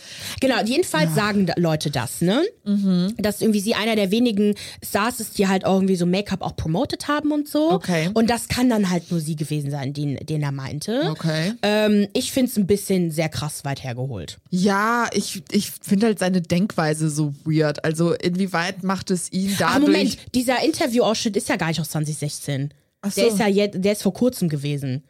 Genau, 0.40 0.60
jedenfalls 0.64 1.14
sagen 1.14 1.44
da- 1.46 1.52
Leute 1.58 1.90
das, 1.90 2.22
ne? 2.22 2.42
Mhm. 2.64 3.14
Dass 3.18 3.42
irgendwie 3.42 3.60
sie 3.60 3.74
einer 3.74 3.96
der 3.96 4.10
wenigen 4.10 4.54
Stars 4.82 5.20
ist, 5.20 5.36
die 5.38 5.46
halt 5.46 5.64
irgendwie 5.64 5.94
so 5.96 6.06
Make-up 6.06 6.40
auch 6.42 6.56
promotet 6.56 7.06
haben 7.06 7.32
und 7.32 7.46
so. 7.48 7.70
Okay. 7.70 8.08
Und 8.14 8.30
das 8.30 8.48
kann 8.48 8.70
dann 8.70 8.88
halt 8.90 9.10
nur 9.10 9.20
sie 9.20 9.36
gewesen 9.36 9.70
sein, 9.70 9.92
den, 9.92 10.16
den 10.16 10.42
er 10.42 10.52
meinte. 10.52 11.02
Okay. 11.10 11.52
Ähm, 11.62 12.08
ich 12.14 12.32
finde 12.32 12.50
es 12.50 12.56
ein 12.56 12.66
bisschen 12.66 13.10
sehr 13.10 13.28
krass 13.28 13.64
weit 13.64 13.84
hergeholt. 13.84 14.38
Ja, 14.50 15.06
ich, 15.12 15.42
ich 15.52 15.70
finde 15.70 16.06
halt 16.06 16.18
seine 16.18 16.40
Denkweise 16.40 17.10
so 17.10 17.34
weird. 17.44 17.84
Also, 17.84 18.14
inwieweit 18.14 18.82
macht 18.82 19.10
es 19.10 19.30
ihn 19.32 19.54
dadurch. 19.58 19.76
Ach, 19.76 19.80
Moment, 19.80 20.16
dieser 20.34 20.64
Interview-Ausschnitt 20.64 21.36
ist 21.36 21.48
ja 21.50 21.56
gar 21.56 21.68
nicht 21.68 21.80
aus 21.80 21.90
2016. 21.90 22.72
Ach 23.02 23.12
so. 23.12 23.20
Der 23.20 23.30
ist 23.30 23.38
ja 23.38 23.46
jetzt, 23.46 23.84
der 23.84 23.92
ist 23.92 24.02
vor 24.02 24.14
kurzem 24.14 24.48
gewesen. 24.48 25.04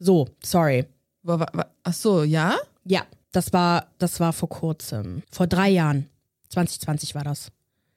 So, 0.00 0.26
sorry. 0.42 0.86
Ach 1.82 1.92
so, 1.92 2.22
ja? 2.22 2.56
Ja, 2.84 3.02
das 3.32 3.52
war, 3.52 3.86
das 3.98 4.18
war 4.18 4.32
vor 4.32 4.48
kurzem. 4.48 5.22
Vor 5.30 5.46
drei 5.46 5.68
Jahren. 5.68 6.08
2020 6.48 7.14
war 7.14 7.22
das. 7.22 7.52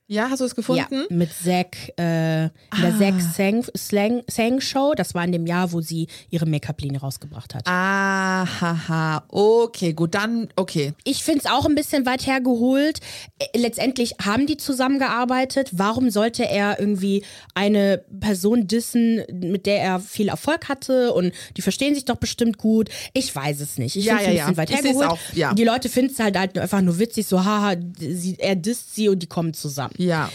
Ja, 0.08 0.30
hast 0.30 0.42
du 0.42 0.46
es 0.46 0.54
gefunden? 0.54 0.84
Ja, 1.10 1.16
mit 1.16 1.30
Zack, 1.34 1.78
äh, 1.98 2.44
in 2.46 2.52
der 2.82 2.94
Ah. 2.94 3.00
Zack 3.00 3.22
Sang, 3.22 3.66
Slang, 3.76 4.22
Sang 4.30 4.60
Show. 4.60 4.94
Das 4.98 5.16
war 5.16 5.24
in 5.24 5.32
dem 5.32 5.48
Jahr, 5.48 5.72
wo 5.72 5.80
sie 5.80 6.08
ihre 6.30 6.46
Make-up-Linie 6.46 7.00
rausgebracht 7.00 7.56
hat. 7.56 7.63
Ah, 7.68 8.46
haha. 8.60 9.24
Okay, 9.30 9.94
gut, 9.94 10.13
dann, 10.13 10.50
okay. 10.58 10.94
Ich 11.06 11.24
finde 11.24 11.39
es 11.39 11.46
auch 11.46 11.66
ein 11.66 11.74
bisschen 11.76 12.06
weit 12.06 12.28
hergeholt. 12.28 13.00
Äh, 13.39 13.58
Letztendlich 13.58 14.16
haben 14.22 14.46
die 14.46 14.58
zusammengearbeitet. 14.58 15.70
Warum 15.72 16.10
sollte 16.10 16.44
er 16.50 16.80
irgendwie 16.82 17.24
eine 17.56 18.04
Person 18.20 18.68
dissen, 18.68 19.24
mit 19.32 19.66
der 19.66 19.82
er 19.82 20.00
viel 20.02 20.28
Erfolg 20.28 20.68
hatte 20.68 21.13
und 21.13 21.32
die 21.56 21.62
verstehen 21.62 21.96
sich 21.96 22.04
doch 22.04 22.18
bestimmt 22.18 22.58
gut? 22.58 22.89
Ich 23.13 23.34
weiß 23.34 23.62
es 23.62 23.78
nicht. 23.78 23.96
Ich 23.96 24.04
Ja, 24.06 24.18
finde 24.18 24.32
es 24.34 24.38
ja, 24.38 24.48
ein 24.48 24.54
bisschen 24.54 24.54
ja. 24.54 24.58
weit 24.58 24.70
Ich 24.70 24.76
hergeholt. 24.76 25.08
auch, 25.10 25.20
ja. 25.34 25.54
Die 25.54 25.63
Leute 25.63 25.88
finden 25.88 26.12
es 26.12 26.20
halt, 26.20 26.38
halt 26.38 26.58
einfach 26.60 26.82
nur 26.82 27.00
witzig, 27.00 27.26
so 27.26 27.44
haha, 27.46 27.76
sie, 27.98 28.36
er 28.38 28.56
disst 28.58 28.94
sie 28.96 29.08
und 29.08 29.20
die 29.20 29.28
kommen 29.28 29.54
zusammen. 29.54 29.92
Ja. 29.97 30.32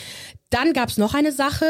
Dann 0.50 0.72
gab 0.72 0.88
es 0.88 0.96
noch 0.96 1.14
eine 1.14 1.32
Sache. 1.32 1.66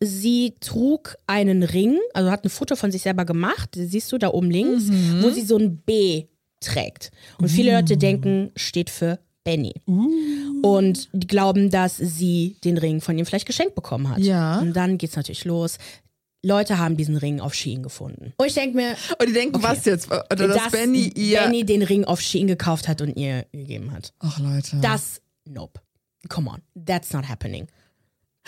Sie 0.00 0.54
trug 0.60 1.16
einen 1.26 1.62
Ring, 1.62 1.98
also 2.14 2.30
hat 2.30 2.44
ein 2.44 2.50
Foto 2.50 2.76
von 2.76 2.90
sich 2.92 3.02
selber 3.02 3.24
gemacht, 3.24 3.70
siehst 3.74 4.10
du 4.12 4.18
da 4.18 4.28
oben 4.28 4.50
links, 4.50 4.84
Mhm. 4.84 5.22
wo 5.22 5.30
sie 5.30 5.42
so 5.42 5.56
ein 5.58 5.78
B 5.78 6.26
trägt. 6.60 7.10
Und 7.38 7.48
viele 7.48 7.74
Leute 7.74 7.96
denken, 7.96 8.50
steht 8.56 8.88
für 8.90 9.18
Benny. 9.44 9.72
Und 10.62 11.08
die 11.12 11.26
glauben, 11.26 11.70
dass 11.70 11.96
sie 11.96 12.56
den 12.64 12.78
Ring 12.78 13.00
von 13.00 13.18
ihm 13.18 13.26
vielleicht 13.26 13.46
geschenkt 13.46 13.74
bekommen 13.74 14.08
hat. 14.10 14.18
Ja. 14.18 14.58
Und 14.60 14.74
dann 14.74 14.98
geht's 14.98 15.16
natürlich 15.16 15.44
los. 15.44 15.78
Leute 16.42 16.78
haben 16.78 16.96
diesen 16.96 17.16
Ring 17.16 17.40
auf 17.40 17.52
Shein 17.54 17.82
gefunden. 17.82 18.32
Und 18.38 18.46
ich 18.46 18.54
denke 18.54 18.76
mir, 18.76 18.96
Und 19.18 19.28
die 19.28 19.32
denken, 19.34 19.62
was 19.62 19.84
jetzt? 19.84 20.10
Oder 20.10 20.48
dass, 20.48 20.70
Benny 20.72 21.08
ihr. 21.14 21.40
Benny 21.40 21.64
den 21.64 21.82
Ring 21.82 22.04
auf 22.04 22.20
Shein 22.20 22.46
gekauft 22.46 22.88
hat 22.88 23.02
und 23.02 23.16
ihr 23.16 23.44
gegeben 23.52 23.92
hat. 23.92 24.12
Ach 24.20 24.38
Leute. 24.38 24.76
Das, 24.80 25.20
nope. 25.46 25.80
Come 26.28 26.50
on. 26.50 26.62
That's 26.74 27.12
not 27.12 27.28
happening. 27.28 27.68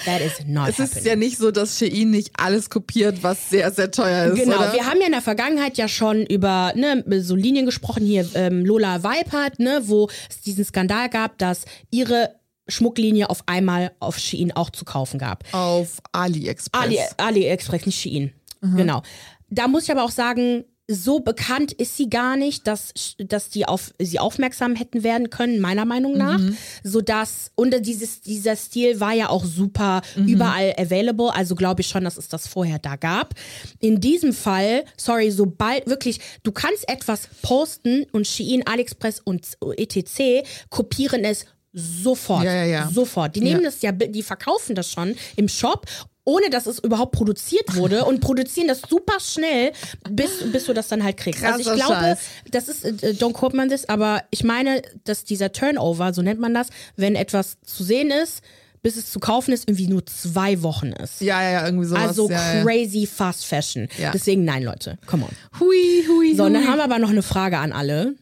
That 0.04 0.20
is 0.20 0.44
not 0.46 0.70
es 0.70 0.78
ist 0.78 0.96
happening. 0.96 1.06
ja 1.06 1.16
nicht 1.16 1.38
so, 1.38 1.50
dass 1.50 1.78
Shein 1.78 2.10
nicht 2.10 2.30
alles 2.36 2.70
kopiert, 2.70 3.22
was 3.22 3.50
sehr, 3.50 3.70
sehr 3.70 3.90
teuer 3.90 4.32
ist. 4.32 4.42
Genau, 4.42 4.56
oder? 4.56 4.72
wir 4.72 4.86
haben 4.86 5.00
ja 5.00 5.06
in 5.06 5.12
der 5.12 5.20
Vergangenheit 5.20 5.76
ja 5.76 5.86
schon 5.86 6.26
über 6.26 6.72
ne, 6.74 7.04
so 7.20 7.36
Linien 7.36 7.66
gesprochen, 7.66 8.04
hier 8.04 8.26
ähm, 8.34 8.64
Lola 8.64 9.02
Weipert, 9.02 9.58
ne, 9.58 9.82
wo 9.84 10.08
es 10.28 10.40
diesen 10.40 10.64
Skandal 10.64 11.08
gab, 11.08 11.38
dass 11.38 11.64
ihre 11.90 12.34
Schmucklinie 12.68 13.28
auf 13.28 13.42
einmal 13.46 13.92
auf 14.00 14.18
Shein 14.18 14.52
auch 14.52 14.70
zu 14.70 14.84
kaufen 14.84 15.18
gab. 15.18 15.44
Auf 15.52 15.98
AliExpress. 16.12 16.82
Ali, 16.82 16.98
AliExpress, 17.18 17.86
nicht 17.86 18.00
Shein. 18.00 18.32
Genau. 18.60 19.02
Da 19.50 19.68
muss 19.68 19.84
ich 19.84 19.90
aber 19.90 20.04
auch 20.04 20.10
sagen, 20.10 20.64
so 20.88 21.20
bekannt 21.20 21.72
ist 21.72 21.96
sie 21.96 22.10
gar 22.10 22.36
nicht, 22.36 22.66
dass, 22.66 22.92
dass 23.18 23.48
die 23.50 23.66
auf 23.66 23.92
sie 23.98 24.18
aufmerksam 24.18 24.74
hätten 24.74 25.02
werden 25.02 25.30
können, 25.30 25.60
meiner 25.60 25.84
Meinung 25.84 26.16
nach. 26.16 26.40
Sodass, 26.82 27.50
und 27.54 27.74
dieses, 27.86 28.20
dieser 28.20 28.56
Stil 28.56 29.00
war 29.00 29.12
ja 29.12 29.28
auch 29.28 29.44
super 29.44 30.02
überall 30.16 30.74
available, 30.76 31.34
also 31.34 31.54
glaube 31.54 31.82
ich 31.82 31.88
schon, 31.88 32.04
dass 32.04 32.16
es 32.16 32.28
das 32.28 32.46
vorher 32.46 32.78
da 32.78 32.96
gab. 32.96 33.34
In 33.80 34.00
diesem 34.00 34.32
Fall, 34.32 34.84
sorry, 34.96 35.30
sobald 35.30 35.86
wirklich, 35.86 36.20
du 36.42 36.52
kannst 36.52 36.88
etwas 36.88 37.28
posten 37.42 38.04
und 38.12 38.26
Shein, 38.26 38.66
AliExpress 38.66 39.20
und 39.20 39.46
etc. 39.76 40.46
kopieren 40.68 41.24
es 41.24 41.46
sofort. 41.72 42.44
Ja, 42.44 42.54
ja, 42.54 42.64
ja. 42.64 42.90
Sofort. 42.92 43.36
Die 43.36 43.40
nehmen 43.40 43.60
Ja. 43.62 43.66
das 43.70 43.82
ja, 43.82 43.92
die 43.92 44.22
verkaufen 44.22 44.74
das 44.74 44.90
schon 44.90 45.14
im 45.36 45.48
Shop 45.48 45.86
ohne 46.24 46.50
dass 46.50 46.66
es 46.66 46.78
überhaupt 46.78 47.12
produziert 47.12 47.74
wurde 47.74 48.04
und 48.04 48.20
produzieren 48.20 48.68
das 48.68 48.82
super 48.88 49.18
schnell, 49.18 49.72
bis, 50.08 50.30
bis 50.52 50.66
du 50.66 50.72
das 50.72 50.86
dann 50.88 51.02
halt 51.02 51.16
kriegst. 51.16 51.42
also 51.42 51.58
Krasser 51.64 51.74
ich 51.74 51.80
glaube, 51.84 52.00
Scheiß. 52.00 52.18
das 52.52 52.68
ist, 52.68 52.84
äh, 52.84 53.10
don't 53.18 53.32
quote 53.32 53.56
man 53.56 53.68
this, 53.68 53.88
aber 53.88 54.22
ich 54.30 54.44
meine, 54.44 54.82
dass 55.02 55.24
dieser 55.24 55.50
Turnover, 55.50 56.14
so 56.14 56.22
nennt 56.22 56.38
man 56.38 56.54
das, 56.54 56.68
wenn 56.94 57.16
etwas 57.16 57.56
zu 57.64 57.82
sehen 57.82 58.12
ist, 58.12 58.42
bis 58.82 58.96
es 58.96 59.10
zu 59.10 59.20
kaufen 59.20 59.52
ist, 59.52 59.68
irgendwie 59.68 59.86
nur 59.88 60.04
zwei 60.06 60.62
Wochen 60.62 60.88
ist. 60.92 61.20
Ja, 61.20 61.42
ja, 61.42 61.50
ja, 61.50 61.64
irgendwie 61.66 61.86
sowas. 61.86 62.08
also 62.08 62.30
ja, 62.30 62.54
ja. 62.54 62.62
crazy 62.62 63.06
fast 63.06 63.44
fashion. 63.46 63.88
Ja. 63.98 64.10
Deswegen 64.12 64.44
nein, 64.44 64.62
Leute, 64.62 64.98
come 65.06 65.24
on. 65.24 65.30
Hui, 65.60 66.04
hui, 66.08 66.36
So, 66.36 66.44
und 66.44 66.54
dann 66.54 66.62
hui. 66.62 66.68
haben 66.68 66.78
wir 66.78 66.84
aber 66.84 66.98
noch 66.98 67.10
eine 67.10 67.22
Frage 67.22 67.58
an 67.58 67.72
alle, 67.72 68.14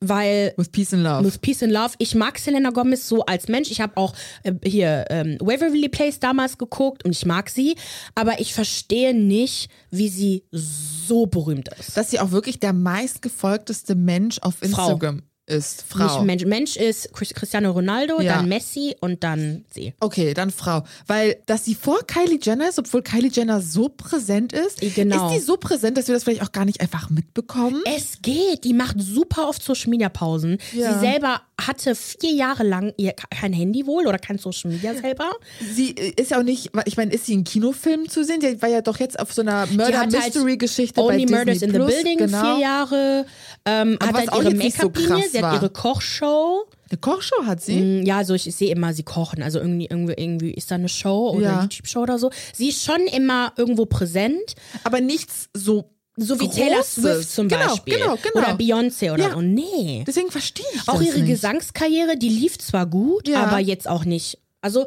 weil 0.00 0.54
With 0.56 0.72
Peace 0.72 0.94
and 0.94 1.02
Love. 1.02 1.24
With 1.24 1.38
Peace 1.40 1.62
and 1.62 1.72
Love. 1.72 1.94
Ich 1.98 2.14
mag 2.14 2.38
Selena 2.38 2.70
Gomez 2.70 3.06
so 3.06 3.24
als 3.24 3.48
Mensch. 3.48 3.70
Ich 3.70 3.80
habe 3.80 3.96
auch 3.96 4.14
äh, 4.42 4.52
hier 4.64 5.04
ähm, 5.10 5.36
Waverly 5.40 5.88
Place 5.88 6.18
damals 6.18 6.58
geguckt 6.58 7.04
und 7.04 7.12
ich 7.12 7.26
mag 7.26 7.50
sie. 7.50 7.76
Aber 8.14 8.40
ich 8.40 8.54
verstehe 8.54 9.14
nicht, 9.14 9.70
wie 9.90 10.08
sie 10.08 10.44
so 10.50 11.26
berühmt 11.26 11.68
ist. 11.78 11.96
dass 11.96 12.10
sie 12.10 12.20
auch 12.20 12.30
wirklich 12.30 12.60
der 12.60 12.72
meistgefolgteste 12.72 13.94
Mensch 13.94 14.38
auf 14.40 14.62
Instagram 14.62 15.22
ist. 15.50 15.84
Frau. 15.88 16.22
Nicht 16.22 16.26
Mensch. 16.26 16.44
Mensch 16.46 16.76
ist 16.76 17.12
Cristiano 17.12 17.72
Ronaldo, 17.72 18.20
Ja. 18.20 18.36
dann 18.36 18.48
Messi 18.48 18.94
und 19.00 19.22
dann 19.24 19.64
sie. 19.74 19.92
Okay, 20.00 20.32
dann 20.34 20.50
Frau. 20.50 20.84
Weil, 21.06 21.36
dass 21.46 21.64
sie 21.64 21.74
vor 21.74 21.98
Kylie 22.06 22.38
Jenner 22.40 22.68
ist, 22.68 22.78
obwohl 22.78 23.02
Kylie 23.02 23.30
Jenner 23.30 23.60
so 23.60 23.88
präsent 23.88 24.52
ist, 24.52 24.80
Genau. 24.94 25.28
ist 25.28 25.34
die 25.34 25.44
so 25.44 25.56
präsent, 25.56 25.98
dass 25.98 26.06
wir 26.08 26.14
das 26.14 26.24
vielleicht 26.24 26.42
auch 26.42 26.52
gar 26.52 26.64
nicht 26.64 26.80
einfach 26.80 27.10
mitbekommen? 27.10 27.82
Es 27.84 28.22
geht. 28.22 28.64
Die 28.64 28.72
macht 28.72 28.96
super 29.00 29.48
oft 29.48 29.62
Social 29.62 29.90
Media 29.90 30.08
Pausen. 30.08 30.58
Ja. 30.72 30.94
Sie 30.94 31.00
selber 31.00 31.42
hatte 31.60 31.94
vier 31.94 32.32
Jahre 32.32 32.62
lang 32.62 32.94
ihr 32.96 33.12
kein 33.12 33.52
Handy 33.52 33.86
wohl 33.86 34.06
oder 34.06 34.18
kein 34.18 34.38
Social 34.38 34.70
Media 34.70 34.94
selber. 34.94 35.30
Sie 35.74 35.90
ist 35.90 36.30
ja 36.30 36.38
auch 36.38 36.42
nicht, 36.42 36.70
ich 36.86 36.96
meine, 36.96 37.12
ist 37.12 37.26
sie 37.26 37.34
in 37.34 37.44
Kinofilmen 37.44 38.08
zu 38.08 38.24
sehen? 38.24 38.40
Sie 38.40 38.62
war 38.62 38.68
ja 38.70 38.80
doch 38.80 38.98
jetzt 38.98 39.18
auf 39.18 39.32
so 39.32 39.42
einer 39.42 39.60
halt 39.60 39.72
Murder-Mystery-Geschichte 39.72 40.94
bei 40.94 41.02
Only 41.02 41.26
Disney 41.26 41.36
Murders 41.36 41.62
in 41.62 41.70
the 41.70 41.76
Plus, 41.76 41.92
Building 41.94 42.18
genau. 42.18 42.40
vier 42.56 42.62
Jahre. 42.62 43.26
Ähm, 43.66 43.96
Aber 44.00 44.08
hat 44.08 44.16
halt 44.16 44.32
auch 44.32 44.42
ihre 44.42 44.50
so 44.52 44.56
Make-up-Linie, 44.56 45.08
krass 45.22 45.32
sie 45.40 45.42
war. 45.44 45.52
hat 45.52 45.62
ihre 45.62 45.70
Kochshow. 45.70 46.64
Eine 46.90 46.98
Kochshow 46.98 47.44
hat 47.46 47.60
sie? 47.62 47.80
Mm, 47.80 48.06
Ja, 48.06 48.24
so 48.24 48.34
ich, 48.34 48.46
ich 48.46 48.56
sehe 48.56 48.72
immer, 48.72 48.92
sie 48.92 49.02
kochen. 49.02 49.42
Also 49.42 49.58
irgendwie, 49.60 49.86
irgendwie, 49.86 50.14
irgendwie 50.16 50.50
ist 50.52 50.70
da 50.70 50.74
eine 50.76 50.88
Show 50.88 51.30
oder 51.30 51.42
Ja. 51.44 51.62
YouTube-Show 51.62 52.00
oder 52.00 52.18
so. 52.18 52.30
Sie 52.52 52.68
ist 52.68 52.82
schon 52.84 53.00
immer 53.06 53.52
irgendwo 53.56 53.86
präsent. 53.86 54.54
Aber 54.84 55.00
nichts 55.00 55.48
so. 55.54 55.90
So 56.16 56.38
wie 56.40 56.46
Großes. 56.46 56.56
Taylor 56.60 56.82
Swift 56.82 57.30
zum 57.30 57.48
Genau, 57.48 57.68
Beispiel. 57.68 57.94
genau, 57.98 58.16
genau. 58.16 58.44
Oder 58.46 58.54
Beyoncé 58.56 59.12
oder 59.12 59.28
Ja. 59.28 59.32
so. 59.32 59.40
Nee. 59.40 60.04
Deswegen 60.06 60.30
verstehe 60.30 60.66
ich 60.74 60.86
Auch 60.88 61.00
ihre 61.00 61.18
nicht. 61.20 61.28
Gesangskarriere, 61.30 62.18
die 62.18 62.28
lief 62.28 62.58
zwar 62.58 62.84
gut, 62.86 63.28
Ja. 63.28 63.44
aber 63.44 63.58
jetzt 63.58 63.88
auch 63.88 64.04
nicht. 64.04 64.38
Also 64.60 64.84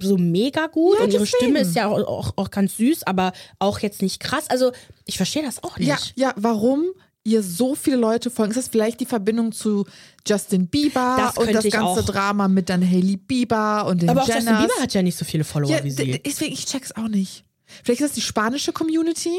so 0.00 0.16
mega 0.16 0.66
gut 0.68 0.96
Ja, 0.98 1.04
und 1.04 1.12
ihre 1.12 1.22
deswegen. 1.24 1.42
Stimme 1.44 1.58
ist 1.60 1.76
ja 1.76 1.86
auch, 1.88 2.00
auch, 2.08 2.32
auch 2.36 2.50
ganz 2.50 2.78
süß, 2.78 3.02
aber 3.04 3.32
auch 3.58 3.78
jetzt 3.80 4.00
nicht 4.02 4.18
krass. 4.20 4.48
Also 4.48 4.72
ich 5.04 5.18
verstehe 5.18 5.42
das 5.42 5.62
auch 5.62 5.76
nicht. 5.78 5.88
Ja, 5.88 5.98
ja, 6.16 6.32
warum 6.36 6.86
ihr 7.24 7.42
so 7.42 7.74
viele 7.74 7.96
Leute 7.96 8.30
folgen? 8.30 8.50
Ist 8.52 8.58
das 8.58 8.68
vielleicht 8.68 9.00
die 9.00 9.06
Verbindung 9.06 9.52
zu 9.52 9.86
Justin 10.26 10.68
Bieber 10.68 11.16
Das 11.18 11.38
und 11.38 11.52
das 11.54 11.64
ganze 11.64 12.00
auch. 12.00 12.04
Drama 12.04 12.48
mit 12.48 12.68
dann 12.68 12.88
Haley 12.88 13.16
Bieber 13.16 13.86
und 13.86 14.02
den 14.02 14.10
aber 14.10 14.22
auch 14.22 14.28
Jenners? 14.28 14.44
Justin 14.44 14.66
Bieber 14.66 14.82
hat 14.82 14.94
ja 14.94 15.02
nicht 15.02 15.16
so 15.16 15.24
viele 15.24 15.44
Follower 15.44 15.70
ja, 15.70 15.84
wie 15.84 15.90
sie. 15.90 16.20
deswegen, 16.24 16.52
ich 16.52 16.66
check's 16.66 16.92
auch 16.92 17.08
nicht. 17.08 17.44
Vielleicht 17.84 18.00
ist 18.00 18.08
das 18.10 18.14
die 18.14 18.20
spanische 18.20 18.72
Community? 18.72 19.36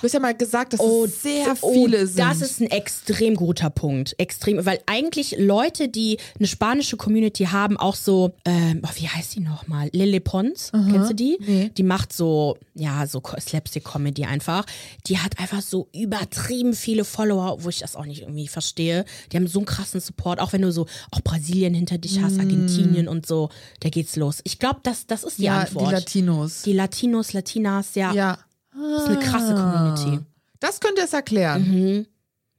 Du 0.00 0.04
hast 0.04 0.12
ja 0.12 0.20
mal 0.20 0.34
gesagt, 0.34 0.72
dass 0.72 0.80
es 0.80 1.22
sehr 1.22 1.56
oh, 1.60 1.72
viele 1.72 2.06
sind. 2.06 2.18
Das 2.18 2.40
ist 2.40 2.60
ein 2.60 2.70
extrem 2.70 3.34
guter 3.34 3.70
Punkt. 3.70 4.14
Extrem, 4.18 4.64
weil 4.66 4.80
eigentlich 4.86 5.34
Leute, 5.38 5.88
die 5.88 6.18
eine 6.38 6.46
spanische 6.48 6.96
Community 6.96 7.44
haben, 7.44 7.76
auch 7.76 7.94
so, 7.96 8.32
ähm, 8.44 8.82
oh, 8.84 8.90
wie 8.96 9.08
heißt 9.08 9.34
die 9.36 9.40
nochmal? 9.40 9.88
Lille 9.92 10.20
Pons, 10.20 10.70
kennst 10.72 11.10
du 11.10 11.14
die? 11.14 11.38
Nee. 11.40 11.70
Die 11.76 11.82
macht 11.82 12.12
so, 12.12 12.56
ja, 12.74 13.06
so 13.06 13.20
Co- 13.20 13.38
Slapstick-Comedy 13.40 14.24
einfach. 14.24 14.64
Die 15.06 15.18
hat 15.18 15.38
einfach 15.38 15.62
so 15.62 15.88
übertrieben 15.94 16.74
viele 16.74 17.04
Follower, 17.04 17.62
wo 17.62 17.68
ich 17.68 17.78
das 17.78 17.96
auch 17.96 18.04
nicht 18.06 18.22
irgendwie 18.22 18.48
verstehe. 18.48 19.04
Die 19.32 19.36
haben 19.36 19.46
so 19.46 19.58
einen 19.60 19.66
krassen 19.66 20.00
Support, 20.00 20.40
auch 20.40 20.52
wenn 20.52 20.62
du 20.62 20.72
so 20.72 20.86
auch 21.10 21.20
Brasilien 21.20 21.74
hinter 21.74 21.98
dich 21.98 22.20
hast, 22.20 22.38
Argentinien 22.38 23.08
und 23.08 23.26
so, 23.26 23.50
da 23.80 23.88
geht's 23.88 24.16
los. 24.16 24.40
Ich 24.44 24.58
glaube, 24.58 24.80
das, 24.82 25.06
das 25.06 25.24
ist 25.24 25.38
die 25.38 25.42
Mm. 25.42 25.44
ja, 25.46 25.58
Antwort. 25.60 25.88
die 25.88 25.94
Latinos. 25.94 26.62
die 26.62 26.72
Latinos, 26.72 27.32
Latinas, 27.32 27.65
ja, 27.94 28.12
ja. 28.12 28.38
das 28.74 29.02
ist 29.02 29.08
eine 29.08 29.18
krasse 29.20 29.54
Community. 29.54 30.20
Das 30.60 30.80
könnte 30.80 31.02
es 31.02 31.12
erklären. 31.12 32.06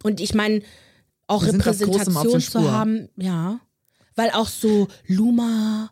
Und 0.03 0.19
ich 0.21 0.33
meine, 0.33 0.61
auch 1.27 1.43
Wir 1.43 1.51
sind 1.51 1.65
das 1.65 1.79
Großem 1.79 1.89
auf 1.89 2.23
der 2.23 2.33
Repräsentation 2.33 2.41
Spur. 2.41 2.61
zu 2.61 2.71
haben, 2.71 3.09
ja. 3.17 3.59
Weil 4.15 4.31
auch 4.31 4.47
so 4.47 4.87
Luma 5.07 5.89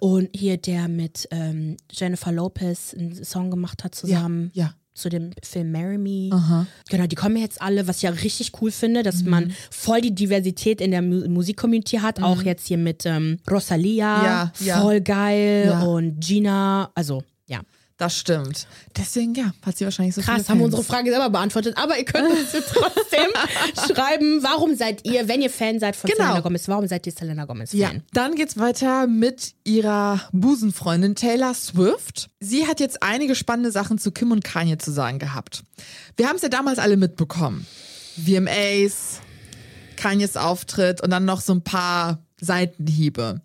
und 0.00 0.30
hier 0.34 0.56
der 0.56 0.86
mit 0.88 1.26
ähm, 1.32 1.76
Jennifer 1.90 2.30
Lopez 2.30 2.94
einen 2.96 3.24
Song 3.24 3.50
gemacht 3.50 3.82
hat 3.82 3.92
zusammen 3.94 4.50
Ja. 4.54 4.74
zu 4.94 5.08
dem 5.08 5.30
Film 5.42 5.72
Marry 5.72 5.98
Me. 5.98 6.28
Aha. 6.32 6.66
Genau, 6.90 7.06
die 7.08 7.16
kommen 7.16 7.36
jetzt 7.36 7.60
alle, 7.60 7.88
was 7.88 7.96
ich 7.96 8.02
ja 8.02 8.10
richtig 8.10 8.52
cool 8.62 8.70
finde, 8.70 9.02
dass 9.02 9.22
Mhm. 9.24 9.30
man 9.30 9.52
voll 9.72 10.00
die 10.00 10.14
Diversität 10.14 10.80
in 10.80 10.92
der 10.92 11.02
Mu 11.02 11.28
Musikcommunity 11.28 11.96
hat. 11.96 12.22
Auch 12.22 12.42
jetzt 12.42 12.68
hier 12.68 12.78
mit 12.78 13.04
ähm, 13.06 13.38
Rosalia, 13.50 14.18
Mhm. 14.18 14.24
Ja, 14.24 14.52
ja. 14.76 14.80
voll 14.80 15.00
geil 15.00 15.64
Ja. 15.66 15.82
und 15.82 16.20
Gina, 16.20 16.90
also 16.94 17.24
ja. 17.48 17.60
Das 17.98 18.16
stimmt. 18.16 18.68
Deswegen, 18.96 19.34
ja, 19.34 19.52
hat 19.66 19.76
sie 19.76 19.84
wahrscheinlich 19.84 20.14
so 20.14 20.20
Krass, 20.22 20.48
haben 20.48 20.58
wir 20.58 20.66
unsere 20.66 20.84
Frage 20.84 21.10
selber 21.10 21.30
beantwortet, 21.30 21.76
aber 21.76 21.98
ihr 21.98 22.04
könnt 22.04 22.30
uns 22.30 22.52
jetzt 22.52 22.72
trotzdem 22.72 23.26
schreiben, 23.92 24.40
warum 24.44 24.76
seid 24.76 25.04
ihr, 25.04 25.26
wenn 25.26 25.42
ihr 25.42 25.50
Fan 25.50 25.80
seid 25.80 25.96
von 25.96 26.08
Genau. 26.08 26.22
Selena 26.22 26.40
Gomez, 26.40 26.68
warum 26.68 26.86
seid 26.86 27.04
ihr 27.08 27.12
Selena 27.12 27.44
Gomez 27.44 27.72
Fan? 27.72 27.80
Ja, 27.80 27.90
dann 28.12 28.36
geht's 28.36 28.56
weiter 28.56 29.08
mit 29.08 29.54
ihrer 29.64 30.20
Busenfreundin 30.30 31.16
Taylor 31.16 31.54
Swift. 31.54 32.30
Sie 32.38 32.68
hat 32.68 32.78
jetzt 32.78 33.02
einige 33.02 33.34
spannende 33.34 33.72
Sachen 33.72 33.98
zu 33.98 34.12
Kim 34.12 34.30
und 34.30 34.44
Kanye 34.44 34.78
zu 34.78 34.92
sagen 34.92 35.18
gehabt. 35.18 35.64
Wir 36.16 36.28
haben 36.28 36.36
es 36.36 36.42
ja 36.42 36.48
damals 36.48 36.78
alle 36.78 36.96
mitbekommen. 36.96 37.66
VMAs, 38.24 39.18
Kanyes 39.96 40.36
Auftritt 40.36 41.00
und 41.00 41.10
dann 41.10 41.24
noch 41.24 41.40
so 41.40 41.52
ein 41.52 41.62
paar 41.62 42.20
Seitenhiebe. 42.40 43.40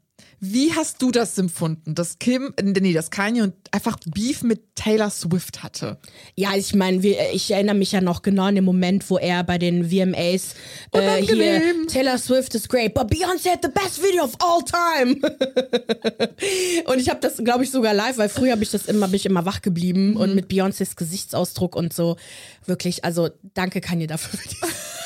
Wie 0.46 0.74
hast 0.74 1.02
du 1.02 1.10
das 1.10 1.38
empfunden, 1.38 1.96
dass 1.96 2.20
Kim, 2.20 2.54
äh, 2.58 2.64
nee, 2.64 2.92
dass 2.92 3.12
Kanye 3.12 3.44
und 3.44 3.54
einfach 3.72 3.98
Beef 4.14 4.44
mit 4.44 4.76
Taylor 4.76 5.10
Swift 5.10 5.64
hatte? 5.64 5.98
Ja, 6.36 6.54
ich 6.54 6.76
meine, 6.76 6.98
ich 7.32 7.50
erinnere 7.52 7.76
mich 7.76 7.94
ja 7.94 8.02
noch 8.02 8.24
genau 8.24 8.44
an 8.44 8.56
den 8.56 8.66
Moment, 8.66 9.10
wo 9.10 9.18
er 9.18 9.46
bei 9.46 9.58
den 9.58 9.90
VMAs 9.90 10.56
äh, 10.92 11.22
hier. 11.22 11.88
Taylor 11.88 12.18
Swift 12.18 12.56
is 12.56 12.68
great, 12.68 12.94
but 12.94 13.10
Beyoncé 13.10 13.52
had 13.52 13.60
the 13.64 13.70
best 13.70 14.04
video 14.04 14.26
of 14.26 14.36
all 14.40 14.62
time. 14.64 15.16
und 16.88 17.00
ich 17.00 17.08
habe 17.10 17.22
das, 17.22 17.38
glaube 17.38 17.64
ich, 17.64 17.72
sogar 17.72 17.94
live, 17.94 18.18
weil 18.18 18.28
früher 18.28 18.52
habe 18.52 18.64
ich 18.64 18.72
das 18.72 18.88
immer, 18.88 19.08
bin 19.08 19.16
ich 19.16 19.26
immer 19.26 19.46
wach 19.46 19.62
geblieben 19.62 20.10
Mhm. 20.10 20.18
und 20.18 20.36
mit 20.36 20.52
Beyoncés 20.52 20.98
Gesichtsausdruck 20.98 21.76
und 21.78 21.94
so 21.94 22.18
wirklich, 22.66 23.06
also 23.06 23.30
danke 23.54 23.80
Kanye 23.80 24.08
dafür. 24.08 24.40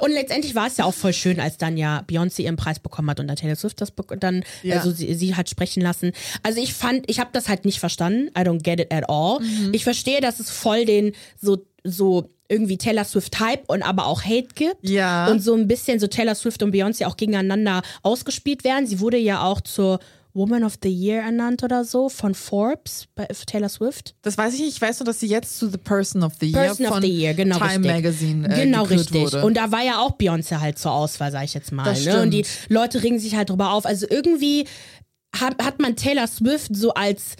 Und 0.00 0.10
letztendlich 0.12 0.54
war 0.54 0.66
es 0.66 0.76
ja 0.76 0.84
auch 0.84 0.94
voll 0.94 1.12
schön, 1.12 1.40
als 1.40 1.58
dann 1.58 1.76
ja 1.76 2.04
Beyoncé 2.08 2.42
ihren 2.42 2.56
Preis 2.56 2.78
bekommen 2.78 3.10
hat 3.10 3.20
und 3.20 3.28
dann 3.28 3.36
Taylor 3.36 3.56
Swift 3.56 3.80
das 3.80 3.92
dann 4.20 4.44
Ja. 4.62 4.76
also 4.76 4.90
sie, 4.90 5.14
sie 5.14 5.34
hat 5.34 5.48
sprechen 5.48 5.82
lassen. 5.82 6.12
Also 6.42 6.60
ich 6.60 6.74
fand, 6.74 7.08
ich 7.10 7.20
habe 7.20 7.30
das 7.32 7.48
halt 7.48 7.64
nicht 7.64 7.80
verstanden. 7.80 8.28
I 8.38 8.42
don't 8.42 8.62
get 8.62 8.80
it 8.80 8.92
at 8.92 9.08
all. 9.08 9.40
Mhm. 9.40 9.70
Ich 9.72 9.84
verstehe, 9.84 10.20
dass 10.20 10.40
es 10.40 10.50
voll 10.50 10.84
den 10.84 11.12
so 11.40 11.64
so 11.86 12.30
irgendwie 12.48 12.78
Taylor 12.78 13.04
Swift 13.04 13.40
Hype 13.40 13.68
und 13.68 13.82
aber 13.82 14.06
auch 14.06 14.22
Hate 14.24 14.48
gibt. 14.54 14.88
Ja. 14.88 15.28
Und 15.28 15.40
so 15.40 15.54
ein 15.54 15.66
bisschen 15.68 15.98
so 16.00 16.06
Taylor 16.06 16.34
Swift 16.34 16.62
und 16.62 16.74
Beyoncé 16.74 17.06
auch 17.06 17.16
gegeneinander 17.16 17.82
ausgespielt 18.02 18.64
werden. 18.64 18.86
Sie 18.86 19.00
wurde 19.00 19.18
ja 19.18 19.42
auch 19.42 19.60
zur 19.60 19.98
Woman 20.34 20.64
of 20.64 20.74
the 20.82 20.90
Year 20.90 21.22
ernannt 21.22 21.62
oder 21.62 21.84
so 21.84 22.08
von 22.08 22.34
Forbes 22.34 23.06
bei 23.14 23.26
Taylor 23.46 23.68
Swift. 23.68 24.16
Das 24.22 24.36
weiß 24.36 24.54
ich 24.54 24.60
nicht. 24.60 24.70
Ich 24.70 24.82
weiß 24.82 24.98
nur, 24.98 25.06
dass 25.06 25.20
sie 25.20 25.28
jetzt 25.28 25.58
zu 25.58 25.70
The 25.70 25.78
Person 25.78 26.24
of 26.24 26.32
the 26.40 26.46
Year 26.50 26.64
Person 26.66 26.86
von 26.86 26.98
of 26.98 27.04
the 27.04 27.10
Year, 27.10 27.34
genau 27.34 27.56
Time 27.58 27.70
richtig. 27.70 27.92
Magazine 27.92 28.48
äh, 28.48 28.64
genau 28.64 28.82
richtig. 28.82 29.22
wurde. 29.22 29.44
Und 29.44 29.56
da 29.56 29.70
war 29.70 29.82
ja 29.82 30.00
auch 30.00 30.18
Beyoncé 30.18 30.58
halt 30.58 30.78
zur 30.78 30.92
Auswahl, 30.92 31.30
sag 31.30 31.44
ich 31.44 31.54
jetzt 31.54 31.70
mal. 31.70 31.84
Das 31.84 32.04
Ne? 32.04 32.20
Und 32.20 32.30
die. 32.32 32.44
Leute 32.68 33.02
regen 33.02 33.18
sich 33.20 33.36
halt 33.36 33.50
drüber 33.50 33.70
auf. 33.72 33.86
Also 33.86 34.06
irgendwie 34.10 34.66
hat, 35.34 35.62
hat 35.62 35.80
man 35.80 35.94
Taylor 35.94 36.26
Swift 36.26 36.74
so 36.74 36.92
als 36.94 37.36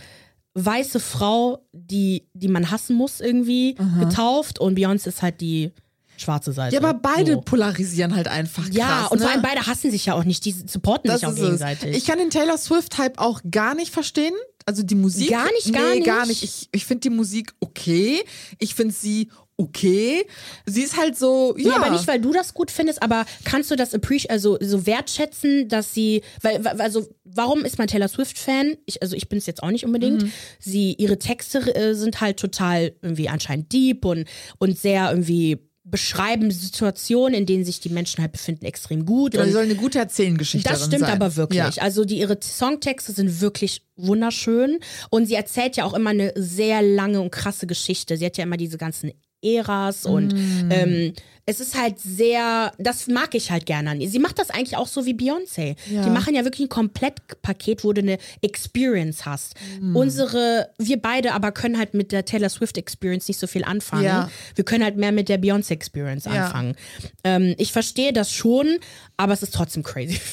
weiße 0.54 1.00
Frau, 1.00 1.66
die, 1.72 2.28
die 2.32 2.48
man 2.48 2.70
hassen 2.70 2.96
muss, 2.96 3.20
irgendwie 3.20 3.74
getauft. 3.98 4.60
Und 4.60 4.78
Beyoncé 4.78 5.08
ist 5.08 5.20
halt 5.22 5.40
die 5.40 5.72
schwarze 6.16 6.52
Seite. 6.52 6.74
ja, 6.74 6.80
aber 6.82 6.94
beide 6.94 7.34
So. 7.34 7.40
polarisieren 7.40 8.14
halt 8.14 8.28
einfach 8.28 8.64
krass. 8.64 8.74
Ja, 8.76 9.06
und 9.06 9.18
ne? 9.18 9.24
vor 9.24 9.32
allem 9.32 9.42
beide 9.42 9.66
hassen 9.66 9.90
sich 9.90 10.06
ja 10.06 10.14
auch 10.14 10.24
nicht. 10.24 10.44
Die 10.44 10.52
supporten 10.52 11.08
Das 11.08 11.20
sich 11.20 11.26
auch 11.28 11.32
ist 11.32 11.38
es. 11.38 11.44
gegenseitig. 11.44 11.96
Ich 11.96 12.04
kann 12.06 12.18
den 12.18 12.30
Taylor 12.30 12.56
Swift-Hype 12.58 13.18
auch 13.18 13.40
gar 13.50 13.74
nicht 13.74 13.92
verstehen. 13.92 14.34
Also 14.66 14.82
die 14.82 14.94
Musik. 14.94 15.30
Gar 15.30 15.50
nicht, 15.52 15.72
gar 15.74 15.90
nee, 15.90 15.94
nicht? 15.96 16.06
gar 16.06 16.26
nicht. 16.26 16.42
Ich, 16.42 16.68
ich 16.72 16.86
finde 16.86 17.00
die 17.02 17.10
Musik 17.10 17.52
okay. 17.60 18.22
Ich 18.58 18.74
finde 18.74 18.94
sie 18.94 19.30
okay. 19.56 20.24
Sie 20.66 20.82
ist 20.82 20.96
halt 20.96 21.16
so, 21.16 21.54
ja. 21.56 21.70
Ja, 21.70 21.76
aber 21.76 21.90
nicht, 21.90 22.08
weil 22.08 22.20
du 22.20 22.32
das 22.32 22.54
gut 22.54 22.70
findest, 22.70 23.02
aber 23.02 23.24
kannst 23.44 23.70
du 23.70 23.76
das 23.76 23.94
appreciate, 23.94 24.32
also 24.32 24.58
so 24.60 24.84
wertschätzen, 24.86 25.68
dass 25.68 25.94
sie, 25.94 26.22
weil, 26.42 26.66
also 26.66 27.06
warum 27.24 27.64
ist 27.64 27.78
man 27.78 27.86
Taylor 27.86 28.08
Swift 28.08 28.36
Fan? 28.38 28.76
Ich, 28.86 29.00
also 29.02 29.14
ich 29.14 29.28
bin 29.28 29.38
es 29.38 29.46
jetzt 29.46 29.62
auch 29.62 29.70
nicht 29.70 29.84
unbedingt. 29.84 30.22
Mhm. 30.22 30.32
Sie, 30.58 30.94
ihre 30.94 31.18
Texte 31.18 31.58
äh, 31.74 31.94
sind 31.94 32.20
halt 32.20 32.38
total 32.38 32.94
irgendwie 33.02 33.28
anscheinend 33.28 33.72
deep 33.72 34.04
und, 34.04 34.26
und 34.58 34.76
sehr 34.78 35.10
irgendwie 35.10 35.58
beschreiben 35.84 36.50
Situationen, 36.50 37.34
in 37.34 37.46
denen 37.46 37.64
sich 37.64 37.78
die 37.78 37.90
Menschen 37.90 38.22
halt 38.22 38.32
befinden, 38.32 38.64
extrem 38.64 39.04
gut. 39.04 39.32
Genau, 39.32 39.42
und 39.42 39.48
sie 39.48 39.52
soll 39.52 39.64
eine 39.64 39.74
gute 39.74 39.98
Erzählengeschichte 39.98 40.68
das 40.68 40.86
stimmt 40.86 41.00
sein. 41.00 41.12
aber 41.12 41.36
wirklich. 41.36 41.76
Ja. 41.76 41.82
Also 41.82 42.06
die, 42.06 42.18
ihre 42.18 42.38
Songtexte 42.42 43.12
sind 43.12 43.42
wirklich 43.42 43.82
wunderschön 43.96 44.80
und 45.10 45.26
sie 45.26 45.34
erzählt 45.34 45.76
ja 45.76 45.84
auch 45.84 45.92
immer 45.92 46.10
eine 46.10 46.32
sehr 46.36 46.80
lange 46.80 47.20
und 47.20 47.30
krasse 47.30 47.66
Geschichte. 47.66 48.16
Sie 48.16 48.24
hat 48.24 48.38
ja 48.38 48.44
immer 48.44 48.56
diese 48.56 48.78
ganzen 48.78 49.12
Äras 49.44 50.06
und 50.06 50.32
Mm. 50.34 50.70
ähm, 50.70 51.12
es 51.46 51.60
ist 51.60 51.78
halt 51.78 52.00
sehr, 52.00 52.72
das 52.78 53.06
mag 53.06 53.34
ich 53.34 53.50
halt 53.50 53.66
gerne 53.66 53.90
an 53.90 54.00
ihr. 54.00 54.08
Sie 54.08 54.18
macht 54.18 54.38
das 54.38 54.48
eigentlich 54.48 54.78
auch 54.78 54.86
so 54.86 55.04
wie 55.04 55.12
Beyoncé. 55.12 55.76
Ja. 55.90 56.02
Die 56.02 56.08
machen 56.08 56.34
ja 56.34 56.42
wirklich 56.44 56.66
ein 56.66 56.68
Komplettpaket, 56.70 57.84
wo 57.84 57.92
du 57.92 58.00
eine 58.00 58.16
Experience 58.40 59.26
hast. 59.26 59.54
Mm. 59.78 59.94
Unsere, 59.94 60.70
wir 60.78 60.96
beide 61.02 61.32
aber 61.34 61.52
können 61.52 61.76
halt 61.78 61.92
mit 61.92 62.12
der 62.12 62.24
Taylor 62.24 62.48
Swift 62.48 62.78
Experience 62.78 63.28
nicht 63.28 63.38
so 63.38 63.46
viel 63.46 63.62
anfangen. 63.64 64.04
Ja. 64.04 64.30
Wir 64.54 64.64
können 64.64 64.82
halt 64.84 64.96
mehr 64.96 65.12
mit 65.12 65.28
der 65.28 65.38
Beyoncé 65.38 65.72
Experience 65.72 66.24
Ja. 66.24 66.46
anfangen. 66.46 66.76
Ähm, 67.24 67.54
ich 67.58 67.72
verstehe 67.72 68.14
das 68.14 68.32
schon, 68.32 68.78
aber 69.18 69.34
es 69.34 69.42
ist 69.42 69.52
trotzdem 69.54 69.82
crazy. 69.82 70.18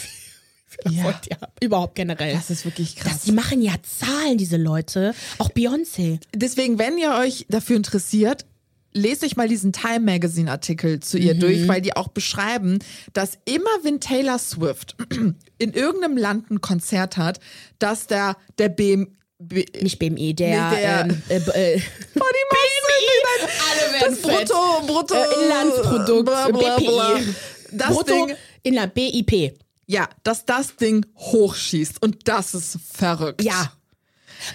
Ja, 0.90 1.14
überhaupt 1.62 1.94
generell. 1.96 2.34
Das 2.34 2.50
ist 2.50 2.66
wirklich 2.66 2.96
krass. 2.96 3.14
Das, 3.14 3.22
die 3.24 3.34
machen 3.34 3.62
ja 3.62 3.74
Zahlen, 3.84 4.38
diese 4.40 4.58
Leute. 4.58 5.14
Auch 5.38 5.52
Beyoncé. 5.52 6.20
Deswegen, 6.34 6.80
wenn 6.80 6.98
ihr 6.98 7.14
euch 7.14 7.46
dafür 7.50 7.76
interessiert, 7.76 8.46
lest 8.94 9.24
euch 9.24 9.36
mal 9.36 9.48
diesen 9.48 9.72
Time 9.74 10.02
Magazine 10.02 10.50
Artikel 10.52 11.00
zu 11.00 11.18
ihr 11.18 11.36
Mhm. 11.36 11.40
durch, 11.40 11.68
weil 11.68 11.82
die 11.82 11.96
auch 11.96 12.10
beschreiben, 12.10 12.80
dass 13.14 13.38
immer 13.46 13.70
wenn 13.84 14.00
Taylor 14.00 14.38
Swift 14.40 14.96
in 15.58 15.74
irgendeinem 15.74 16.18
Land 16.18 16.52
ein 16.52 16.62
Konzert 16.62 17.18
hat, 17.18 17.40
dass 17.80 18.08
der, 18.08 18.36
der 18.58 18.70
BM, 18.70 19.16
B, 19.40 19.66
Nicht 19.82 19.98
BMI, 20.00 20.34
der. 20.36 20.70
Nee, 20.72 20.76
der- 20.82 21.02
ähm, 21.02 21.22
äh, 21.30 21.74
äh, 21.74 21.78
BMI, 22.14 23.42
Alle 23.70 23.94
werden 23.94 24.18
das 24.24 24.38
fett. 24.40 24.50
Brutto, 24.50 24.86
Brutto, 24.88 25.16
Äh, 25.16 25.44
Inlandsprodukt, 25.44 26.26
bla, 26.26 26.48
bla, 26.50 26.78
bla. 26.78 27.16
BPI. 27.18 27.36
Das 27.72 27.88
Brutto 27.90 28.26
Ding, 28.28 28.36
in 28.64 28.76
der 28.76 28.88
BIP. 28.88 29.54
ja, 29.88 30.08
dass 30.24 30.46
das 30.46 30.76
Ding 30.76 31.06
hochschießt 31.18 32.02
und 32.04 32.28
das 32.28 32.54
ist 32.54 32.78
verrückt. 32.94 33.42
Ja. 33.44 33.72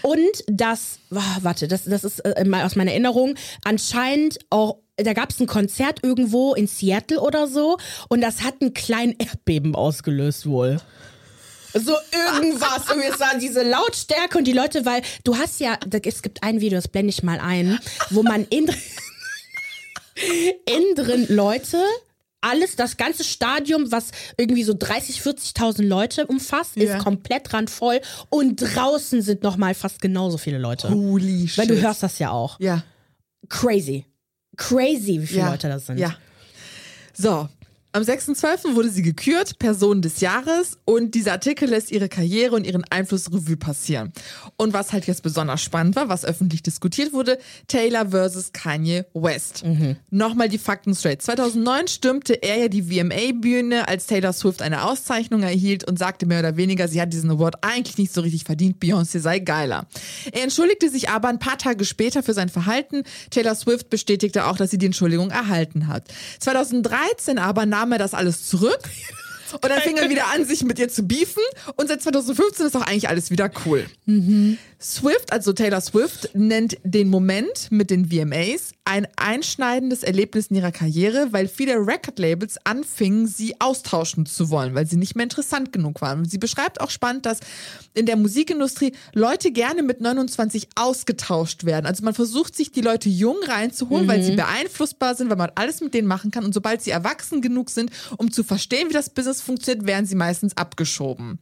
Und 0.03 0.45
das, 0.49 0.99
wa- 1.11 1.39
warte, 1.43 1.69
das, 1.69 1.85
das 1.85 2.05
ist 2.05 2.21
äh, 2.21 2.45
mal 2.45 2.65
aus 2.65 2.77
meiner 2.77 2.91
Erinnerung, 2.93 3.35
anscheinend 3.65 4.39
auch, 4.51 4.79
da 4.97 5.13
gab 5.13 5.31
es 5.31 5.41
ein 5.41 5.47
Konzert 5.47 6.01
irgendwo 6.03 6.55
in 6.55 6.67
Seattle 6.67 7.21
oder 7.21 7.47
so 7.49 7.77
und 8.09 8.21
das 8.21 8.43
hat 8.43 8.55
einen 8.61 8.73
kleinen 8.75 9.15
Erdbeben 9.19 9.75
ausgelöst 9.75 10.47
wohl. 10.47 10.79
So 11.75 11.93
irgendwas. 12.33 12.91
Und 12.91 13.03
es 13.03 13.21
war 13.21 13.37
diese 13.39 13.63
Lautstärke 13.63 14.39
und 14.39 14.45
die 14.45 14.53
Leute, 14.55 14.87
weil 14.87 15.03
du 15.25 15.37
hast 15.37 15.61
ja, 15.61 15.79
es 16.05 16.23
gibt 16.23 16.43
ein 16.43 16.61
Video, 16.63 16.79
das 16.79 16.89
blende 16.89 17.11
ich 17.11 17.23
mal 17.23 17.39
ein, 17.39 17.79
wo 18.09 18.23
man 18.23 18.47
in, 18.47 18.71
innen 20.65 20.95
drin 20.95 21.27
Leute, 21.29 21.83
alles, 22.47 22.77
das 22.77 22.97
ganze 22.97 23.25
Stadium, 23.25 23.91
was 23.93 24.11
irgendwie 24.37 24.63
so 24.65 24.75
30, 24.79 25.21
40.000 25.21 25.83
Leute 25.83 26.27
umfasst, 26.27 26.77
Ja. 26.77 26.97
ist 26.97 27.03
komplett 27.05 27.53
randvoll 27.53 28.01
und 28.29 28.57
draußen 28.57 29.23
sind 29.23 29.43
nochmal 29.43 29.75
fast 29.75 30.01
genauso 30.01 30.39
viele 30.39 30.59
Leute. 30.59 30.89
Holy 30.91 31.49
shit. 31.49 31.59
Weil 31.59 31.67
du 31.67 31.81
hörst 31.81 32.03
das 32.03 32.19
ja 32.19 32.31
auch. 32.31 32.59
Ja. 32.61 32.83
Crazy. 33.49 34.05
Crazy, 34.57 35.21
wie 35.21 35.27
viele 35.27 35.41
ja. 35.41 35.51
Leute 35.51 35.69
das 35.69 35.87
sind. 35.87 35.99
Ja. 35.99 36.15
So. 37.15 37.49
Am 37.97 38.03
6.12. 38.03 38.75
wurde 38.75 38.91
sie 38.91 39.01
gekürt, 39.01 39.59
Person 39.59 40.03
des 40.03 40.21
Jahres, 40.21 40.77
und 40.85 41.15
dieser 41.15 41.33
Artikel 41.33 41.71
lässt 41.71 41.91
ihre 41.91 42.11
Karriere 42.11 42.55
und 42.55 42.67
ihren 42.67 42.85
Einfluss 42.91 43.33
Revue 43.33 43.57
passieren. 43.57 44.13
Und 44.59 44.75
was 44.75 44.93
halt 44.93 45.07
jetzt 45.07 45.23
besonders 45.23 45.63
spannend 45.63 45.97
war, 45.97 46.11
was 46.11 46.27
öffentlich 46.27 46.63
diskutiert 46.63 47.15
wurde, 47.15 47.39
Taylor 47.69 48.11
versus 48.11 48.53
Kanye 48.53 49.07
West. 49.15 49.65
Nochmal 50.11 50.51
die 50.51 50.59
Fakten 50.59 50.95
straight. 50.95 51.23
2009 51.23 51.89
stürmte 51.89 52.35
er 52.35 52.59
ja 52.59 52.69
die 52.69 52.83
VMA-Bühne, 52.83 53.89
als 53.89 54.05
Taylor 54.05 54.35
Swift 54.35 54.61
eine 54.61 54.85
Auszeichnung 54.85 55.43
erhielt 55.43 55.89
und 55.89 55.99
sagte 55.99 56.27
mehr 56.27 56.41
oder 56.41 56.59
weniger, 56.59 56.89
sie 56.89 57.01
hat 57.01 57.15
diesen 57.15 57.31
Award 57.31 57.65
eigentlich 57.65 57.97
nicht 57.97 58.13
so 58.13 58.21
richtig 58.21 58.45
verdient, 58.45 58.77
Beyoncé 58.79 59.21
sei 59.21 59.39
geiler. 59.39 59.87
Er 60.33 60.43
entschuldigte 60.43 60.91
sich 60.91 61.09
aber 61.09 61.29
ein 61.29 61.39
paar 61.39 61.57
Tage 61.57 61.87
später 61.87 62.23
für 62.23 62.35
sein 62.35 62.51
Verhalten. 62.51 63.05
Taylor 63.31 63.55
Swift 63.55 63.89
bestätigte 63.89 64.45
auch, 64.45 64.59
dass 64.59 64.71
sie 64.71 64.77
die 64.77 64.85
Entschuldigung 64.85 65.31
erhalten 65.31 65.89
hat. 65.89 66.13
2013 66.41 67.39
aber 67.39 67.65
nahm 67.65 67.86
er 67.93 67.99
das 67.99 68.15
alles 68.15 68.47
zurück. 68.49 68.81
Und 69.53 69.65
dann 69.69 69.81
fing 69.81 69.97
er 69.97 70.11
wieder 70.11 70.27
an, 70.35 70.45
sich 70.45 70.65
mit 70.65 70.79
ihr 70.79 70.89
zu 70.89 71.05
beefen. 71.05 71.43
Und 71.77 71.89
seit 71.89 72.03
2015 72.03 72.67
ist 72.67 72.77
auch 72.77 72.83
eigentlich 72.83 73.09
alles 73.09 73.31
wieder 73.31 73.49
cool. 73.65 73.87
Swift, 74.81 75.33
also 75.33 75.55
Taylor 75.55 75.81
Swift, 75.81 76.31
nennt 76.35 76.77
den 76.85 77.09
Moment 77.09 77.71
mit 77.71 77.91
den 77.91 78.11
VMAs 78.11 78.73
ein 78.85 79.07
einschneidendes 79.17 80.03
Erlebnis 80.03 80.49
in 80.49 80.57
ihrer 80.57 80.71
Karriere, 80.71 81.29
weil 81.33 81.49
viele 81.49 81.75
Record-Labels 81.75 82.59
anfingen, 82.65 83.27
sie 83.27 83.59
austauschen 83.59 84.27
zu 84.27 84.51
wollen, 84.51 84.75
weil 84.75 84.87
sie 84.87 84.97
nicht 84.97 85.17
mehr 85.17 85.25
interessant 85.25 85.73
genug 85.73 86.03
waren. 86.03 86.21
Und 86.21 86.31
sie 86.31 86.37
beschreibt 86.39 86.81
auch 86.81 86.91
spannend, 86.91 87.25
dass 87.25 87.41
in 87.95 88.05
der 88.05 88.17
Musikindustrie 88.17 88.93
Leute 89.15 89.51
gerne 89.51 89.83
mit 89.83 90.03
29 90.03 90.69
ausgetauscht 90.75 91.65
werden. 91.65 91.87
Also 91.87 92.05
man 92.05 92.15
versucht 92.15 92.55
sich 92.55 92.71
die 92.71 92.83
Leute 92.83 93.09
jung 93.09 93.39
reinzuholen, 93.47 94.07
weil 94.07 94.23
sie 94.23 94.37
beeinflussbar 94.37 95.15
sind, 95.15 95.31
weil 95.31 95.37
man 95.37 95.53
alles 95.55 95.81
mit 95.81 95.95
denen 95.95 96.07
machen 96.07 96.31
kann. 96.31 96.45
Und 96.45 96.53
sobald 96.53 96.83
sie 96.83 96.91
erwachsen 96.91 97.41
genug 97.41 97.71
sind, 97.71 97.91
um 98.19 98.31
zu 98.31 98.45
verstehen, 98.45 98.91
wie 98.91 98.95
das 98.95 99.09
Business 99.09 99.41
funktioniert, 99.41 99.87
werden 99.87 100.05
sie 100.05 100.17
meistens 100.17 100.57
abgeschoben. 100.57 101.39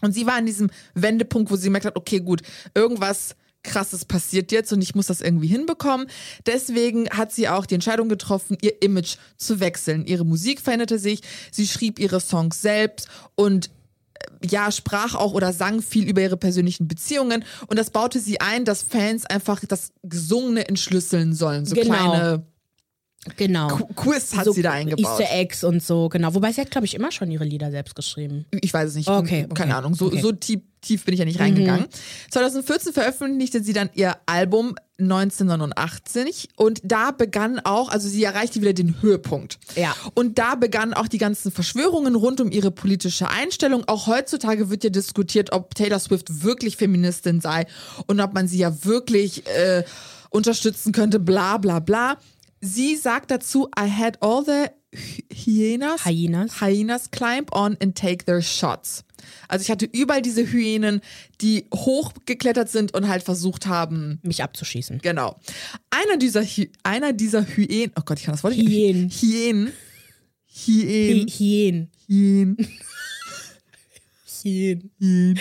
Und 0.00 0.12
sie 0.12 0.26
war 0.26 0.34
an 0.34 0.46
diesem 0.46 0.70
Wendepunkt, 0.94 1.50
wo 1.50 1.56
sie 1.56 1.64
gemerkt 1.66 1.86
hat, 1.86 1.96
okay, 1.96 2.20
gut, 2.20 2.42
irgendwas 2.74 3.34
krasses 3.62 4.04
passiert 4.04 4.52
jetzt 4.52 4.72
und 4.72 4.80
ich 4.82 4.94
muss 4.94 5.06
das 5.06 5.20
irgendwie 5.20 5.48
hinbekommen. 5.48 6.06
Deswegen 6.46 7.08
hat 7.10 7.32
sie 7.32 7.48
auch 7.48 7.66
die 7.66 7.74
Entscheidung 7.74 8.08
getroffen, 8.08 8.56
ihr 8.62 8.82
Image 8.82 9.16
zu 9.36 9.60
wechseln. 9.60 10.06
Ihre 10.06 10.24
Musik 10.24 10.60
veränderte 10.60 10.98
sich, 10.98 11.20
sie 11.50 11.66
schrieb 11.66 11.98
ihre 11.98 12.20
Songs 12.20 12.62
selbst 12.62 13.08
und 13.34 13.70
äh, 14.14 14.46
ja, 14.46 14.70
sprach 14.70 15.14
auch 15.14 15.34
oder 15.34 15.52
sang 15.52 15.82
viel 15.82 16.08
über 16.08 16.22
ihre 16.22 16.36
persönlichen 16.36 16.88
Beziehungen 16.88 17.44
und 17.66 17.78
das 17.78 17.90
baute 17.90 18.20
sie 18.20 18.40
ein, 18.40 18.64
dass 18.64 18.82
Fans 18.82 19.26
einfach 19.26 19.60
das 19.66 19.92
Gesungene 20.02 20.68
entschlüsseln 20.68 21.34
sollen. 21.34 21.66
So 21.66 21.74
Genau. 21.74 21.86
kleine 21.88 22.46
Genau. 23.36 23.68
Qu- 23.68 23.94
Quiz 23.94 24.36
hat 24.36 24.44
so 24.44 24.52
sie 24.52 24.62
da 24.62 24.70
eingebaut. 24.72 25.20
Easter 25.20 25.34
Eggs 25.34 25.64
und 25.64 25.82
so, 25.82 26.08
genau. 26.08 26.34
Wobei 26.34 26.52
sie 26.52 26.60
hat, 26.60 26.70
glaube 26.70 26.86
ich, 26.86 26.94
immer 26.94 27.10
schon 27.12 27.30
ihre 27.30 27.44
Lieder 27.44 27.70
selbst 27.70 27.94
geschrieben. 27.94 28.46
Ich 28.52 28.72
weiß 28.72 28.90
es 28.90 28.94
nicht. 28.94 29.08
Okay, 29.08 29.46
Keine 29.54 29.72
okay, 29.72 29.72
Ahnung. 29.72 29.94
So, 29.94 30.06
okay. 30.06 30.16
Mhm. 30.16 30.20
so 30.22 30.32
tief, 30.32 30.60
tief 30.80 31.04
bin 31.04 31.14
ich 31.14 31.18
ja 31.18 31.26
nicht 31.26 31.40
reingegangen. 31.40 31.86
2014 32.30 32.92
veröffentlichte 32.92 33.62
sie 33.62 33.72
dann 33.72 33.90
ihr 33.94 34.16
Album 34.26 34.76
1989 35.00 36.48
und 36.56 36.80
da 36.84 37.10
begann 37.10 37.60
auch, 37.60 37.88
also 37.88 38.08
sie 38.08 38.22
erreichte 38.24 38.60
wieder 38.60 38.72
den 38.72 39.00
Höhepunkt. 39.02 39.58
Ja. 39.76 39.94
Und 40.14 40.38
da 40.38 40.54
begannen 40.54 40.94
auch 40.94 41.08
die 41.08 41.18
ganzen 41.18 41.50
Verschwörungen 41.50 42.14
rund 42.14 42.40
um 42.40 42.50
ihre 42.50 42.70
politische 42.70 43.28
Einstellung. 43.28 43.84
Auch 43.88 44.06
heutzutage 44.06 44.70
wird 44.70 44.84
ja 44.84 44.90
diskutiert, 44.90 45.52
ob 45.52 45.74
Taylor 45.74 45.98
Swift 45.98 46.42
wirklich 46.44 46.76
Feministin 46.76 47.40
sei 47.40 47.66
und 48.06 48.20
ob 48.20 48.32
man 48.34 48.48
sie 48.48 48.58
ja 48.58 48.84
wirklich 48.84 49.46
äh, 49.46 49.84
unterstützen 50.30 50.92
könnte, 50.92 51.18
bla 51.18 51.58
bla 51.58 51.80
bla. 51.80 52.16
Sie 52.60 52.96
sagt 52.96 53.30
dazu, 53.30 53.68
I 53.78 53.88
had 53.88 54.20
all 54.22 54.44
the 54.44 54.66
Hyenas, 55.32 56.04
Hyenas. 56.04 56.60
Hyenas 56.60 57.10
climb 57.10 57.46
on 57.52 57.76
and 57.82 57.94
take 57.94 58.24
their 58.24 58.40
shots. 58.42 59.04
Also 59.48 59.62
ich 59.62 59.70
hatte 59.70 59.84
überall 59.84 60.22
diese 60.22 60.50
Hyänen, 60.50 61.00
die 61.40 61.66
hochgeklettert 61.74 62.70
sind 62.70 62.94
und 62.94 63.08
halt 63.08 63.22
versucht 63.22 63.66
haben, 63.66 64.18
Mich 64.22 64.42
abzuschießen. 64.42 64.98
genau. 65.00 65.38
Einer 65.90 66.16
dieser, 66.16 66.42
Hy 66.42 66.70
einer 66.82 67.12
dieser 67.12 67.44
Hyänen, 67.44 67.92
oh 67.98 68.02
Gott, 68.04 68.18
ich 68.18 68.24
kann 68.24 68.34
das 68.34 68.42
Wort 68.44 68.56
nicht. 68.56 68.68
Hyänen. 68.68 69.10
Hyänen. 69.10 69.72
Hyänen. 70.64 71.28
Hien. 71.28 71.90
Hyänen. 72.06 72.56
Hien. 74.42 74.90
Hyänen. 75.00 75.40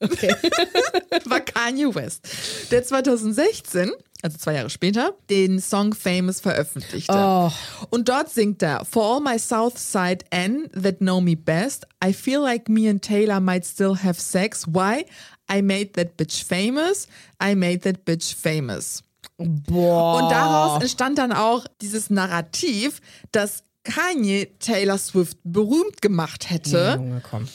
Okay. 0.00 0.34
war 1.26 1.40
Kanye 1.40 1.94
West, 1.94 2.26
der 2.70 2.82
2016, 2.84 3.90
also 4.24 4.38
zwei 4.38 4.54
Jahre 4.54 4.70
später, 4.70 5.14
den 5.28 5.60
Song 5.60 5.92
Famous 5.92 6.40
veröffentlichte. 6.40 7.12
Oh. 7.14 7.50
Und 7.90 8.08
dort 8.08 8.30
singt 8.30 8.62
er, 8.62 8.84
For 8.86 9.04
all 9.04 9.20
my 9.20 9.38
South 9.38 9.76
Side 9.76 10.24
N 10.30 10.68
that 10.72 10.98
know 10.98 11.20
me 11.20 11.36
best, 11.36 11.86
I 12.02 12.14
feel 12.14 12.40
like 12.40 12.68
me 12.68 12.88
and 12.88 13.02
Taylor 13.02 13.38
might 13.38 13.66
still 13.66 14.02
have 14.02 14.18
sex. 14.18 14.66
Why? 14.66 15.04
I 15.52 15.60
made 15.60 15.92
that 15.92 16.16
bitch 16.16 16.42
famous. 16.42 17.06
I 17.42 17.54
made 17.54 17.80
that 17.80 18.06
bitch 18.06 18.34
famous. 18.34 19.02
Boah. 19.36 20.22
Und 20.22 20.30
daraus 20.30 20.80
entstand 20.80 21.18
dann 21.18 21.32
auch 21.32 21.66
dieses 21.82 22.08
Narrativ, 22.08 23.00
dass 23.30 23.62
Kanye 23.82 24.46
Taylor 24.58 24.96
Swift 24.96 25.36
berühmt 25.44 26.00
gemacht 26.00 26.48
hätte. 26.48 26.94
Junge, 26.96 27.20
komm. 27.28 27.46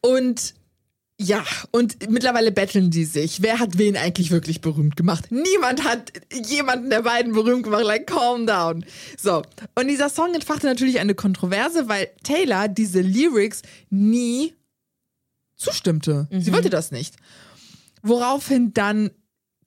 Und 0.00 0.54
ja, 1.22 1.44
und 1.70 2.08
mittlerweile 2.10 2.50
betteln 2.50 2.90
die 2.90 3.04
sich. 3.04 3.42
Wer 3.42 3.58
hat 3.58 3.76
wen 3.76 3.94
eigentlich 3.96 4.30
wirklich 4.30 4.62
berühmt 4.62 4.96
gemacht? 4.96 5.30
Niemand 5.30 5.84
hat 5.84 6.12
jemanden 6.48 6.88
der 6.88 7.02
beiden 7.02 7.34
berühmt 7.34 7.64
gemacht. 7.64 7.84
Like, 7.84 8.06
calm 8.06 8.46
down. 8.46 8.86
So. 9.18 9.42
Und 9.74 9.88
dieser 9.88 10.08
Song 10.08 10.32
entfachte 10.32 10.66
natürlich 10.66 10.98
eine 10.98 11.14
Kontroverse, 11.14 11.88
weil 11.88 12.08
Taylor 12.22 12.68
diese 12.68 13.02
Lyrics 13.02 13.60
nie 13.90 14.54
zustimmte. 15.56 16.26
Sie 16.30 16.54
wollte 16.54 16.70
das 16.70 16.90
nicht. 16.90 17.16
Woraufhin 18.02 18.72
dann 18.72 19.10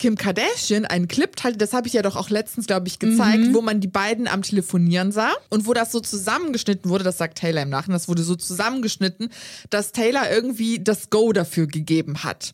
Kim 0.04 0.18
Kardashian 0.18 0.84
einen 0.84 1.08
Clip 1.08 1.34
teilte, 1.34 1.58
das 1.60 1.72
habe 1.72 1.88
ich 1.88 1.93
ja 1.93 2.01
doch 2.01 2.18
auch 2.18 2.30
letztens, 2.30 2.68
glaube 2.68 2.89
ich, 2.89 2.99
gezeigt, 2.99 3.54
wo 3.54 3.62
man 3.62 3.80
die 3.80 3.88
beiden 3.88 4.28
am 4.28 4.41
Telefonieren 4.41 5.14
sah 5.14 5.32
und 5.49 5.66
wo 5.66 5.74
das 5.74 5.93
so 5.93 6.01
zusammengeschnitten 6.01 6.91
wurde, 6.91 7.06
das 7.06 7.18
sagt 7.18 7.38
Taylor 7.38 7.62
im 7.62 7.70
Nachhinein, 7.70 7.95
das 7.95 8.10
wurde 8.10 8.22
so 8.22 8.36
zusammengeschnitten, 8.36 9.30
dass 9.70 9.93
Taylor 9.93 10.30
irgendwie 10.30 10.84
das 10.84 11.10
Go 11.10 11.32
dafür 11.32 11.68
gegeben 11.68 12.26
hat. 12.26 12.54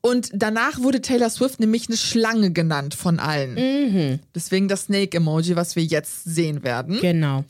Und 0.00 0.30
danach 0.32 0.80
wurde 0.80 1.02
Taylor 1.02 1.28
Swift 1.28 1.60
nämlich 1.60 1.86
eine 1.88 1.98
Schlange 1.98 2.50
genannt 2.50 2.94
von 2.94 3.18
allen. 3.18 4.18
Deswegen 4.34 4.66
das 4.66 4.84
Snake-Emoji, 4.84 5.56
was 5.56 5.76
wir 5.76 5.84
jetzt 5.84 6.24
sehen 6.24 6.62
werden. 6.62 6.98
Genau. 7.02 7.44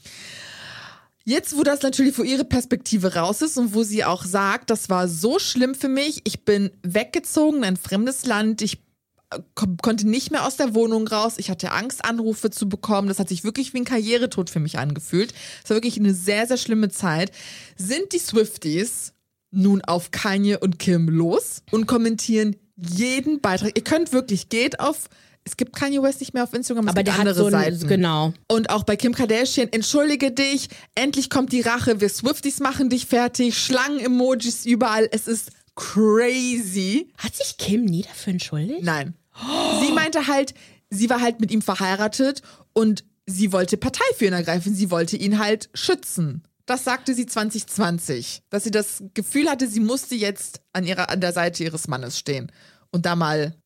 Jetzt, 1.25 1.57
wo 1.57 1.63
das 1.63 1.83
natürlich 1.83 2.17
vor 2.17 2.25
ihre 2.25 2.45
Perspektive 2.45 3.15
raus 3.15 3.43
ist 3.43 3.57
und 3.59 3.75
wo 3.75 3.85
sie 3.85 4.05
auch 4.05 4.25
sagt, 4.25 4.71
das 4.71 4.91
war 4.91 5.07
so 5.07 5.39
schlimm 5.39 5.77
für 5.77 5.87
mich, 5.87 6.23
ich 6.25 6.45
bin 6.45 6.73
weggezogen 6.83 7.59
in 7.59 7.65
ein 7.65 7.77
fremdes 7.77 8.27
Land, 8.27 8.61
ich 8.63 8.81
konnte 9.55 10.09
nicht 10.09 10.31
mehr 10.31 10.47
aus 10.47 10.57
der 10.57 10.75
Wohnung 10.75 11.07
raus, 11.07 11.35
ich 11.37 11.51
hatte 11.51 11.73
Angst, 11.73 12.05
Anrufe 12.05 12.51
zu 12.51 12.69
bekommen, 12.69 13.09
das 13.09 13.19
hat 13.19 13.29
sich 13.29 13.45
wirklich 13.45 13.73
wie 13.73 13.79
ein 13.79 13.85
Karrieretod 13.85 14.51
für 14.51 14.61
mich 14.61 14.79
angefühlt. 14.79 15.33
Es 15.63 15.71
war 15.71 15.77
wirklich 15.77 15.99
eine 15.99 16.15
sehr, 16.15 16.47
sehr 16.47 16.57
schlimme 16.57 16.89
Zeit. 16.89 17.31
Sind 17.77 18.13
die 18.13 18.19
Swifties 18.19 19.13
nun 19.53 19.83
auf 19.83 20.11
Kanye 20.11 20.57
und 20.57 20.79
Kim 20.79 21.09
los 21.09 21.63
und 21.71 21.87
kommentieren 21.87 22.57
jeden 22.77 23.41
Beitrag. 23.41 23.77
Ihr 23.77 23.85
könnt 23.85 24.13
wirklich, 24.13 24.49
geht 24.49 24.81
auf, 24.81 25.09
es 25.45 25.57
gibt 25.57 25.75
Kanye 25.75 26.03
West 26.03 26.21
nicht 26.21 26.35
mehr 26.35 26.45
auf 26.45 26.53
Instagram, 26.55 26.89
Aber 26.89 27.03
der 27.03 27.15
hat 27.15 27.21
andere 27.21 27.35
so 27.35 27.47
ein, 27.47 27.53
Seiten. 27.53 27.87
genau. 27.89 28.33
Und 28.49 28.71
auch 28.71 28.85
bei 28.85 28.97
Kim 28.97 29.15
Kardashian, 29.15 29.69
entschuldige 29.73 30.31
dich, 30.31 30.69
endlich 30.95 31.31
kommt 31.31 31.53
die 31.53 31.61
Rache, 31.61 32.01
wir 32.01 32.09
Swifties 32.09 32.61
machen 32.61 32.89
dich 32.91 33.07
fertig, 33.07 33.59
Schlangen-Emojis 33.59 34.67
überall, 34.67 35.09
es 35.13 35.27
ist 35.27 35.51
crazy. 35.77 37.09
Hat 37.19 37.35
sich 37.35 37.57
Kim 37.57 37.85
nie 37.85 38.03
dafür 38.03 38.33
entschuldigt? 38.33 38.83
Nein. 38.83 39.15
Sie 39.81 39.93
meinte 39.93 40.27
halt, 40.27 40.55
sie 40.91 41.11
war 41.11 41.21
halt 41.21 41.41
mit 41.41 41.51
ihm 41.51 41.63
verheiratet 41.63 42.43
und 42.73 43.05
sie 43.27 43.53
wollte 43.53 43.77
Partei 43.77 44.05
für 44.17 44.27
ihn 44.27 44.33
ergreifen, 44.33 44.75
sie 44.75 44.91
wollte 44.91 45.17
ihn 45.17 45.39
halt 45.39 45.71
schützen. 45.75 46.43
Das 46.67 46.85
sagte 46.85 47.15
sie 47.15 47.27
2020, 47.27 48.43
dass 48.51 48.65
sie 48.65 48.71
das 48.71 49.03
Gefühl 49.15 49.49
hatte, 49.49 49.67
sie 49.67 49.81
musste 49.81 50.15
jetzt 50.15 50.61
an, 50.73 50.85
ihrer, 50.87 51.11
an 51.11 51.21
der 51.21 51.33
Seite 51.33 51.65
ihres 51.65 51.89
Mannes 51.89 52.19
stehen. 52.19 52.53
Und 52.93 53.07
da 53.07 53.15
mal, 53.17 53.57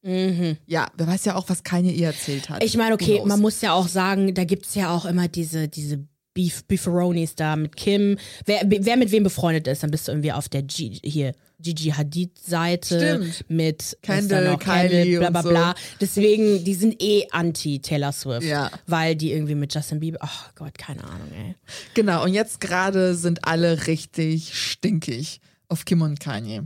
ja, 0.66 0.87
wer 0.97 1.07
weiß 1.07 1.25
ja 1.25 1.35
auch, 1.35 1.49
was 1.49 1.62
Kanye 1.62 1.93
ihr 1.93 2.09
erzählt 2.09 2.51
hat. 2.51 2.61
Mhm. 2.61 2.66
Ich 2.66 2.77
meine, 2.77 2.95
okay, 2.95 3.22
man 3.25 3.41
muss 3.41 3.61
ja 3.62 3.72
auch 3.72 3.89
sagen, 3.89 4.35
da 4.35 4.45
gibt 4.45 4.66
es 4.66 4.75
ja 4.75 4.95
auch 4.95 5.07
immer 5.07 5.29
diese, 5.29 5.68
diese 5.68 6.07
Beef, 6.35 6.64
Beeferonis 6.64 7.35
da 7.35 7.57
mit 7.57 7.77
Kim. 7.77 8.18
Wer, 8.45 8.62
wer 8.66 8.97
mit 8.97 9.12
wem 9.12 9.22
befreundet 9.22 9.66
ist, 9.66 9.83
dann 9.83 9.91
bist 9.91 10.09
du 10.09 10.12
irgendwie 10.12 10.33
auf 10.33 10.49
der 10.49 10.62
G, 10.62 10.99
hier 11.03 11.33
Gigi 11.65 11.91
Hadid-Seite 11.91 13.33
mit 13.49 13.97
Kendall? 14.03 14.59
Kylie 14.59 15.19
bla 15.19 15.31
bla 15.31 15.41
und 15.41 15.45
so. 15.45 15.51
bla. 15.51 15.75
Deswegen, 16.01 16.62
die 16.62 16.75
sind 16.75 17.03
eh 17.03 17.27
anti-Taylor 17.31 18.12
Swift. 18.12 18.47
Ja. 18.47 18.71
Weil 18.87 19.17
die 19.17 19.33
irgendwie 19.33 19.55
mit 19.55 19.75
Justin 19.75 20.01
Bieber, 20.01 20.19
ach 20.21 20.55
Gott, 20.55 20.77
keine 20.79 21.03
Ahnung, 21.03 21.33
ey. 21.33 21.55
Genau, 21.95 22.23
und 22.23 22.35
jetzt 22.35 22.61
gerade 22.61 23.15
sind 23.15 23.47
alle 23.49 23.87
richtig 23.87 24.57
stinkig 24.57 25.41
auf 25.69 25.85
Kim 25.85 26.03
und 26.03 26.21
Kanye. 26.21 26.62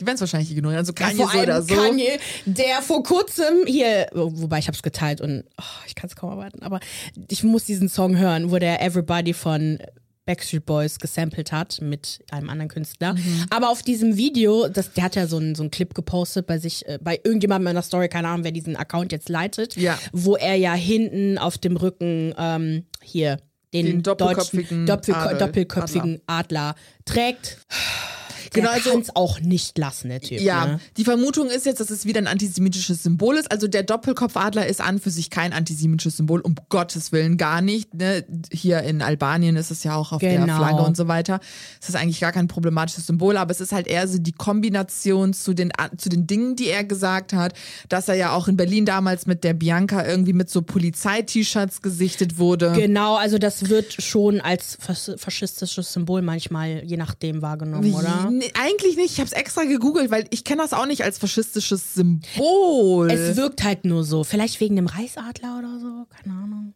Die 0.00 0.06
werden 0.06 0.14
es 0.14 0.20
wahrscheinlich 0.20 0.52
ignorieren. 0.52 0.78
Also 0.78 0.92
Kanye 0.92 1.16
Vor 1.16 1.32
so 1.32 1.38
oder 1.38 1.62
so. 1.62 1.74
Kanye, 1.74 2.20
der 2.44 2.82
vor 2.82 3.02
kurzem 3.02 3.66
hier, 3.66 4.06
wobei 4.12 4.58
ich 4.58 4.68
hab's 4.68 4.82
geteilt 4.82 5.20
und 5.20 5.44
oh, 5.58 5.84
ich 5.86 5.94
kann 5.96 6.08
es 6.08 6.14
kaum 6.14 6.30
erwarten, 6.30 6.62
aber 6.62 6.78
ich 7.28 7.42
muss 7.42 7.64
diesen 7.64 7.88
Song 7.88 8.16
hören, 8.16 8.52
wo 8.52 8.58
der 8.58 8.80
Everybody 8.80 9.32
von 9.32 9.78
Backstreet 10.28 10.66
Boys 10.66 10.98
gesampelt 10.98 11.52
hat 11.52 11.80
mit 11.80 12.20
einem 12.30 12.50
anderen 12.50 12.68
Künstler. 12.68 13.14
Mhm. 13.14 13.46
Aber 13.48 13.70
auf 13.70 13.82
diesem 13.82 14.18
Video, 14.18 14.68
das, 14.68 14.92
der 14.92 15.04
hat 15.04 15.16
ja 15.16 15.26
so 15.26 15.38
einen, 15.38 15.54
so 15.54 15.62
einen 15.62 15.70
Clip 15.70 15.94
gepostet 15.94 16.46
bei 16.46 16.58
sich, 16.58 16.86
äh, 16.86 16.98
bei 17.00 17.18
irgendjemandem 17.24 17.68
in 17.68 17.74
der 17.76 17.82
Story, 17.82 18.10
keine 18.10 18.28
Ahnung, 18.28 18.44
wer 18.44 18.52
diesen 18.52 18.76
Account 18.76 19.10
jetzt 19.10 19.30
leitet, 19.30 19.74
Ja. 19.76 19.98
wo 20.12 20.36
er 20.36 20.54
ja 20.56 20.74
hinten 20.74 21.38
auf 21.38 21.56
dem 21.56 21.78
Rücken 21.78 22.34
ähm, 22.38 22.84
hier 23.02 23.38
den, 23.72 23.86
Den 23.86 24.02
doppelköpfigen 24.02 24.88
Adel- 24.90 25.38
doppelköpfigen 25.38 26.20
Adler, 26.26 26.74
trägt. 27.06 27.56
Der 28.54 28.62
Genau, 28.62 28.72
also- 28.74 28.90
kann 28.90 29.00
es 29.00 29.14
auch 29.16 29.40
nicht 29.40 29.76
lassen, 29.78 30.08
der 30.08 30.20
Typ. 30.20 30.40
Ja, 30.40 30.66
ne? 30.66 30.80
die 30.96 31.04
Vermutung 31.04 31.48
ist 31.48 31.66
jetzt, 31.66 31.80
dass 31.80 31.90
es 31.90 32.04
wieder 32.06 32.20
ein 32.20 32.26
antisemitisches 32.26 33.02
Symbol 33.02 33.36
ist. 33.36 33.50
Also 33.50 33.68
der 33.68 33.82
Doppelkopfadler 33.82 34.66
ist 34.66 34.80
an 34.80 34.98
für 34.98 35.10
sich 35.10 35.30
kein 35.30 35.52
antisemitisches 35.52 36.16
Symbol, 36.16 36.40
um 36.40 36.54
Gottes 36.68 37.12
Willen 37.12 37.36
gar 37.36 37.60
nicht. 37.60 37.94
Ne? 37.94 38.24
Hier 38.52 38.82
in 38.82 39.02
Albanien 39.02 39.56
ist 39.56 39.70
es 39.70 39.84
ja 39.84 39.94
auch 39.96 40.12
auf 40.12 40.20
der 40.20 40.38
Genau. 40.38 40.56
Flagge 40.56 40.82
und 40.82 40.96
so 40.96 41.08
weiter. 41.08 41.40
Es 41.80 41.88
ist 41.88 41.94
eigentlich 41.96 42.20
gar 42.20 42.32
kein 42.32 42.48
problematisches 42.48 43.06
Symbol, 43.06 43.36
aber 43.36 43.50
es 43.50 43.60
ist 43.60 43.72
halt 43.72 43.86
eher 43.86 44.06
so 44.08 44.18
die 44.18 44.32
Kombination 44.32 45.32
zu 45.32 45.54
den, 45.54 45.72
zu 45.96 46.08
den 46.08 46.26
Dingen, 46.26 46.56
die 46.56 46.68
er 46.68 46.84
gesagt 46.84 47.32
hat, 47.32 47.54
dass 47.88 48.08
er 48.08 48.14
ja 48.14 48.32
auch 48.32 48.48
in 48.48 48.56
Berlin 48.56 48.84
damals 48.84 49.26
mit 49.26 49.44
der 49.44 49.54
Bianca 49.54 50.06
irgendwie 50.06 50.32
mit 50.32 50.50
so 50.50 50.62
Polizei-T-Shirts 50.62 51.82
gesichtet 51.82 52.38
wurde. 52.38 52.72
Genau, 52.74 53.16
also 53.16 53.38
das 53.38 53.68
wird 53.68 53.94
schon 54.02 54.40
als 54.40 54.76
fas 54.80 55.10
faschistisches 55.16 55.92
Symbol 55.92 56.22
manchmal, 56.22 56.82
je 56.84 56.96
nachdem, 56.96 57.42
wahrgenommen, 57.42 57.94
oder? 57.94 58.30
Nee, 58.38 58.52
eigentlich 58.58 58.96
nicht. 58.96 59.12
Ich 59.12 59.18
habe 59.20 59.26
es 59.26 59.32
extra 59.32 59.64
gegoogelt, 59.64 60.10
weil 60.10 60.26
ich 60.30 60.44
kenne 60.44 60.62
das 60.62 60.72
auch 60.72 60.86
nicht 60.86 61.02
als 61.04 61.18
faschistisches 61.18 61.94
Symbol. 61.94 63.10
Es 63.10 63.36
wirkt 63.36 63.62
halt 63.64 63.84
nur 63.84 64.04
so. 64.04 64.24
Vielleicht 64.24 64.60
wegen 64.60 64.76
dem 64.76 64.86
Reichsadler 64.86 65.58
oder 65.58 65.78
so, 65.80 66.06
keine 66.10 66.34
Ahnung. 66.36 66.74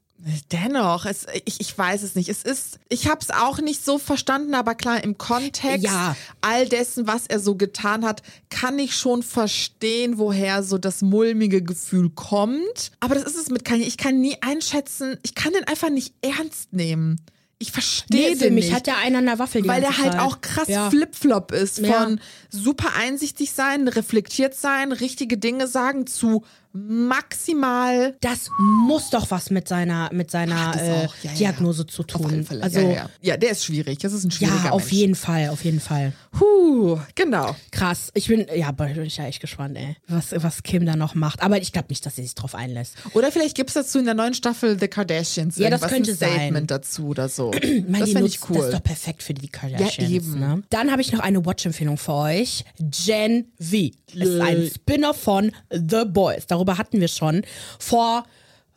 Dennoch, 0.53 1.05
es, 1.05 1.27
ich, 1.45 1.61
ich 1.61 1.77
weiß 1.77 2.05
es 2.05 2.15
nicht. 2.15 2.29
Es 2.29 2.45
ist, 2.45 2.79
ich 2.89 3.09
habe 3.09 3.19
es 3.21 3.31
auch 3.31 3.59
nicht 3.59 3.85
so 3.85 3.99
verstanden, 3.99 4.55
aber 4.55 4.77
klar, 4.77 5.03
im 5.03 5.19
Kontext 5.19 5.83
Ja. 5.85 6.15
all 6.41 6.69
dessen, 6.69 7.09
was 7.09 7.27
er 7.27 7.41
so 7.41 7.57
getan 7.57 8.05
hat, 8.05 8.23
kann 8.49 8.79
ich 8.79 8.95
schon 8.95 9.25
verstehen, 9.25 10.19
woher 10.19 10.63
so 10.63 10.79
das 10.79 11.03
mulmige 11.03 11.61
Gefühl 11.61 12.09
kommt. 12.11 12.93
Aber 13.01 13.17
das 13.17 13.25
ist 13.25 13.37
es 13.37 13.51
mit 13.51 13.65
Kanye. 13.65 13.83
Ich 13.85 13.97
kann 13.97 14.21
nie 14.21 14.37
einschätzen, 14.43 15.19
ich 15.25 15.35
kann 15.35 15.55
den 15.55 15.65
einfach 15.65 15.91
nicht 15.91 16.15
ernst 16.23 16.73
nehmen. 16.73 17.21
Ich 17.63 17.71
verstehe 17.73 18.31
Nee, 18.31 18.35
den 18.35 18.55
mich 18.55 18.67
nicht. 18.67 18.75
hat 18.75 18.87
der 18.89 18.99
einen 18.99 19.17
an 19.17 19.27
der 19.27 19.39
Waffel 19.39 19.67
weil 19.69 19.83
ganze 19.83 20.01
er 20.01 20.05
halt 20.05 20.13
Zeit. 20.15 20.21
auch 20.23 20.41
krass 20.41 20.69
ja. 20.69 20.91
Flipflop 20.91 21.53
ist 21.53 21.79
Ja. 21.79 21.93
von 22.03 22.21
super 22.51 22.89
einsichtig 22.99 23.53
sein, 23.53 23.87
reflektiert 23.89 24.55
sein, 24.55 24.91
richtige 24.93 25.39
Dinge 25.39 25.69
sagen 25.69 26.07
zu 26.09 26.45
maximal 26.73 28.17
Das 28.21 28.49
muss 28.59 29.11
doch 29.11 29.31
was 29.31 29.51
mit 29.51 29.69
seiner, 29.69 30.11
mit 30.13 30.31
seiner 30.31 30.73
das 30.73 30.83
äh, 30.83 31.03
ja, 31.03 31.09
ja. 31.23 31.33
Diagnose 31.33 31.87
zu 31.87 32.03
auf 32.03 32.25
alle 32.25 32.45
tun. 32.45 32.63
Also 32.63 32.81
ja, 32.81 32.87
ja, 32.87 32.93
ja. 32.93 33.11
ja, 33.21 33.37
der 33.37 33.51
ist 33.51 33.65
schwierig. 33.65 33.99
Das 33.99 34.13
ist 34.13 34.25
ein 34.25 34.31
schwieriger 34.31 34.65
ja, 34.67 34.71
auf 34.71 34.83
Mensch. 34.83 34.93
jeden 34.93 35.15
Fall, 35.15 35.49
auf 35.51 35.65
jeden 35.65 35.81
Fall. 35.81 36.13
Puh, 36.31 36.99
genau. 37.15 37.55
Krass. 37.71 38.11
Ich 38.15 38.29
bin, 38.29 38.47
ja, 38.55 38.71
bin 38.73 39.03
ich 39.03 39.17
ja 39.17 39.27
echt 39.27 39.41
gespannt, 39.41 39.77
ey, 39.77 39.97
was, 40.09 40.33
was 40.37 40.63
Kim 40.63 40.87
da 40.87 40.97
noch 40.97 41.15
macht. 41.15 41.43
Aber 41.43 41.61
ich 41.61 41.73
glaube 41.73 41.89
nicht, 41.91 42.05
dass 42.07 42.17
sie 42.17 42.23
sich 42.23 42.35
drauf 42.35 42.55
einlässt. 42.55 42.95
Oder 43.15 43.31
vielleicht 43.31 43.57
gibt 43.57 43.71
es 43.71 43.75
dazu 43.75 43.99
in 43.99 44.05
der 44.07 44.15
neuen 44.15 44.35
Staffel 44.35 44.79
The 44.79 44.89
Kardashians 44.89 45.57
Ja, 45.59 45.71
das 45.71 45.83
könnte 45.83 46.13
ein 46.13 46.17
sein. 46.17 46.31
Statement 46.31 46.71
dazu 46.71 47.09
oder 47.09 47.29
so. 47.29 47.51
Meine, 47.53 47.85
das 48.01 48.11
finde 48.11 48.27
ich 48.27 48.41
Das 48.41 48.51
cool. 48.51 48.65
ist 48.65 48.73
doch 48.73 48.83
perfekt 48.83 49.23
für 49.23 49.35
die 49.35 49.49
Kardashians. 49.49 50.11
eben. 50.11 50.39
Ne? 50.39 50.63
Dann 50.71 50.91
habe 50.91 51.03
ich 51.03 51.13
noch 51.13 51.21
eine 51.21 51.45
Watch-Empfehlung 51.45 51.99
für 51.99 52.15
euch. 52.15 52.65
Gen 52.79 53.53
V. 53.61 53.77
Es 54.15 54.29
ist 54.29 54.41
ein 54.41 54.71
Spin-off 54.75 55.17
von 55.21 55.53
The 55.71 56.05
Boys. 56.07 56.47
Darüber 56.63 56.79
hatten 56.79 57.01
wir 57.01 57.09
schon 57.09 57.43
vor 57.81 58.25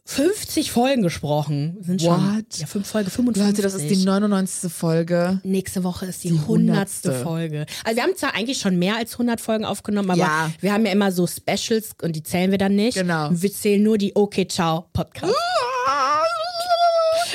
50 0.07 0.71
Folgen 0.71 1.01
gesprochen. 1.03 1.77
Sind 1.81 2.01
schon, 2.01 2.11
What? 2.36 2.57
Ja, 2.57 2.65
fünf 2.67 2.88
Folge 2.88 3.09
55. 3.11 3.43
Leute, 3.47 3.61
das 3.61 3.73
ist 3.75 3.89
die 3.89 4.03
99. 4.05 4.71
Folge. 4.71 5.39
Nächste 5.43 5.83
Woche 5.83 6.05
ist 6.07 6.23
die, 6.23 6.29
Die 6.29 6.33
100. 6.39 6.47
hundertste. 6.47 7.11
Folge. 7.13 7.65
Also 7.83 7.95
wir 7.97 8.03
haben 8.03 8.15
zwar 8.15 8.33
eigentlich 8.36 8.57
schon 8.59 8.77
mehr 8.77 8.97
als 8.97 9.13
100 9.13 9.39
Folgen 9.41 9.65
aufgenommen, 9.65 10.09
aber 10.11 10.19
Ja. 10.19 10.51
wir 10.61 10.73
haben 10.73 10.86
ja 10.86 10.91
immer 10.91 11.11
so 11.11 11.25
Specials 11.27 11.95
und 12.01 12.15
die 12.15 12.23
zählen 12.23 12.49
wir 12.51 12.57
dann 12.59 12.75
nicht. 12.75 12.95
Genau. 12.97 13.29
Wir 13.31 13.51
zählen 13.51 13.81
nur 13.81 13.97
die 13.97 14.15
Okay 14.15 14.47
Ciao 14.47 14.86
Podcast. 14.93 15.33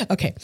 Okay, 0.09 0.35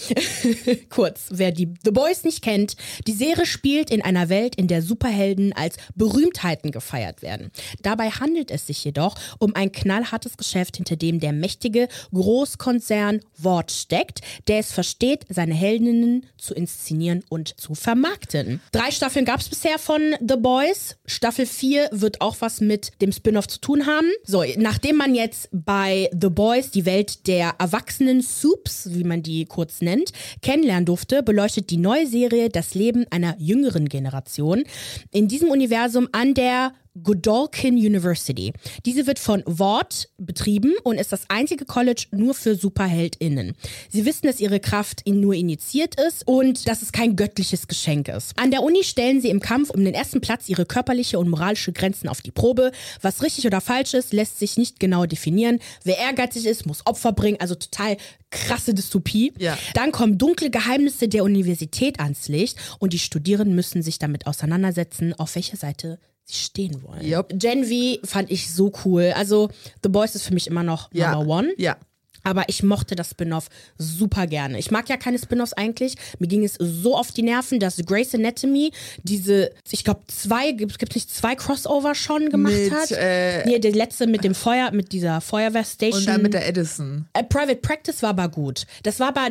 kurz, 0.90 1.26
wer 1.30 1.52
die 1.52 1.72
The 1.84 1.90
Boys 1.90 2.24
nicht 2.24 2.42
kennt, 2.42 2.76
die 3.06 3.12
Serie 3.12 3.46
spielt 3.46 3.90
in 3.90 4.02
einer 4.02 4.28
Welt, 4.28 4.54
in 4.56 4.68
der 4.68 4.82
Superhelden 4.82 5.52
als 5.52 5.76
Berühmtheiten 5.94 6.70
gefeiert 6.70 7.22
werden. 7.22 7.50
Dabei 7.82 8.10
handelt 8.10 8.50
es 8.50 8.66
sich 8.66 8.84
jedoch 8.84 9.14
um 9.38 9.54
ein 9.54 9.72
knallhartes 9.72 10.36
Geschäft, 10.36 10.76
hinter 10.76 10.96
dem 10.96 11.20
der 11.20 11.32
mächtige 11.32 11.88
Großkonzern 12.12 13.20
Wort 13.38 13.72
steckt, 13.72 14.20
der 14.48 14.58
es 14.58 14.72
versteht, 14.72 15.24
seine 15.28 15.54
Heldinnen 15.54 16.26
zu 16.36 16.54
inszenieren 16.54 17.24
und 17.28 17.58
zu 17.60 17.74
vermarkten. 17.74 18.60
Drei 18.72 18.90
Staffeln 18.90 19.24
gab 19.24 19.40
es 19.40 19.48
bisher 19.48 19.78
von 19.78 20.14
The 20.20 20.36
Boys. 20.36 20.96
Staffel 21.06 21.46
4 21.46 21.88
wird 21.92 22.20
auch 22.20 22.36
was 22.40 22.60
mit 22.60 22.92
dem 23.00 23.12
Spin-off 23.12 23.48
zu 23.48 23.60
tun 23.60 23.86
haben. 23.86 24.10
So, 24.24 24.44
nachdem 24.56 24.96
man 24.96 25.14
jetzt 25.14 25.48
bei 25.52 26.10
The 26.12 26.28
Boys 26.28 26.70
die 26.70 26.86
Welt 26.86 27.26
der 27.26 27.54
erwachsenen 27.58 28.22
Soups, 28.22 28.88
wie 28.92 29.04
man 29.04 29.22
die 29.22 29.45
kurz 29.48 29.80
nennt, 29.80 30.12
kennenlernen 30.42 30.86
durfte, 30.86 31.22
beleuchtet 31.22 31.70
die 31.70 31.76
neue 31.76 32.06
Serie 32.06 32.48
das 32.48 32.74
Leben 32.74 33.06
einer 33.10 33.34
jüngeren 33.38 33.88
Generation. 33.88 34.64
In 35.10 35.28
diesem 35.28 35.50
Universum 35.50 36.08
an 36.12 36.34
der 36.34 36.72
Godolphin 37.02 37.76
University. 37.76 38.52
Diese 38.84 39.06
wird 39.06 39.18
von 39.18 39.42
Wort 39.46 40.08
betrieben 40.18 40.74
und 40.84 40.98
ist 40.98 41.12
das 41.12 41.28
einzige 41.28 41.64
College 41.64 42.06
nur 42.10 42.34
für 42.34 42.54
SuperheldInnen. 42.54 43.54
Sie 43.90 44.04
wissen, 44.04 44.26
dass 44.26 44.40
ihre 44.40 44.60
Kraft 44.60 45.02
nur 45.06 45.34
initiiert 45.34 46.00
ist 46.00 46.26
und 46.26 46.68
dass 46.68 46.82
es 46.82 46.92
kein 46.92 47.16
göttliches 47.16 47.68
Geschenk 47.68 48.08
ist. 48.08 48.38
An 48.38 48.50
der 48.50 48.62
Uni 48.62 48.84
stellen 48.84 49.20
sie 49.20 49.30
im 49.30 49.40
Kampf 49.40 49.70
um 49.70 49.84
den 49.84 49.94
ersten 49.94 50.20
Platz 50.20 50.48
ihre 50.48 50.66
körperliche 50.66 51.18
und 51.18 51.28
moralische 51.28 51.72
Grenzen 51.72 52.08
auf 52.08 52.22
die 52.22 52.30
Probe. 52.30 52.72
Was 53.02 53.22
richtig 53.22 53.46
oder 53.46 53.60
falsch 53.60 53.94
ist, 53.94 54.12
lässt 54.12 54.38
sich 54.38 54.56
nicht 54.56 54.80
genau 54.80 55.06
definieren. 55.06 55.58
Wer 55.84 55.98
ehrgeizig 55.98 56.46
ist, 56.46 56.66
muss 56.66 56.86
Opfer 56.86 57.12
bringen. 57.12 57.38
Also 57.40 57.54
total 57.54 57.96
krasse 58.30 58.74
Dystopie. 58.74 59.32
Ja. 59.38 59.56
Dann 59.74 59.92
kommen 59.92 60.18
dunkle 60.18 60.50
Geheimnisse 60.50 61.08
der 61.08 61.24
Universität 61.24 62.00
ans 62.00 62.28
Licht 62.28 62.58
und 62.78 62.92
die 62.92 62.98
Studierenden 62.98 63.54
müssen 63.54 63.82
sich 63.82 63.98
damit 63.98 64.26
auseinandersetzen, 64.26 65.14
auf 65.14 65.34
welche 65.34 65.56
Seite 65.56 65.98
stehen 66.28 66.82
wollen. 66.82 67.04
Yup. 67.06 67.30
Gen 67.34 67.64
V 67.64 68.04
fand 68.06 68.30
ich 68.30 68.52
so 68.52 68.72
cool. 68.84 69.12
Also 69.14 69.48
The 69.82 69.88
Boys 69.88 70.14
ist 70.14 70.24
für 70.24 70.34
mich 70.34 70.46
immer 70.46 70.62
noch 70.62 70.90
Ja. 70.92 71.12
Number 71.14 71.32
One. 71.32 71.52
Ja. 71.56 71.76
Aber 72.24 72.42
ich 72.48 72.64
mochte 72.64 72.96
das 72.96 73.10
Spin-off 73.10 73.46
super 73.78 74.26
gerne. 74.26 74.58
Ich 74.58 74.72
mag 74.72 74.88
ja 74.88 74.96
keine 74.96 75.16
Spin-offs 75.16 75.52
eigentlich. 75.52 75.94
Mir 76.18 76.26
ging 76.26 76.42
es 76.44 76.54
so 76.58 76.96
auf 76.96 77.12
die 77.12 77.22
Nerven, 77.22 77.60
dass 77.60 77.76
Grey's 77.86 78.12
Anatomy 78.16 78.72
diese, 79.04 79.52
ich 79.70 79.84
glaube, 79.84 80.00
zwei, 80.08 80.50
gibt 80.50 80.82
es 80.82 80.94
nicht 80.96 81.14
zwei 81.14 81.36
Crossover 81.36 81.94
schon 81.94 82.28
gemacht 82.30 82.52
Mit, 82.52 82.72
hat? 82.72 82.90
äh, 82.90 83.46
nee, 83.46 83.60
der 83.60 83.70
letzte 83.70 84.08
mit 84.08 84.24
dem 84.24 84.34
Feuer, 84.34 84.72
mit 84.72 84.90
dieser 84.90 85.20
Feuerwehrstation. 85.20 86.00
Und 86.00 86.08
dann 86.08 86.22
mit 86.22 86.34
der 86.34 86.48
Edison. 86.48 87.06
Äh, 87.12 87.22
Private 87.22 87.60
Practice 87.60 88.02
war 88.02 88.10
aber 88.10 88.28
gut. 88.28 88.66
Das 88.82 88.98
war 88.98 89.08
aber, 89.16 89.28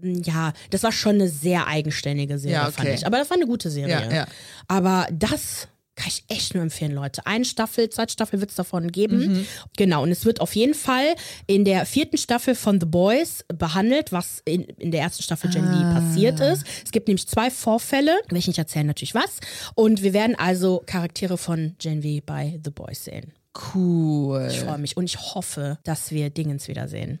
mh, 0.00 0.20
ja, 0.26 0.52
das 0.68 0.82
war 0.82 0.92
schon 0.92 1.14
eine 1.14 1.30
sehr 1.30 1.66
eigenständige 1.66 2.38
Serie, 2.38 2.56
Ja, 2.56 2.64
fand 2.70 2.80
okay. 2.88 2.94
ich. 2.94 3.06
Aber 3.06 3.16
das 3.16 3.30
war 3.30 3.38
eine 3.38 3.46
gute 3.46 3.70
Serie. 3.70 4.04
Ja, 4.10 4.12
ja. 4.12 4.26
Aber 4.68 5.06
das 5.10 5.66
kann 5.96 6.08
ich 6.08 6.24
echt 6.28 6.54
nur 6.54 6.62
empfehlen, 6.62 6.92
Leute. 6.92 7.24
Eine 7.26 7.44
Staffel, 7.44 7.88
zweite 7.88 8.12
Staffel 8.12 8.40
wird 8.40 8.50
es 8.50 8.56
davon 8.56 8.90
geben. 8.90 9.18
Mhm. 9.18 9.46
Genau, 9.76 10.02
und 10.02 10.10
es 10.10 10.24
wird 10.24 10.40
auf 10.40 10.54
jeden 10.56 10.74
Fall 10.74 11.14
in 11.46 11.64
der 11.64 11.86
vierten 11.86 12.18
Staffel 12.18 12.54
von 12.56 12.80
The 12.80 12.86
Boys 12.86 13.44
behandelt, 13.48 14.10
was 14.10 14.42
in, 14.44 14.62
in 14.64 14.90
der 14.90 15.02
ersten 15.02 15.22
Staffel 15.22 15.50
Gen 15.50 15.62
V 15.64 15.70
Ah. 15.70 16.00
passiert 16.00 16.40
ist. 16.40 16.64
Es 16.84 16.90
gibt 16.90 17.06
nämlich 17.08 17.28
zwei 17.28 17.50
Vorfälle, 17.50 18.18
welche 18.28 18.50
ich 18.50 18.58
erzähle 18.58 18.86
natürlich 18.86 19.14
was. 19.14 19.38
Und 19.76 20.02
wir 20.02 20.12
werden 20.12 20.34
also 20.36 20.82
Charaktere 20.86 21.38
von 21.38 21.76
Gen 21.78 22.02
V 22.02 22.20
bei 22.26 22.58
The 22.64 22.70
Boys 22.70 23.04
sehen. 23.04 23.32
Cool. 23.74 24.48
Ich 24.50 24.58
freue 24.60 24.78
mich 24.78 24.96
und 24.96 25.04
ich 25.04 25.18
hoffe, 25.34 25.78
dass 25.84 26.10
wir 26.10 26.30
Dingens 26.30 26.66
wiedersehen. 26.66 27.20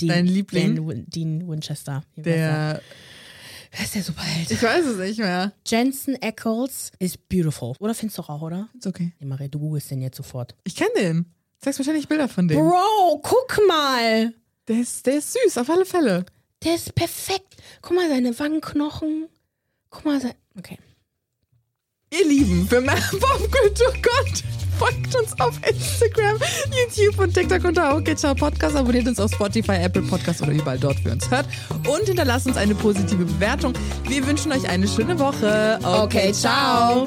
Dean, 0.00 0.08
Dein 0.10 0.26
Liebling? 0.26 0.86
Win- 0.88 1.04
Dean 1.08 1.48
Winchester. 1.48 2.04
Er? 2.16 2.22
Der. 2.22 2.80
Wer 3.76 3.84
ist 3.84 3.94
der 3.94 4.02
Superheld? 4.02 4.50
Ich 4.50 4.62
weiß 4.62 4.84
es 4.86 4.98
nicht 4.98 5.18
mehr. 5.18 5.52
Jensen 5.66 6.16
Ackles 6.22 6.92
ist 7.00 7.28
beautiful. 7.28 7.74
Oder 7.80 7.94
findest 7.94 8.18
du 8.18 8.22
auch, 8.22 8.40
oder? 8.40 8.68
Ist 8.78 8.86
okay. 8.86 9.12
Nee, 9.18 9.26
Marie, 9.26 9.48
du 9.48 9.58
googelst 9.58 9.90
den 9.90 10.00
jetzt 10.00 10.16
sofort. 10.16 10.54
Ich 10.62 10.76
kenne 10.76 10.90
den. 10.96 11.26
Zeigst 11.58 11.80
wahrscheinlich 11.80 12.06
Bilder 12.06 12.28
von 12.28 12.46
dem. 12.46 12.58
Bro, 12.58 13.20
guck 13.22 13.60
mal. 13.66 14.32
Der 14.68 14.80
ist, 14.80 15.04
der 15.06 15.18
ist 15.18 15.32
süß, 15.32 15.58
auf 15.58 15.68
alle 15.68 15.84
Fälle. 15.84 16.24
Der 16.62 16.76
ist 16.76 16.94
perfekt. 16.94 17.56
Guck 17.82 17.96
mal, 17.96 18.08
seine 18.08 18.38
Wangenknochen. 18.38 19.28
Guck 19.90 20.04
mal, 20.04 20.20
sein. 20.20 20.34
Okay. 20.56 20.78
Ihr 22.12 22.28
Lieben, 22.28 22.68
für 22.68 22.80
mehr 22.80 22.94
Popkultur-Content 22.94 24.63
folgt 24.78 25.14
uns 25.14 25.38
auf 25.40 25.58
Instagram, 25.68 26.38
YouTube 26.70 27.18
und 27.18 27.34
TikTok 27.34 27.64
unter 27.64 27.96
OK 27.96 28.16
Ciao 28.16 28.34
Podcast. 28.34 28.76
Abonniert 28.76 29.06
uns 29.06 29.20
auf 29.20 29.32
Spotify, 29.32 29.72
Apple 29.72 30.02
Podcast 30.02 30.42
oder 30.42 30.52
überall 30.52 30.78
dort, 30.78 31.02
wo 31.04 31.08
ihr 31.08 31.14
uns 31.14 31.30
hört. 31.30 31.46
Und 31.86 32.06
hinterlasst 32.06 32.46
uns 32.46 32.56
eine 32.56 32.74
positive 32.74 33.24
Bewertung. 33.24 33.72
Wir 34.08 34.26
wünschen 34.26 34.52
euch 34.52 34.68
eine 34.68 34.88
schöne 34.88 35.18
Woche. 35.18 35.78
Okay, 35.82 36.32
ciao. 36.32 37.06